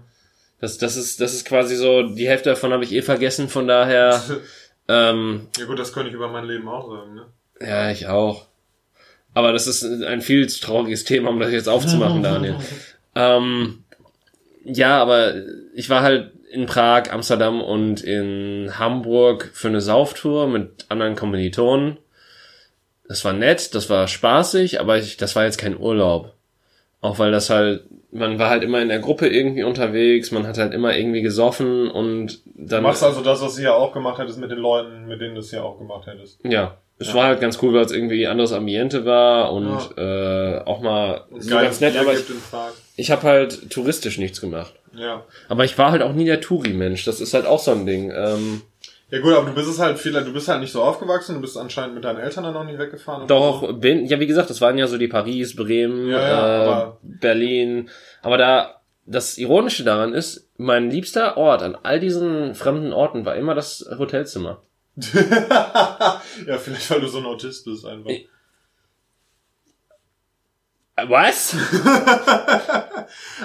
Das, 0.59 0.77
das 0.77 0.97
ist, 0.97 1.21
das 1.21 1.33
ist 1.33 1.45
quasi 1.45 1.75
so, 1.75 2.03
die 2.03 2.27
Hälfte 2.27 2.49
davon 2.49 2.73
habe 2.73 2.83
ich 2.83 2.91
eh 2.91 3.03
vergessen, 3.03 3.47
von 3.47 3.67
daher, 3.67 4.21
ähm, 4.87 5.47
Ja 5.57 5.65
gut, 5.65 5.77
das 5.77 5.93
könnte 5.93 6.09
ich 6.09 6.15
über 6.15 6.27
mein 6.27 6.45
Leben 6.45 6.67
auch 6.67 6.89
sagen, 6.89 7.13
ne? 7.13 7.25
ja, 7.61 7.91
ich 7.91 8.07
auch. 8.07 8.47
Aber 9.33 9.53
das 9.53 9.67
ist 9.67 9.83
ein 9.83 10.21
viel 10.21 10.49
zu 10.49 10.61
trauriges 10.61 11.03
Thema, 11.03 11.29
um 11.29 11.39
das 11.39 11.51
jetzt 11.51 11.69
aufzumachen, 11.69 12.23
Daniel. 12.23 12.55
Ähm, 13.13 13.83
ja, 14.63 14.99
aber 14.99 15.35
ich 15.75 15.91
war 15.91 16.01
halt 16.01 16.31
in 16.51 16.65
Prag, 16.65 17.11
Amsterdam 17.11 17.61
und 17.61 18.01
in 18.01 18.79
Hamburg 18.79 19.51
für 19.53 19.67
eine 19.67 19.81
Sauftour 19.81 20.47
mit 20.47 20.85
anderen 20.89 21.15
Kommilitonen. 21.15 21.97
Das 23.07 23.23
war 23.25 23.33
nett, 23.33 23.73
das 23.75 23.89
war 23.89 24.07
spaßig, 24.07 24.79
aber 24.79 24.97
ich, 24.97 25.17
das 25.17 25.35
war 25.35 25.45
jetzt 25.45 25.57
kein 25.57 25.77
Urlaub. 25.79 26.33
Auch 26.99 27.19
weil 27.19 27.31
das 27.31 27.49
halt, 27.49 27.83
man 28.11 28.39
war 28.39 28.49
halt 28.49 28.63
immer 28.63 28.81
in 28.81 28.89
der 28.89 28.99
Gruppe 28.99 29.27
irgendwie 29.27 29.63
unterwegs, 29.63 30.31
man 30.31 30.47
hat 30.47 30.57
halt 30.57 30.73
immer 30.73 30.95
irgendwie 30.97 31.21
gesoffen 31.21 31.89
und 31.89 32.39
Du 32.45 32.65
dann. 32.65 32.83
machst 32.83 33.03
also 33.03 33.21
das, 33.21 33.41
was 33.41 33.55
du 33.55 33.61
ja 33.61 33.73
auch 33.73 33.93
gemacht 33.93 34.17
hättest 34.19 34.39
mit 34.39 34.49
den 34.51 34.57
Leuten, 34.57 35.05
mit 35.07 35.21
denen 35.21 35.35
du 35.35 35.41
es 35.41 35.51
ja 35.51 35.61
auch 35.63 35.77
gemacht 35.77 36.07
hättest. 36.07 36.39
ja. 36.43 36.77
Es 36.99 37.09
Ja. 37.09 37.13
war 37.13 37.25
halt 37.27 37.39
ganz 37.41 37.59
cool, 37.61 37.75
weil 37.75 37.85
es 37.85 37.91
irgendwie 37.91 38.25
anderes 38.25 38.51
Ambiente 38.53 39.05
war 39.05 39.53
und 39.53 39.69
äh, 39.99 40.57
auch 40.65 40.81
mal 40.81 41.25
so 41.37 41.51
ganz 41.51 41.79
nett, 41.79 41.95
aber 41.95 42.13
ich, 42.13 42.23
ich 42.95 43.11
habe 43.11 43.21
halt 43.21 43.69
touristisch 43.69 44.17
nichts 44.17 44.41
gemacht. 44.41 44.73
Ja. 44.95 45.23
Aber 45.47 45.63
ich 45.63 45.77
war 45.77 45.91
halt 45.91 46.01
auch 46.01 46.13
nie 46.13 46.25
der 46.25 46.41
Touri-Mensch. 46.41 47.05
Das 47.05 47.21
ist 47.21 47.35
halt 47.35 47.45
auch 47.45 47.59
so 47.59 47.69
ein 47.69 47.85
Ding. 47.85 48.11
Ähm, 48.15 48.63
Ja 49.09 49.21
gut, 49.21 49.33
aber 49.33 49.49
du 49.49 49.55
bist 49.55 49.69
es 49.69 49.79
halt 49.79 49.97
viel, 49.97 50.11
du 50.11 50.33
bist 50.33 50.49
halt 50.49 50.59
nicht 50.59 50.71
so 50.71 50.83
aufgewachsen, 50.83 51.35
du 51.35 51.41
bist 51.41 51.57
anscheinend 51.57 51.95
mit 51.95 52.03
deinen 52.03 52.19
Eltern 52.19 52.43
dann 52.43 52.53
noch 52.53 52.65
nicht 52.65 52.77
weggefahren. 52.77 53.25
doch, 53.27 53.61
so. 53.61 53.73
bin, 53.73 54.05
ja, 54.05 54.19
wie 54.19 54.27
gesagt, 54.27 54.49
das 54.49 54.59
waren 54.59 54.77
ja 54.77 54.87
so 54.87 54.97
die 54.97 55.07
Paris, 55.07 55.55
Bremen, 55.55 56.09
Ja, 56.09 56.19
ja, 56.19 56.27
äh, 56.63 56.67
aber- 56.67 56.97
Berlin. 57.01 57.89
Aber 58.21 58.37
da, 58.37 58.81
das 59.05 59.37
Ironische 59.37 59.85
daran 59.85 60.13
ist, 60.13 60.49
mein 60.57 60.89
liebster 60.91 61.37
Ort 61.37 61.61
an 61.63 61.77
all 61.83 61.99
diesen 62.01 62.53
fremden 62.53 62.91
Orten 62.91 63.25
war 63.25 63.35
immer 63.35 63.55
das 63.55 63.87
Hotelzimmer. 63.97 64.61
ja, 64.97 66.57
vielleicht 66.57 66.89
weil 66.91 67.01
du 67.01 67.07
so 67.07 67.19
ein 67.19 67.25
Autist 67.25 67.65
bist 67.65 67.85
einfach. 67.85 68.09
Was? 71.05 71.55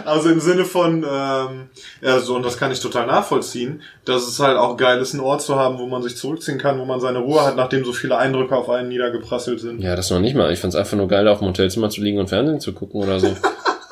Also 0.05 0.31
im 0.31 0.41
Sinne 0.41 0.65
von, 0.65 1.07
ähm, 1.09 1.69
ja, 2.01 2.19
so, 2.19 2.35
und 2.35 2.45
das 2.45 2.57
kann 2.57 2.73
ich 2.73 2.81
total 2.81 3.07
nachvollziehen, 3.07 3.83
dass 4.05 4.27
es 4.27 4.41
halt 4.41 4.57
auch 4.57 4.77
geil 4.77 5.01
ist, 5.01 5.15
einen 5.15 5.23
Ort 5.23 5.43
zu 5.43 5.55
haben, 5.55 5.79
wo 5.79 5.87
man 5.87 6.03
sich 6.03 6.17
zurückziehen 6.17 6.59
kann, 6.59 6.81
wo 6.81 6.85
man 6.85 6.99
seine 6.99 7.21
Ruhe 7.21 7.45
hat, 7.45 7.57
nachdem 7.57 7.85
so 7.85 7.93
viele 7.93 8.17
Eindrücke 8.17 8.57
auf 8.57 8.69
einen 8.69 8.89
niedergeprasselt 8.89 9.61
sind. 9.61 9.81
Ja, 9.81 9.95
das 9.95 10.11
noch 10.11 10.19
nicht 10.19 10.35
mal. 10.35 10.53
Ich 10.53 10.59
fand's 10.59 10.75
einfach 10.75 10.97
nur 10.97 11.07
geil, 11.07 11.29
auf 11.29 11.39
dem 11.39 11.49
Hotelzimmer 11.49 11.91
zu 11.91 12.01
liegen 12.03 12.19
und 12.19 12.29
Fernsehen 12.29 12.59
zu 12.59 12.73
gucken 12.73 13.03
oder 13.03 13.21
so. 13.21 13.37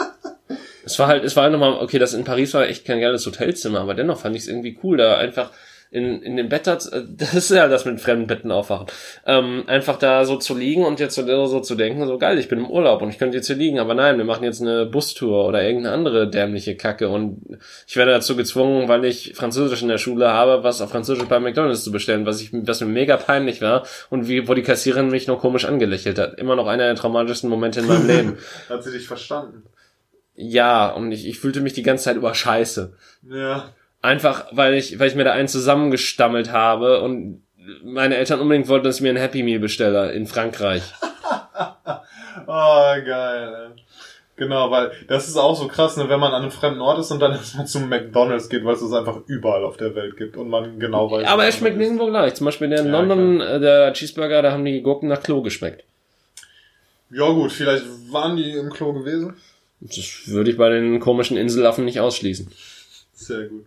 es 0.85 0.99
war 0.99 1.07
halt, 1.07 1.23
es 1.23 1.37
war 1.37 1.45
halt 1.45 1.53
nochmal, 1.53 1.75
okay, 1.75 2.01
das 2.01 2.15
in 2.15 2.25
Paris 2.25 2.53
war 2.55 2.67
echt 2.67 2.85
kein 2.85 3.01
geiles 3.01 3.25
Hotelzimmer, 3.27 3.81
aber 3.81 3.95
dennoch 3.95 4.19
fand 4.19 4.35
ich 4.35 4.43
es 4.43 4.49
irgendwie 4.49 4.77
cool, 4.83 4.97
da 4.97 5.19
einfach 5.19 5.51
in, 5.93 6.22
in 6.22 6.36
dem 6.36 6.49
Bett, 6.49 6.64
zu- 6.64 6.93
äh, 6.93 7.03
das 7.16 7.34
ist 7.34 7.51
ja 7.51 7.66
das 7.68 7.84
mit 7.84 8.01
fremden 8.01 8.26
Betten 8.26 8.53
aufwachen, 8.53 8.86
ähm, 9.26 9.64
einfach 9.66 9.99
da 9.99 10.24
so 10.24 10.36
zu 10.36 10.57
liegen 10.57 10.84
und 10.84 11.01
jetzt 11.01 11.14
so, 11.16 11.47
so 11.47 11.61
zu 11.61 11.74
denken, 11.74 12.07
so 12.07 12.16
geil, 12.18 12.38
ich 12.38 12.49
bin 12.49 12.59
im 12.61 12.70
Urlaub 12.70 13.03
und 13.03 13.11
ich 13.11 13.18
könnte 13.18 13.36
jetzt 13.36 13.49
hier 13.49 13.57
liegen, 13.57 13.78
aber 13.78 13.95
nein, 13.95 14.16
wir 14.18 14.24
machen 14.24 14.45
jetzt 14.45 14.61
eine 14.61 14.86
Bustour 14.86 15.47
oder 15.47 15.62
irgendeine 15.62 15.95
andere 15.95 16.30
dämliche 16.30 16.76
Kacke 16.76 17.09
und 17.09 17.59
ich 17.86 17.97
werde 17.97 18.12
dazu 18.12 18.36
gezwungen, 18.36 18.88
weil 18.88 19.05
ich 19.05 19.32
Französisch 19.34 19.82
in 19.82 19.88
der 19.88 19.99
Schule 19.99 20.28
habe, 20.32 20.62
was 20.62 20.80
auf 20.80 20.91
Französisch 20.91 21.26
bei 21.28 21.41
McDonalds 21.41 21.82
zu 21.84 21.91
bestellen, 21.93 22.24
was 22.26 22.41
ich, 22.41 22.51
was 22.53 22.80
mir 22.80 22.86
mega 22.86 23.16
peinlich 23.16 23.61
war 23.61 23.84
und 24.11 24.28
wie, 24.28 24.47
wo 24.49 24.55
die 24.55 24.62
Kassiererin 24.62 25.09
mich 25.11 25.26
nur 25.26 25.38
komisch 25.41 25.64
angelächelt 25.64 26.18
hat. 26.18 26.38
Immer 26.38 26.55
noch 26.57 26.66
einer 26.68 26.84
der 26.84 26.95
traumatischsten 26.95 27.51
Momente 27.51 27.80
in 27.80 27.86
meinem 27.86 28.07
Leben. 28.07 28.38
Hat 28.68 28.84
sie 28.84 28.93
dich 28.93 29.09
verstanden? 29.09 29.64
Ja, 30.36 30.88
und 30.91 31.12
ich, 31.12 31.26
ich 31.26 31.38
fühlte 31.38 31.61
mich 31.61 31.72
die 31.74 31.82
ganze 31.82 32.05
Zeit 32.05 32.16
über 32.16 32.34
Scheiße. 32.34 32.95
Ja. 33.28 33.70
Einfach, 34.03 34.46
weil 34.53 34.74
ich, 34.74 34.98
weil 34.98 35.09
ich 35.09 35.14
mir 35.14 35.24
da 35.24 35.32
einen 35.32 35.48
zusammengestammelt 35.48 36.53
habe 36.53 37.03
und 37.03 37.42
meine 37.84 38.16
Eltern 38.16 38.40
unbedingt 38.40 38.68
wollten, 38.68 38.84
dass 38.84 38.96
ich 38.96 39.03
mir 39.03 39.11
ein 39.11 39.16
Happy 39.16 39.42
Meal 39.42 39.61
bestelle 39.61 40.12
in 40.12 40.26
Frankreich. 40.26 40.82
Oh, 42.46 42.94
geil. 43.05 43.72
Genau, 44.36 44.70
weil 44.70 44.90
das 45.07 45.28
ist 45.28 45.36
auch 45.36 45.55
so 45.55 45.68
krass, 45.68 45.96
ne, 45.96 46.09
wenn 46.09 46.18
man 46.18 46.32
an 46.32 46.42
einem 46.42 46.51
fremden 46.51 46.80
Ort 46.80 46.98
ist 46.98 47.11
und 47.11 47.20
dann 47.20 47.32
erstmal 47.36 47.66
zum 47.66 47.88
McDonalds 47.88 48.48
geht, 48.48 48.64
weil 48.64 48.74
es 48.74 48.80
es 48.82 48.92
einfach 48.92 49.18
überall 49.26 49.64
auf 49.64 49.76
der 49.76 49.94
Welt 49.94 50.16
gibt 50.16 50.36
und 50.36 50.48
man 50.48 50.78
genau 50.80 51.11
weiß. 51.11 51.26
Aber 51.26 51.42
er 51.42 51.51
man 51.51 51.53
schmeckt 51.53 51.76
nirgendwo 51.76 52.07
gleich. 52.07 52.34
Zum 52.34 52.46
Beispiel 52.46 52.68
der 52.70 52.80
in 52.80 52.86
Ja, 52.86 52.92
London, 52.92 53.40
äh, 53.40 53.61
der 53.61 53.92
Cheeseburger, 53.92 54.40
da 54.42 54.53
haben 54.53 54.64
die 54.64 54.80
Gurken 54.80 55.09
nach 55.09 55.22
Klo 55.22 55.42
geschmeckt. 55.42 55.84
Ja 57.11 57.28
gut, 57.28 57.53
vielleicht 57.53 57.84
waren 58.11 58.36
die 58.36 58.53
im 58.53 58.70
Klo 58.70 58.94
gewesen. 58.94 59.36
Das 59.80 60.22
würde 60.26 60.51
ich 60.51 60.57
bei 60.57 60.70
den 60.70 61.01
komischen 61.01 61.36
Inselaffen 61.36 61.84
nicht 61.84 62.01
ausschließen. 62.01 62.51
Sehr 63.12 63.48
gut. 63.48 63.66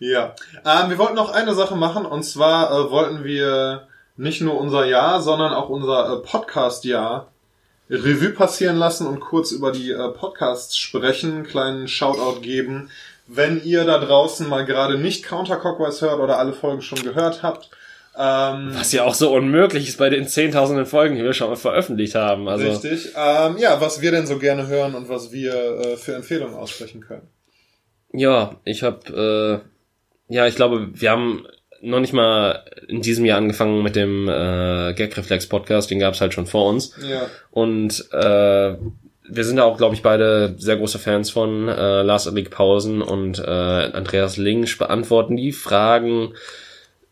Ja. 0.00 0.34
Ähm, 0.64 0.90
wir 0.90 0.98
wollten 0.98 1.14
noch 1.14 1.30
eine 1.30 1.54
Sache 1.54 1.76
machen 1.76 2.04
und 2.04 2.24
zwar 2.24 2.72
äh, 2.72 2.90
wollten 2.90 3.22
wir 3.22 3.86
nicht 4.16 4.40
nur 4.40 4.58
unser 4.58 4.84
Jahr, 4.86 5.20
sondern 5.20 5.52
auch 5.52 5.68
unser 5.68 6.12
äh, 6.12 6.26
Podcast-Jahr 6.26 7.30
Revue 7.88 8.30
passieren 8.30 8.76
lassen 8.76 9.06
und 9.06 9.20
kurz 9.20 9.52
über 9.52 9.72
die 9.72 9.90
äh, 9.90 10.08
Podcasts 10.08 10.76
sprechen, 10.76 11.32
einen 11.32 11.46
kleinen 11.46 11.88
Shoutout 11.88 12.40
geben. 12.40 12.90
Wenn 13.26 13.62
ihr 13.62 13.84
da 13.84 13.98
draußen 13.98 14.48
mal 14.48 14.64
gerade 14.64 14.98
nicht 14.98 15.24
Counter 15.24 15.56
Cockwise 15.56 16.00
hört 16.06 16.18
oder 16.18 16.38
alle 16.38 16.52
Folgen 16.52 16.82
schon 16.82 17.02
gehört 17.02 17.42
habt, 17.42 17.70
ähm, 18.16 18.72
Was 18.74 18.92
ja 18.92 19.04
auch 19.04 19.14
so 19.14 19.32
unmöglich 19.32 19.88
ist 19.88 19.98
bei 19.98 20.10
den 20.10 20.26
zehntausenden 20.26 20.84
Folgen, 20.84 21.14
die 21.14 21.22
wir 21.22 21.32
schon 21.32 21.48
mal 21.48 21.56
veröffentlicht 21.56 22.16
haben. 22.16 22.48
Also, 22.48 22.68
richtig, 22.68 23.12
ähm, 23.16 23.56
ja, 23.56 23.80
was 23.80 24.00
wir 24.00 24.10
denn 24.10 24.26
so 24.26 24.38
gerne 24.38 24.66
hören 24.66 24.94
und 24.94 25.08
was 25.08 25.30
wir 25.30 25.54
äh, 25.54 25.96
für 25.96 26.14
Empfehlungen 26.16 26.56
aussprechen 26.56 27.00
können. 27.00 27.28
ja, 28.12 28.56
ich 28.64 28.82
habe, 28.82 29.62
äh, 29.64 29.69
ja, 30.30 30.46
ich 30.46 30.54
glaube, 30.54 30.88
wir 30.92 31.10
haben 31.10 31.46
noch 31.82 32.00
nicht 32.00 32.12
mal 32.12 32.64
in 32.88 33.02
diesem 33.02 33.24
Jahr 33.24 33.38
angefangen 33.38 33.82
mit 33.82 33.96
dem 33.96 34.28
äh, 34.28 34.94
Gagreflex 34.94 35.46
Podcast, 35.46 35.90
den 35.90 35.98
gab's 35.98 36.20
halt 36.20 36.34
schon 36.34 36.46
vor 36.46 36.68
uns. 36.68 36.94
Ja. 37.08 37.26
Und 37.50 38.06
äh, 38.12 38.76
wir 39.32 39.44
sind 39.44 39.56
da 39.56 39.64
auch, 39.64 39.76
glaube 39.76 39.94
ich, 39.94 40.02
beide 40.02 40.54
sehr 40.58 40.76
große 40.76 40.98
Fans 40.98 41.30
von. 41.30 41.68
Äh, 41.68 42.02
Lars 42.02 42.26
Ulrich 42.26 42.50
Pausen 42.50 43.02
und 43.02 43.38
äh, 43.38 43.42
Andreas 43.42 44.36
Linsch 44.36 44.76
beantworten 44.76 45.36
die 45.36 45.52
Fragen 45.52 46.34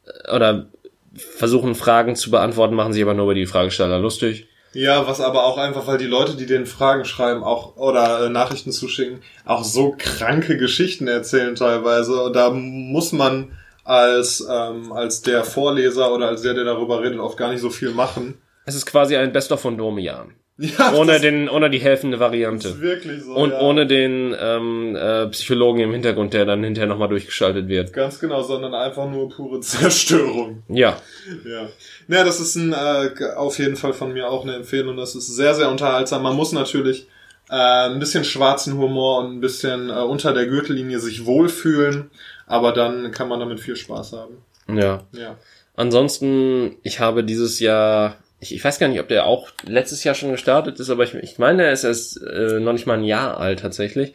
äh, 0.04 0.34
oder 0.34 0.66
versuchen 1.14 1.74
Fragen 1.74 2.16
zu 2.16 2.30
beantworten, 2.30 2.74
machen 2.74 2.92
sich 2.92 3.02
aber 3.02 3.14
nur 3.14 3.24
über 3.24 3.34
die 3.34 3.46
Fragesteller 3.46 3.98
lustig. 3.98 4.47
Ja, 4.72 5.06
was 5.06 5.20
aber 5.20 5.44
auch 5.44 5.58
einfach, 5.58 5.86
weil 5.86 5.98
die 5.98 6.06
Leute, 6.06 6.36
die 6.36 6.46
den 6.46 6.66
Fragen 6.66 7.04
schreiben, 7.04 7.42
auch 7.42 7.76
oder 7.76 8.26
äh, 8.26 8.28
Nachrichten 8.28 8.70
zuschicken, 8.70 9.22
auch 9.44 9.64
so 9.64 9.94
kranke 9.96 10.56
Geschichten 10.56 11.08
erzählen 11.08 11.54
teilweise. 11.54 12.22
Und 12.22 12.36
da 12.36 12.50
muss 12.50 13.12
man 13.12 13.52
als 13.84 14.46
ähm, 14.48 14.92
als 14.92 15.22
der 15.22 15.44
Vorleser 15.44 16.12
oder 16.12 16.28
als 16.28 16.42
der, 16.42 16.54
der 16.54 16.64
darüber 16.64 17.02
redet, 17.02 17.18
oft 17.18 17.38
gar 17.38 17.50
nicht 17.50 17.62
so 17.62 17.70
viel 17.70 17.90
machen. 17.90 18.40
Es 18.66 18.74
ist 18.74 18.84
quasi 18.84 19.16
ein 19.16 19.32
Best-of 19.32 19.60
von 19.60 19.78
Domian. 19.78 20.34
Ja, 20.60 20.92
Ohne 20.94 21.20
den, 21.20 21.48
ohne 21.48 21.70
die 21.70 21.78
helfende 21.78 22.16
ist 22.16 22.20
Variante. 22.20 22.80
wirklich 22.80 23.22
so. 23.22 23.32
Und 23.32 23.50
ja. 23.50 23.60
ohne 23.60 23.86
den 23.86 24.34
ähm, 24.40 24.96
äh, 24.96 25.28
Psychologen 25.28 25.78
im 25.80 25.92
Hintergrund, 25.92 26.34
der 26.34 26.46
dann 26.46 26.64
hinterher 26.64 26.88
nochmal 26.88 27.08
durchgeschaltet 27.08 27.68
wird. 27.68 27.92
Ganz 27.92 28.18
genau, 28.18 28.42
sondern 28.42 28.74
einfach 28.74 29.08
nur 29.08 29.28
pure 29.28 29.60
Zerstörung. 29.60 30.64
Ja. 30.68 31.00
Ja. 31.44 31.68
Ja, 32.08 32.24
das 32.24 32.40
ist 32.40 32.56
ein, 32.56 32.72
äh, 32.72 33.10
auf 33.36 33.58
jeden 33.60 33.76
Fall 33.76 33.92
von 33.92 34.12
mir 34.12 34.28
auch 34.28 34.42
eine 34.42 34.56
Empfehlung. 34.56 34.96
Das 34.96 35.14
ist 35.14 35.28
sehr, 35.28 35.54
sehr 35.54 35.70
unterhaltsam. 35.70 36.24
Man 36.24 36.34
muss 36.34 36.50
natürlich 36.50 37.06
äh, 37.50 37.54
ein 37.88 38.00
bisschen 38.00 38.24
schwarzen 38.24 38.76
Humor 38.76 39.20
und 39.20 39.36
ein 39.36 39.40
bisschen 39.40 39.90
äh, 39.90 39.92
unter 39.92 40.32
der 40.32 40.46
Gürtellinie 40.46 40.98
sich 40.98 41.24
wohlfühlen, 41.24 42.10
aber 42.46 42.72
dann 42.72 43.12
kann 43.12 43.28
man 43.28 43.38
damit 43.40 43.60
viel 43.60 43.76
Spaß 43.76 44.12
haben. 44.12 44.38
Ja. 44.68 45.04
Ja. 45.12 45.36
Ansonsten, 45.76 46.76
ich 46.82 46.98
habe 46.98 47.22
dieses 47.22 47.60
Jahr, 47.60 48.16
ich, 48.40 48.54
ich 48.54 48.64
weiß 48.64 48.78
gar 48.78 48.88
nicht, 48.88 49.00
ob 49.00 49.08
der 49.08 49.26
auch 49.26 49.48
letztes 49.66 50.04
Jahr 50.04 50.14
schon 50.14 50.30
gestartet 50.30 50.78
ist, 50.80 50.90
aber 50.90 51.04
ich, 51.04 51.14
ich 51.14 51.38
meine, 51.38 51.64
er 51.64 51.72
ist 51.72 51.84
erst 51.84 52.22
äh, 52.22 52.60
noch 52.60 52.72
nicht 52.72 52.86
mal 52.86 52.98
ein 52.98 53.04
Jahr 53.04 53.38
alt 53.38 53.60
tatsächlich. 53.60 54.14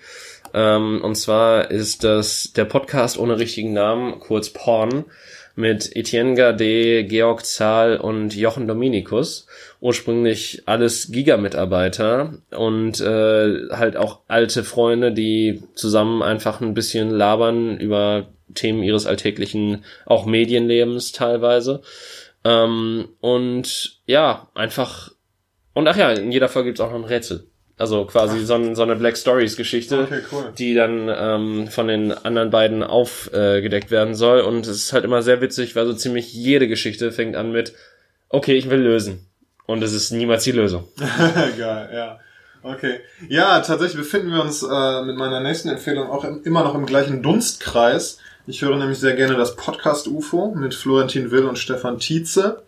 Ähm, 0.53 1.01
und 1.03 1.15
zwar 1.15 1.71
ist 1.71 2.03
das 2.03 2.53
der 2.55 2.65
Podcast 2.65 3.17
ohne 3.17 3.39
richtigen 3.39 3.74
Namen, 3.74 4.19
kurz 4.19 4.49
Porn, 4.49 5.05
mit 5.55 5.95
Etienne 5.95 6.34
Gade, 6.34 7.03
Georg 7.03 7.45
Zahl 7.45 7.97
und 7.97 8.36
Jochen 8.36 8.67
Dominikus. 8.67 9.47
Ursprünglich 9.82 10.63
alles 10.65 11.11
Giga-Mitarbeiter 11.11 12.34
und 12.51 12.99
äh, 13.01 13.69
halt 13.69 13.97
auch 13.97 14.21
alte 14.28 14.63
Freunde, 14.63 15.11
die 15.11 15.61
zusammen 15.76 16.24
einfach 16.24 16.61
ein 16.61 16.74
bisschen 16.74 17.11
labern 17.11 17.78
über 17.78 18.30
Themen 18.55 18.84
ihres 18.84 19.05
alltäglichen, 19.05 19.84
auch 20.05 20.26
Medienlebens 20.26 21.11
teilweise. 21.11 21.82
Ähm, 22.45 23.09
und 23.21 23.99
ja, 24.05 24.47
einfach. 24.53 25.11
Und 25.73 25.87
ach 25.87 25.97
ja, 25.97 26.11
in 26.11 26.31
jeder 26.31 26.49
Folge 26.49 26.69
gibt's 26.69 26.81
auch 26.81 26.91
noch 26.91 26.97
ein 26.99 27.05
Rätsel. 27.05 27.47
Also 27.77 28.05
quasi 28.05 28.45
so, 28.45 28.53
ein, 28.53 28.75
so 28.75 28.83
eine 28.83 28.95
Black 28.95 29.17
Stories 29.17 29.57
Geschichte, 29.57 30.01
Okay, 30.03 30.21
cool. 30.31 30.53
die 30.57 30.75
dann 30.75 31.09
ähm, 31.09 31.67
von 31.67 31.87
den 31.87 32.11
anderen 32.11 32.51
beiden 32.51 32.83
aufgedeckt 32.83 33.89
werden 33.89 34.13
soll. 34.13 34.41
Und 34.41 34.67
es 34.67 34.77
ist 34.77 34.93
halt 34.93 35.05
immer 35.05 35.23
sehr 35.23 35.41
witzig, 35.41 35.75
weil 35.75 35.87
so 35.87 35.93
ziemlich 35.93 36.33
jede 36.33 36.67
Geschichte 36.67 37.11
fängt 37.11 37.35
an 37.35 37.51
mit, 37.51 37.73
okay, 38.29 38.53
ich 38.53 38.69
will 38.69 38.79
lösen. 38.79 39.27
Und 39.65 39.81
es 39.81 39.93
ist 39.93 40.11
niemals 40.11 40.43
die 40.43 40.51
Lösung. 40.51 40.87
Geil, 41.57 41.89
ja. 41.93 42.19
Okay. 42.61 42.99
Ja, 43.27 43.59
tatsächlich 43.61 43.97
befinden 43.97 44.31
wir 44.31 44.41
uns 44.41 44.61
äh, 44.63 45.01
mit 45.01 45.17
meiner 45.17 45.39
nächsten 45.41 45.69
Empfehlung 45.69 46.09
auch 46.09 46.23
im, 46.23 46.43
immer 46.43 46.63
noch 46.63 46.75
im 46.75 46.85
gleichen 46.85 47.23
Dunstkreis. 47.23 48.19
Ich 48.45 48.61
höre 48.61 48.75
nämlich 48.75 48.99
sehr 48.99 49.15
gerne 49.15 49.35
das 49.35 49.55
Podcast 49.55 50.07
UFO 50.07 50.53
mit 50.53 50.75
Florentin 50.75 51.31
Will 51.31 51.45
und 51.45 51.57
Stefan 51.57 51.97
Tietze. 51.97 52.61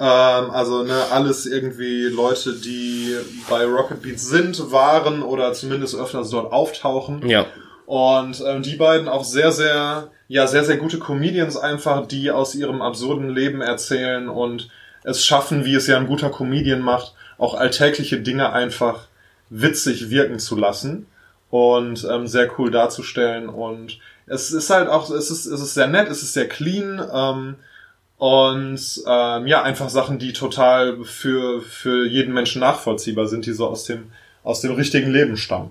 Ähm, 0.00 0.50
also 0.50 0.84
ne, 0.84 1.04
alles 1.10 1.44
irgendwie 1.44 2.04
Leute, 2.04 2.54
die 2.54 3.14
bei 3.50 3.66
Rocket 3.66 4.00
Beats 4.00 4.26
sind, 4.26 4.72
waren 4.72 5.22
oder 5.22 5.52
zumindest 5.52 5.96
öfters 5.96 6.30
dort 6.30 6.50
auftauchen. 6.50 7.28
Ja. 7.28 7.44
Und 7.84 8.42
ähm, 8.46 8.62
die 8.62 8.76
beiden 8.76 9.06
auch 9.06 9.24
sehr, 9.24 9.52
sehr, 9.52 10.10
ja, 10.28 10.46
sehr, 10.46 10.64
sehr 10.64 10.78
gute 10.78 10.98
Comedians 10.98 11.58
einfach, 11.58 12.06
die 12.06 12.30
aus 12.30 12.54
ihrem 12.54 12.80
absurden 12.80 13.28
Leben 13.28 13.60
erzählen 13.60 14.30
und 14.30 14.70
es 15.04 15.24
schaffen, 15.24 15.66
wie 15.66 15.74
es 15.74 15.86
ja 15.86 15.98
ein 15.98 16.06
guter 16.06 16.30
Comedian 16.30 16.80
macht, 16.80 17.12
auch 17.36 17.54
alltägliche 17.54 18.20
Dinge 18.20 18.52
einfach 18.52 19.08
witzig 19.50 20.08
wirken 20.08 20.38
zu 20.38 20.56
lassen 20.56 21.06
und 21.50 22.06
ähm, 22.10 22.26
sehr 22.26 22.50
cool 22.58 22.70
darzustellen. 22.70 23.48
Und 23.48 23.98
es 24.28 24.52
ist 24.52 24.70
halt 24.70 24.88
auch, 24.88 25.10
es 25.10 25.30
ist, 25.30 25.46
es 25.46 25.60
ist 25.60 25.74
sehr 25.74 25.88
nett, 25.88 26.08
es 26.08 26.22
ist 26.22 26.34
sehr 26.34 26.48
clean. 26.48 27.02
Ähm, 27.12 27.56
Und 28.18 28.80
ähm, 29.06 29.46
ja, 29.46 29.62
einfach 29.62 29.88
Sachen, 29.90 30.18
die 30.18 30.32
total 30.32 31.04
für, 31.04 31.62
für 31.62 32.04
jeden 32.04 32.34
Menschen 32.34 32.60
nachvollziehbar 32.60 33.28
sind, 33.28 33.46
die 33.46 33.52
so 33.52 33.68
aus 33.68 33.84
dem, 33.84 34.10
aus 34.42 34.60
dem 34.60 34.72
richtigen 34.72 35.12
Leben 35.12 35.36
stammen. 35.36 35.70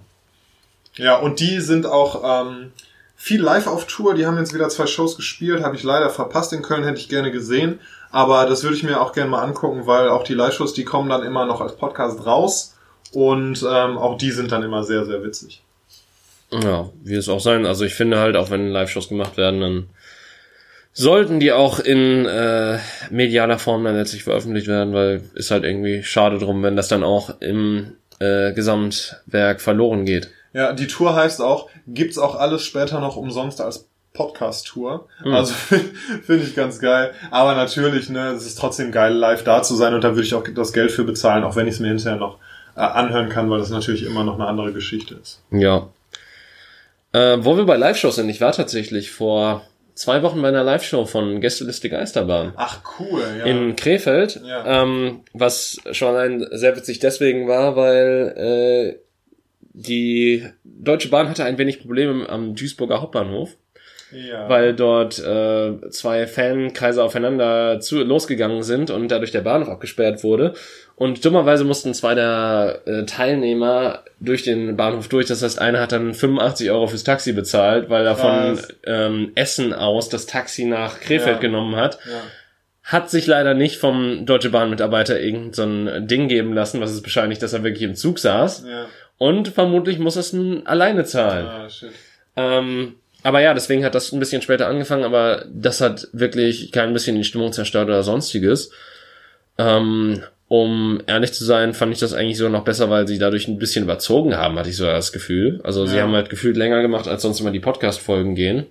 Ja, 0.96 1.18
und 1.18 1.42
die 1.42 1.60
sind 1.60 1.86
auch 1.86 2.24
ähm, 2.24 2.72
viel 3.18 3.42
live 3.42 3.68
auf 3.68 3.86
Tour. 3.86 4.16
Die 4.16 4.26
haben 4.26 4.38
jetzt 4.38 4.54
wieder 4.54 4.70
zwei 4.70 4.88
Shows 4.88 5.18
gespielt, 5.18 5.62
habe 5.62 5.76
ich 5.76 5.84
leider 5.84 6.10
verpasst 6.10 6.54
in 6.54 6.62
Köln, 6.62 6.86
hätte 6.86 7.00
ich 7.00 7.10
gerne 7.10 7.32
gesehen. 7.32 7.80
Aber 8.12 8.46
das 8.46 8.64
würde 8.64 8.78
ich 8.78 8.84
mir 8.84 9.02
auch 9.02 9.12
gerne 9.12 9.30
mal 9.30 9.44
angucken, 9.44 9.86
weil 9.86 10.08
auch 10.08 10.24
die 10.24 10.34
Live-Shows, 10.34 10.74
die 10.74 10.86
kommen 10.86 11.10
dann 11.10 11.24
immer 11.24 11.46
noch 11.46 11.60
als 11.60 11.76
Podcast 11.76 12.26
raus. 12.26 12.76
Und 13.12 13.62
ähm, 13.70 13.98
auch 13.98 14.18
die 14.18 14.32
sind 14.32 14.54
dann 14.54 14.64
immer 14.64 14.86
sehr, 14.86 15.06
sehr 15.06 15.22
witzig. 15.22 15.64
Ja, 16.52 16.90
wie 17.04 17.16
es 17.16 17.30
auch 17.30 17.40
sein. 17.40 17.66
Also 17.66 17.86
ich 17.86 17.94
finde 17.94 18.20
halt, 18.20 18.36
auch 18.36 18.50
wenn 18.50 18.70
Live-Shows 18.70 19.10
gemacht 19.10 19.38
werden, 19.38 19.62
dann 19.62 19.90
sollten 20.94 21.40
die 21.40 21.52
auch 21.52 21.80
in 21.80 22.26
äh, 22.26 22.80
medialer 23.12 23.60
Form 23.60 23.84
dann 23.84 23.96
letztlich 23.96 24.24
veröffentlicht 24.24 24.68
werden, 24.68 24.94
weil 24.94 25.22
ist 25.36 25.52
halt 25.52 25.64
irgendwie 25.64 26.04
schade 26.04 26.40
drum, 26.40 26.64
wenn 26.64 26.76
das 26.76 26.88
dann 26.88 27.04
auch 27.04 27.40
im 27.40 27.94
äh, 28.20 28.54
Gesamtwerk 28.54 29.62
verloren 29.62 30.06
geht. 30.06 30.32
Ja, 30.54 30.74
die 30.74 30.88
Tour 30.88 31.16
heißt 31.16 31.42
auch, 31.42 31.70
gibt's 31.86 32.18
auch 32.18 32.36
alles 32.36 32.64
später 32.64 33.00
noch 33.00 33.16
umsonst 33.16 33.62
als 33.62 33.88
Podcast-Tour. 34.14 35.08
Hm. 35.22 35.34
Also 35.34 35.54
finde 36.24 36.44
ich 36.44 36.56
ganz 36.56 36.80
geil. 36.80 37.14
Aber 37.30 37.54
natürlich, 37.54 38.10
ne, 38.10 38.30
es 38.30 38.48
ist 38.48 38.58
trotzdem 38.58 38.92
geil, 38.92 39.14
live 39.14 39.44
da 39.44 39.62
zu 39.62 39.76
sein 39.76 39.94
und 39.94 40.04
da 40.04 40.16
würde 40.16 40.24
ich 40.24 40.34
auch 40.34 40.44
das 40.56 40.74
Geld 40.74 40.92
für 40.92 41.04
bezahlen, 41.04 41.44
auch 41.44 41.56
wenn 41.56 41.68
ich 41.68 41.76
es 41.76 41.80
mir 41.80 41.90
hinterher 41.90 42.18
noch 42.18 42.40
äh, 42.76 42.80
anhören 42.80 43.30
kann, 43.30 43.50
weil 43.52 43.60
das 43.60 43.70
natürlich 43.70 44.04
immer 44.04 44.24
noch 44.24 44.36
eine 44.36 44.48
andere 44.48 44.74
Geschichte 44.74 45.16
ist. 45.16 45.44
Ja. 45.52 45.90
Äh, 47.14 47.38
wo 47.40 47.58
wir 47.58 47.66
bei 47.66 47.78
Live-Shows 47.78 48.16
sind, 48.16 48.30
ich 48.30 48.42
war 48.42 48.52
tatsächlich 48.52 49.12
vor 49.12 49.64
zwei 49.96 50.22
Wochen 50.24 50.42
bei 50.42 50.50
einer 50.50 50.64
Live-Show 50.64 51.06
von 51.06 51.42
Gästeliste 51.42 51.90
Geisterbahn. 51.90 52.54
Ach 52.56 52.82
cool, 53.00 53.24
ja. 53.40 53.46
in 53.46 53.76
Krefeld, 53.76 54.42
Ja. 54.46 54.84
ähm, 54.84 55.22
was 55.34 55.78
schon 55.92 56.16
ein 56.16 56.46
sehr 56.52 56.76
witzig 56.76 57.00
deswegen 57.00 57.48
war, 57.48 57.76
weil 57.76 58.98
äh, 59.00 59.00
die 59.62 60.46
Deutsche 60.64 61.10
Bahn 61.10 61.30
hatte 61.30 61.44
ein 61.46 61.58
wenig 61.58 61.80
Probleme 61.80 62.28
am 62.30 62.56
Duisburger 62.56 63.02
Hauptbahnhof, 63.02 63.56
ja. 64.12 64.48
weil 64.50 64.74
dort 64.74 65.20
äh, 65.20 65.90
zwei 65.90 66.28
Fankreise 66.28 67.04
aufeinander 67.04 67.80
zu, 67.80 68.04
losgegangen 68.04 68.64
sind 68.64 68.90
und 68.90 69.10
dadurch 69.10 69.32
der 69.32 69.42
Bahnhof 69.42 69.70
abgesperrt 69.70 70.24
wurde. 70.24 70.54
Und 70.96 71.24
dummerweise 71.24 71.64
mussten 71.64 71.94
zwei 71.94 72.16
der 72.16 72.82
äh, 72.86 73.06
Teilnehmer 73.06 74.04
durch 74.20 74.44
den 74.44 74.76
Bahnhof 74.78 75.08
durch. 75.10 75.28
Das 75.28 75.44
heißt, 75.44 75.60
einer 75.60 75.80
hat 75.80 75.92
dann 75.92 76.14
85 76.14 76.72
Euro 76.72 76.88
fürs 76.88 77.04
Taxi 77.04 77.34
bezahlt, 77.34 77.90
weil 77.90 78.06
er 78.06 78.16
von 78.16 78.60
ähm, 78.86 79.32
Essen 79.36 79.74
aus 79.74 80.10
das 80.10 80.26
Taxi 80.26 80.66
nach 80.66 81.00
Krefeld 81.00 81.36
Ja. 81.36 81.42
genommen 81.42 81.76
hat 81.76 82.00
ja. 82.06 82.22
hat 82.82 83.12
sich 83.12 83.28
leider 83.28 83.54
nicht 83.54 83.78
vom 83.78 84.26
Deutsche 84.26 84.50
Bahn-Mitarbeiter 84.50 85.20
irgend 85.20 85.56
so 85.56 85.64
ein 85.64 86.08
Ding 86.08 86.28
geben 86.30 86.54
lassen, 86.54 86.82
was 86.82 86.92
es 86.92 87.02
bescheinigt, 87.04 87.44
dass 87.44 87.54
er 87.54 87.64
wirklich 87.64 87.84
im 87.84 87.94
Zug 87.96 88.18
saß. 88.18 88.66
Ja. 88.68 88.86
Und 89.20 89.50
vermutlich 89.50 90.00
muss 90.00 90.16
es 90.16 90.34
nun 90.34 90.66
alleine 90.66 91.04
zahlen. 91.04 91.46
Ah, 91.46 91.70
shit. 91.70 91.92
Ähm, 92.36 92.96
aber 93.24 93.42
ja, 93.42 93.54
deswegen 93.54 93.84
hat 93.84 93.96
das 93.96 94.12
ein 94.12 94.20
bisschen 94.20 94.42
später 94.42 94.68
angefangen, 94.68 95.04
aber 95.04 95.46
das 95.52 95.82
hat 95.82 96.08
wirklich 96.14 96.72
kein 96.72 96.94
bisschen 96.94 97.16
die 97.16 97.24
Stimmung 97.24 97.52
zerstört 97.54 97.88
oder 97.88 98.04
sonstiges. 98.04 98.72
Ähm, 99.58 100.22
um 100.50 101.02
ehrlich 101.08 101.34
zu 101.34 101.44
sein, 101.44 101.74
fand 101.74 101.94
ich 101.94 102.00
das 102.00 102.14
eigentlich 102.14 102.38
so 102.38 102.48
noch 102.48 102.64
besser, 102.64 102.90
weil 102.90 103.08
sie 103.08 103.18
dadurch 103.20 103.48
ein 103.48 103.60
bisschen 103.60 103.84
überzogen 103.84 104.38
haben, 104.38 104.58
hatte 104.58 104.70
ich 104.70 104.78
so 104.78 104.86
das 104.86 105.12
Gefühl. 105.12 105.60
Also 105.64 105.86
sie 105.86 105.98
Ja. 105.98 106.04
haben 106.04 106.14
halt 106.14 106.30
gefühlt 106.30 106.56
länger 106.56 106.82
gemacht, 106.82 107.08
als 107.08 107.22
sonst 107.24 107.40
immer 107.42 107.52
die 107.52 107.60
Podcast-Folgen 107.60 108.36
gehen. 108.36 108.66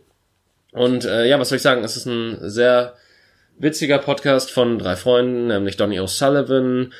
Und 0.73 1.05
äh, 1.05 1.27
ja, 1.27 1.39
was 1.39 1.49
soll 1.51 1.57
ich 1.57 1.63
sagen? 1.63 1.85
Es 1.85 1.97
ist 1.97 2.07
ein 2.07 2.39
sehr 2.49 2.95
witziger 3.59 3.99
Podcast 3.99 4.51
von 4.51 4.79
drei 4.79 4.97
Freunden, 4.97 5.49
nämlich 5.49 5.77
Donny 5.77 5.99
O'Sullivan, 6.01 6.93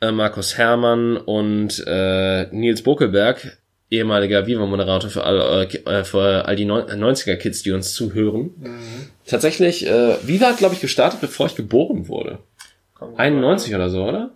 äh, 0.00 0.10
Markus 0.10 0.56
Herrmann 0.58 1.16
und 1.16 1.82
äh, 1.86 2.46
Nils 2.50 2.82
Bokelberg, 2.82 3.58
ehemaliger 3.96 4.46
Viva-Moderator 4.46 5.10
für 5.10 5.24
all, 5.24 5.66
äh, 5.66 6.04
für 6.04 6.46
all 6.46 6.56
die 6.56 6.64
Neun- 6.64 6.88
90er-Kids, 6.88 7.62
die 7.62 7.72
uns 7.72 7.94
zuhören. 7.94 8.50
Tatsächlich, 9.26 9.86
äh, 9.86 10.16
Viva 10.26 10.46
hat, 10.46 10.58
glaube 10.58 10.74
ich, 10.74 10.80
gestartet, 10.80 11.20
bevor 11.20 11.46
ich 11.46 11.54
geboren 11.54 12.08
wurde. 12.08 12.38
Komm, 12.94 13.10
gut 13.10 13.18
91 13.18 13.74
oder 13.74 13.88
so, 13.88 14.04
oder? 14.04 14.30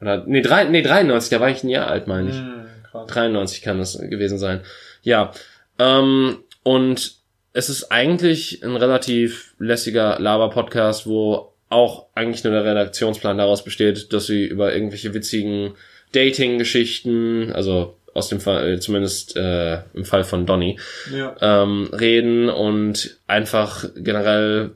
Oder 0.00 0.24
nee, 0.26 0.42
drei, 0.42 0.64
nee 0.64 0.82
93, 0.82 1.30
da 1.30 1.40
war 1.40 1.50
ich 1.50 1.64
ein 1.64 1.68
Jahr 1.68 1.88
alt, 1.88 2.06
meine 2.06 2.30
ich. 2.30 2.36
Hm, 2.36 2.66
krass. 2.90 3.06
93 3.08 3.62
kann 3.62 3.78
das 3.78 3.98
gewesen 3.98 4.38
sein. 4.38 4.60
Ja. 5.02 5.32
Ähm, 5.78 6.38
und 6.62 7.14
es 7.52 7.68
ist 7.68 7.90
eigentlich 7.90 8.62
ein 8.62 8.76
relativ 8.76 9.54
lässiger 9.58 10.18
Laber-Podcast, 10.20 11.06
wo 11.06 11.52
auch 11.70 12.06
eigentlich 12.14 12.44
nur 12.44 12.52
der 12.52 12.64
Redaktionsplan 12.64 13.38
daraus 13.38 13.64
besteht, 13.64 14.12
dass 14.12 14.26
sie 14.26 14.44
über 14.44 14.72
irgendwelche 14.72 15.12
witzigen 15.14 15.74
Dating-Geschichten, 16.12 17.52
also 17.52 17.96
aus 18.14 18.28
dem 18.28 18.40
Fall, 18.40 18.74
äh, 18.74 18.80
zumindest 18.80 19.36
äh, 19.36 19.78
im 19.94 20.04
Fall 20.04 20.24
von 20.24 20.46
Donny, 20.46 20.78
Ja. 21.14 21.36
ähm, 21.40 21.88
reden 21.92 22.48
und 22.48 23.18
einfach 23.26 23.84
generell 23.96 24.70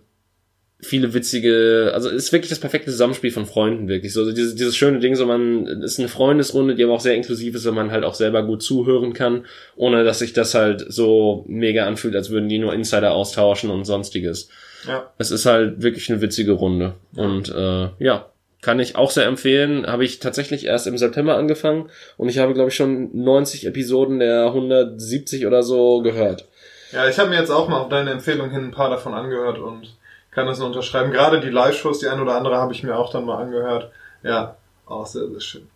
viele 0.84 1.14
witzige, 1.14 1.92
also 1.94 2.08
ist 2.08 2.32
wirklich 2.32 2.50
das 2.50 2.58
perfekte 2.58 2.90
Zusammenspiel 2.90 3.30
von 3.30 3.46
Freunden, 3.46 3.86
wirklich. 3.86 4.12
So 4.12 4.30
dieses, 4.32 4.56
dieses 4.56 4.76
schöne 4.76 4.98
Ding, 4.98 5.14
so 5.14 5.26
man, 5.26 5.64
ist 5.66 6.00
eine 6.00 6.08
Freundesrunde, 6.08 6.74
die 6.74 6.82
aber 6.82 6.94
auch 6.94 7.00
sehr 7.00 7.14
inklusiv 7.14 7.54
ist, 7.54 7.64
wo 7.66 7.70
man 7.70 7.92
halt 7.92 8.02
auch 8.02 8.14
selber 8.14 8.42
gut 8.44 8.62
zuhören 8.64 9.12
kann, 9.12 9.46
ohne 9.76 10.02
dass 10.02 10.18
sich 10.18 10.32
das 10.32 10.54
halt 10.54 10.84
so 10.88 11.44
mega 11.46 11.86
anfühlt, 11.86 12.16
als 12.16 12.30
würden 12.30 12.48
die 12.48 12.58
nur 12.58 12.74
Insider 12.74 13.12
austauschen 13.12 13.70
und 13.70 13.84
sonstiges. 13.84 14.48
ja. 14.88 15.08
Es 15.18 15.30
ist 15.30 15.46
halt 15.46 15.82
wirklich 15.82 16.10
eine 16.10 16.20
witzige 16.20 16.50
Runde. 16.52 16.94
Und 17.14 17.48
äh, 17.50 17.88
ja, 18.00 18.31
kann 18.62 18.80
ich 18.80 18.96
auch 18.96 19.10
sehr 19.10 19.26
empfehlen. 19.26 19.86
Habe 19.86 20.04
ich 20.04 20.20
tatsächlich 20.20 20.64
erst 20.64 20.86
im 20.86 20.96
September 20.96 21.36
angefangen 21.36 21.90
und 22.16 22.30
ich 22.30 22.38
habe, 22.38 22.54
glaube 22.54 22.70
ich, 22.70 22.76
schon 22.76 23.10
90 23.12 23.66
Episoden 23.66 24.18
der 24.18 24.46
170 24.46 25.46
oder 25.46 25.62
so 25.62 26.00
gehört. 26.00 26.46
Ja, 26.92 27.08
ich 27.08 27.18
habe 27.18 27.30
mir 27.30 27.38
jetzt 27.38 27.50
auch 27.50 27.68
mal 27.68 27.80
auf 27.80 27.88
deine 27.88 28.10
Empfehlung 28.10 28.50
hin 28.50 28.66
ein 28.66 28.70
paar 28.70 28.88
davon 28.88 29.14
angehört 29.14 29.58
und 29.58 29.94
kann 30.30 30.46
das 30.46 30.58
nur 30.58 30.68
unterschreiben. 30.68 31.10
Gerade 31.10 31.40
die 31.40 31.50
Live-Shows, 31.50 31.98
die 31.98 32.08
ein 32.08 32.20
oder 32.20 32.36
andere 32.36 32.56
habe 32.56 32.72
ich 32.72 32.82
mir 32.82 32.96
auch 32.96 33.10
dann 33.10 33.24
mal 33.24 33.42
angehört. 33.42 33.90
Ja, 34.22 34.56
auch 34.86 35.06
sehr, 35.06 35.28
sehr 35.28 35.40
schön. 35.40 35.68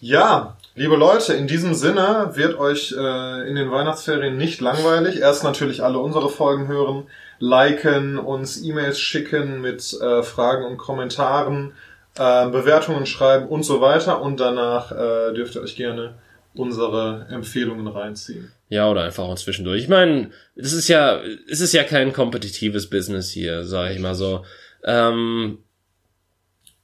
Ja, 0.00 0.56
liebe 0.74 0.94
Leute, 0.96 1.34
in 1.34 1.48
diesem 1.48 1.74
Sinne 1.74 2.30
wird 2.34 2.58
euch 2.58 2.94
äh, 2.96 3.48
in 3.48 3.56
den 3.56 3.70
Weihnachtsferien 3.70 4.36
nicht 4.36 4.60
langweilig. 4.60 5.20
Erst 5.20 5.42
natürlich 5.42 5.82
alle 5.82 5.98
unsere 5.98 6.28
Folgen 6.28 6.68
hören, 6.68 7.08
liken, 7.40 8.18
uns 8.18 8.62
E-Mails 8.62 9.00
schicken 9.00 9.60
mit 9.60 10.00
äh, 10.00 10.22
Fragen 10.22 10.64
und 10.64 10.78
Kommentaren, 10.78 11.72
äh, 12.18 12.48
Bewertungen 12.48 13.06
schreiben 13.06 13.48
und 13.48 13.62
so 13.62 13.80
weiter. 13.80 14.20
Und 14.20 14.40
danach 14.40 14.92
äh, 14.92 15.34
dürft 15.34 15.54
ihr 15.54 15.62
euch 15.62 15.76
gerne 15.76 16.18
unsere 16.54 17.26
Empfehlungen 17.30 17.86
reinziehen. 17.86 18.52
Ja, 18.68 18.90
oder 18.90 19.04
einfach 19.04 19.24
auch 19.24 19.36
zwischendurch. 19.36 19.82
Ich 19.82 19.88
meine, 19.88 20.30
das 20.56 20.72
ist 20.72 20.88
ja, 20.88 21.20
es 21.48 21.60
ist 21.60 21.72
ja 21.72 21.84
kein 21.84 22.12
kompetitives 22.12 22.90
Business 22.90 23.30
hier, 23.30 23.64
sage 23.64 23.94
ich 23.94 24.00
mal 24.00 24.14
so. 24.14 24.44
Ähm, 24.84 25.58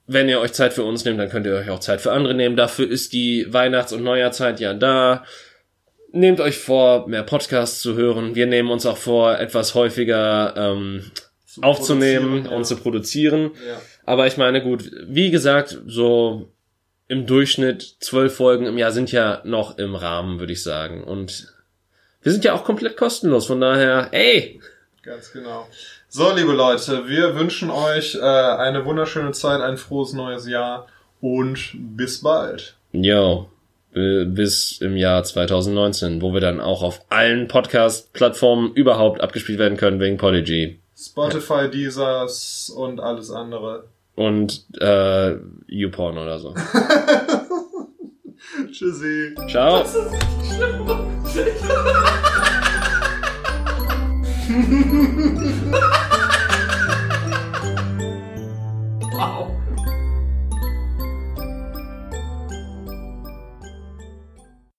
wenn 0.06 0.28
ihr 0.28 0.40
euch 0.40 0.52
Zeit 0.52 0.72
für 0.72 0.84
uns 0.84 1.04
nehmt, 1.04 1.18
dann 1.18 1.30
könnt 1.30 1.46
ihr 1.46 1.54
euch 1.54 1.70
auch 1.70 1.80
Zeit 1.80 2.00
für 2.00 2.12
andere 2.12 2.34
nehmen. 2.34 2.56
Dafür 2.56 2.88
ist 2.88 3.12
die 3.12 3.52
Weihnachts- 3.52 3.92
und 3.92 4.02
Neujahrszeit 4.02 4.60
ja 4.60 4.74
da. 4.74 5.24
Nehmt 6.12 6.40
euch 6.40 6.58
vor, 6.58 7.08
mehr 7.08 7.22
Podcasts 7.22 7.80
zu 7.80 7.94
hören. 7.94 8.34
Wir 8.34 8.46
nehmen 8.46 8.70
uns 8.70 8.86
auch 8.86 8.98
vor, 8.98 9.38
etwas 9.38 9.74
häufiger 9.74 10.54
ähm, 10.56 11.10
Zu 11.46 11.62
aufzunehmen 11.62 12.44
ja. 12.44 12.50
und 12.52 12.66
zu 12.66 12.76
produzieren. 12.76 13.50
Ja. 13.66 13.80
Aber 14.06 14.26
ich 14.26 14.36
meine, 14.36 14.62
gut, 14.62 14.90
wie 15.06 15.30
gesagt, 15.30 15.78
so 15.86 16.50
im 17.08 17.26
Durchschnitt 17.26 17.96
zwölf 18.00 18.36
Folgen 18.36 18.66
im 18.66 18.78
Jahr 18.78 18.92
sind 18.92 19.12
ja 19.12 19.40
noch 19.44 19.78
im 19.78 19.94
Rahmen, 19.94 20.38
würde 20.38 20.52
ich 20.52 20.62
sagen. 20.62 21.04
Und 21.04 21.52
wir 22.22 22.32
sind 22.32 22.44
ja 22.44 22.54
auch 22.54 22.64
komplett 22.64 22.96
kostenlos, 22.96 23.46
von 23.46 23.60
daher, 23.60 24.08
ey! 24.12 24.60
Ganz 25.02 25.32
genau. 25.32 25.68
So, 26.08 26.32
liebe 26.34 26.52
Leute, 26.52 27.08
wir 27.08 27.34
wünschen 27.34 27.70
euch 27.70 28.14
äh, 28.14 28.20
eine 28.20 28.84
wunderschöne 28.84 29.32
Zeit, 29.32 29.60
ein 29.60 29.76
frohes 29.76 30.14
neues 30.14 30.48
Jahr 30.48 30.86
und 31.20 31.72
bis 31.74 32.22
bald. 32.22 32.76
Äh, 33.94 34.24
bis 34.24 34.80
im 34.80 34.96
Jahr 34.96 35.22
2019, 35.22 36.20
wo 36.20 36.32
wir 36.32 36.40
dann 36.40 36.60
auch 36.60 36.82
auf 36.82 37.02
allen 37.10 37.46
Podcast-Plattformen 37.46 38.72
überhaupt 38.74 39.20
abgespielt 39.20 39.58
werden 39.58 39.76
können 39.76 40.00
wegen 40.00 40.16
Polygy. 40.16 40.80
Spotify, 40.96 41.70
Deezers 41.70 42.72
und 42.74 43.00
alles 43.00 43.30
andere. 43.30 43.84
Und 44.14 44.64
äh, 44.80 45.36
YouPorn 45.66 46.18
oder 46.18 46.38
so. 46.38 46.54
Tschüssi. 48.70 49.34
Ciao! 49.48 49.84
Schlimm. 50.44 50.86